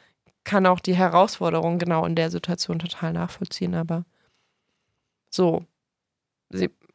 kann 0.45 0.66
auch 0.66 0.78
die 0.78 0.95
Herausforderung 0.95 1.78
genau 1.78 2.07
in 2.07 2.14
der 2.14 2.30
Situation 2.30 2.78
total 2.78 3.12
nachvollziehen, 3.12 3.74
aber 3.74 4.05
so, 5.30 5.64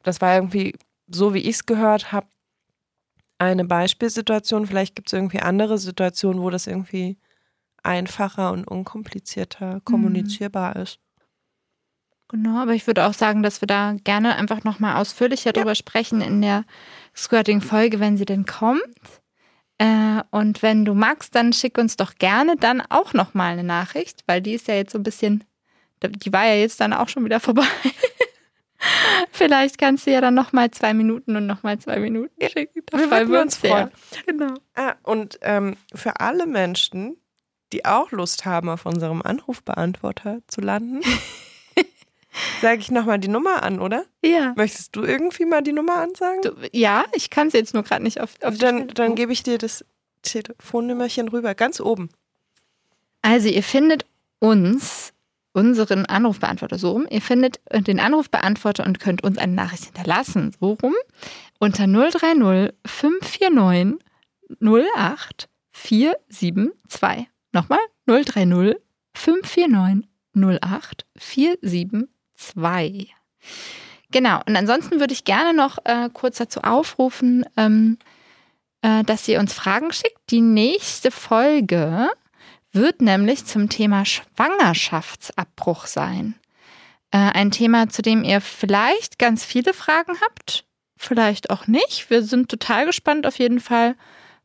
das 0.03 0.21
war 0.21 0.35
irgendwie 0.35 0.73
so 1.11 1.33
wie 1.33 1.39
ich 1.39 1.55
es 1.55 1.65
gehört 1.65 2.11
habe, 2.11 2.27
eine 3.37 3.65
Beispielsituation. 3.65 4.65
Vielleicht 4.65 4.95
gibt 4.95 5.09
es 5.09 5.13
irgendwie 5.13 5.39
andere 5.39 5.77
Situationen, 5.77 6.41
wo 6.41 6.49
das 6.49 6.67
irgendwie 6.67 7.17
einfacher 7.83 8.51
und 8.51 8.65
unkomplizierter 8.65 9.75
mhm. 9.75 9.85
kommunizierbar 9.85 10.77
mhm. 10.77 10.83
ist. 10.83 10.99
Genau, 12.29 12.61
aber 12.61 12.75
ich 12.75 12.85
würde 12.85 13.05
auch 13.07 13.13
sagen, 13.13 13.41
dass 13.41 13.61
wir 13.61 13.67
da 13.67 13.95
gerne 14.03 14.35
einfach 14.35 14.63
nochmal 14.63 14.97
ausführlicher 14.97 15.49
ja. 15.49 15.53
drüber 15.53 15.73
sprechen 15.73 16.21
in 16.21 16.41
der 16.41 16.63
Squirting-Folge, 17.23 17.99
wenn 17.99 18.17
sie 18.17 18.25
denn 18.25 18.45
kommt. 18.45 18.83
Äh, 19.77 20.23
und 20.31 20.61
wenn 20.61 20.85
du 20.85 20.93
magst, 20.93 21.35
dann 21.35 21.53
schick 21.53 21.77
uns 21.77 21.95
doch 21.97 22.15
gerne 22.15 22.55
dann 22.57 22.81
auch 22.89 23.13
nochmal 23.13 23.53
eine 23.53 23.63
Nachricht, 23.63 24.23
weil 24.27 24.41
die 24.41 24.53
ist 24.53 24.67
ja 24.67 24.75
jetzt 24.75 24.91
so 24.91 24.99
ein 24.99 25.03
bisschen, 25.03 25.43
die 26.03 26.33
war 26.33 26.45
ja 26.45 26.55
jetzt 26.55 26.79
dann 26.81 26.93
auch 26.93 27.09
schon 27.09 27.25
wieder 27.25 27.39
vorbei. 27.39 27.63
Vielleicht 29.31 29.77
kannst 29.77 30.07
du 30.07 30.11
ja 30.11 30.21
dann 30.21 30.33
nochmal 30.33 30.71
zwei 30.71 30.93
Minuten 30.93 31.35
und 31.35 31.45
nochmal 31.45 31.79
zwei 31.79 31.99
Minuten 31.99 32.33
schicken. 32.49 32.83
Da 32.85 32.97
wir 32.97 33.07
freuen 33.07 33.31
wir 33.31 33.41
uns 33.41 33.59
sehr. 33.59 33.91
Genau. 34.25 34.53
Ah, 34.75 34.95
und 35.03 35.37
ähm, 35.41 35.75
für 35.93 36.19
alle 36.19 36.45
Menschen, 36.45 37.17
die 37.73 37.85
auch 37.85 38.11
Lust 38.11 38.45
haben, 38.45 38.69
auf 38.69 38.85
unserem 38.85 39.21
Anrufbeantworter 39.21 40.39
zu 40.47 40.61
landen, 40.61 41.01
sage 42.61 42.79
ich 42.79 42.91
nochmal 42.91 43.19
die 43.19 43.27
Nummer 43.27 43.63
an, 43.63 43.79
oder? 43.79 44.05
Ja. 44.23 44.53
Möchtest 44.55 44.95
du 44.95 45.03
irgendwie 45.03 45.45
mal 45.45 45.61
die 45.61 45.73
Nummer 45.73 45.95
ansagen? 45.95 46.41
Du, 46.41 46.53
ja, 46.71 47.05
ich 47.13 47.29
kann 47.29 47.47
es 47.47 47.53
jetzt 47.53 47.73
nur 47.73 47.83
gerade 47.83 48.03
nicht 48.03 48.19
auf, 48.21 48.31
auf 48.43 48.57
Dann, 48.57 48.87
dann 48.89 49.15
gebe 49.15 49.31
ich 49.31 49.43
dir 49.43 49.57
das 49.57 49.85
Telefonnummerchen 50.21 51.27
rüber, 51.29 51.55
ganz 51.55 51.79
oben. 51.79 52.09
Also 53.21 53.49
ihr 53.49 53.63
findet 53.63 54.05
uns 54.39 55.13
unseren 55.53 56.05
Anrufbeantworter 56.05 56.77
so 56.77 56.91
rum. 56.91 57.07
Ihr 57.09 57.21
findet 57.21 57.59
den 57.71 57.99
Anrufbeantworter 57.99 58.85
und 58.85 58.99
könnt 58.99 59.23
uns 59.23 59.37
eine 59.37 59.53
Nachricht 59.53 59.85
hinterlassen, 59.85 60.55
so 60.59 60.73
rum, 60.81 60.95
unter 61.59 61.87
030 61.87 62.73
549 62.85 63.99
08 64.61 65.49
472. 65.71 67.27
Nochmal 67.51 67.79
030 68.07 68.77
549 69.13 70.07
08 70.35 71.05
472. 71.17 72.09
Genau, 74.11 74.41
und 74.47 74.55
ansonsten 74.55 74.99
würde 74.99 75.13
ich 75.13 75.23
gerne 75.23 75.53
noch 75.53 75.77
äh, 75.85 76.09
kurz 76.11 76.37
dazu 76.37 76.61
aufrufen, 76.61 77.45
ähm, 77.57 77.97
äh, 78.81 79.03
dass 79.03 79.27
ihr 79.27 79.39
uns 79.39 79.53
Fragen 79.53 79.91
schickt. 79.91 80.19
Die 80.31 80.41
nächste 80.41 81.11
Folge 81.11 82.09
wird 82.71 83.01
nämlich 83.01 83.45
zum 83.45 83.69
Thema 83.69 84.05
Schwangerschaftsabbruch 84.05 85.85
sein. 85.85 86.35
Äh, 87.11 87.17
ein 87.17 87.51
Thema, 87.51 87.89
zu 87.89 88.01
dem 88.01 88.23
ihr 88.23 88.41
vielleicht 88.41 89.19
ganz 89.19 89.45
viele 89.45 89.73
Fragen 89.73 90.13
habt, 90.21 90.65
vielleicht 90.97 91.49
auch 91.49 91.67
nicht. 91.67 92.09
Wir 92.09 92.23
sind 92.23 92.49
total 92.49 92.85
gespannt 92.85 93.27
auf 93.27 93.37
jeden 93.37 93.59
Fall 93.59 93.95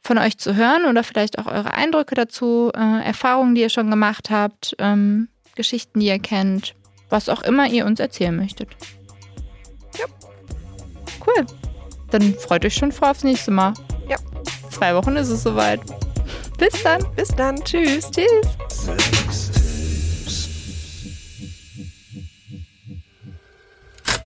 von 0.00 0.18
euch 0.18 0.36
zu 0.36 0.54
hören 0.54 0.84
oder 0.84 1.02
vielleicht 1.02 1.38
auch 1.38 1.46
eure 1.46 1.72
Eindrücke 1.72 2.14
dazu, 2.14 2.70
äh, 2.74 3.04
Erfahrungen, 3.04 3.54
die 3.54 3.62
ihr 3.62 3.70
schon 3.70 3.90
gemacht 3.90 4.28
habt, 4.30 4.74
ähm, 4.78 5.28
Geschichten, 5.54 6.00
die 6.00 6.06
ihr 6.06 6.18
kennt, 6.18 6.74
was 7.10 7.28
auch 7.28 7.42
immer 7.42 7.68
ihr 7.68 7.86
uns 7.86 8.00
erzählen 8.00 8.34
möchtet. 8.34 8.68
Ja. 9.98 10.06
Cool. 11.26 11.46
Dann 12.10 12.34
freut 12.34 12.64
euch 12.64 12.74
schon 12.74 12.92
vor 12.92 13.10
aufs 13.10 13.24
nächste 13.24 13.50
Mal. 13.50 13.74
Ja. 14.08 14.16
Zwei 14.70 14.94
Wochen 14.94 15.16
ist 15.16 15.28
es 15.28 15.42
soweit. 15.42 15.80
Bis 16.58 16.82
dann. 16.82 17.04
Bis 17.16 17.28
dann. 17.28 17.62
Tschüss. 17.64 18.10
Tschüss. 18.10 19.63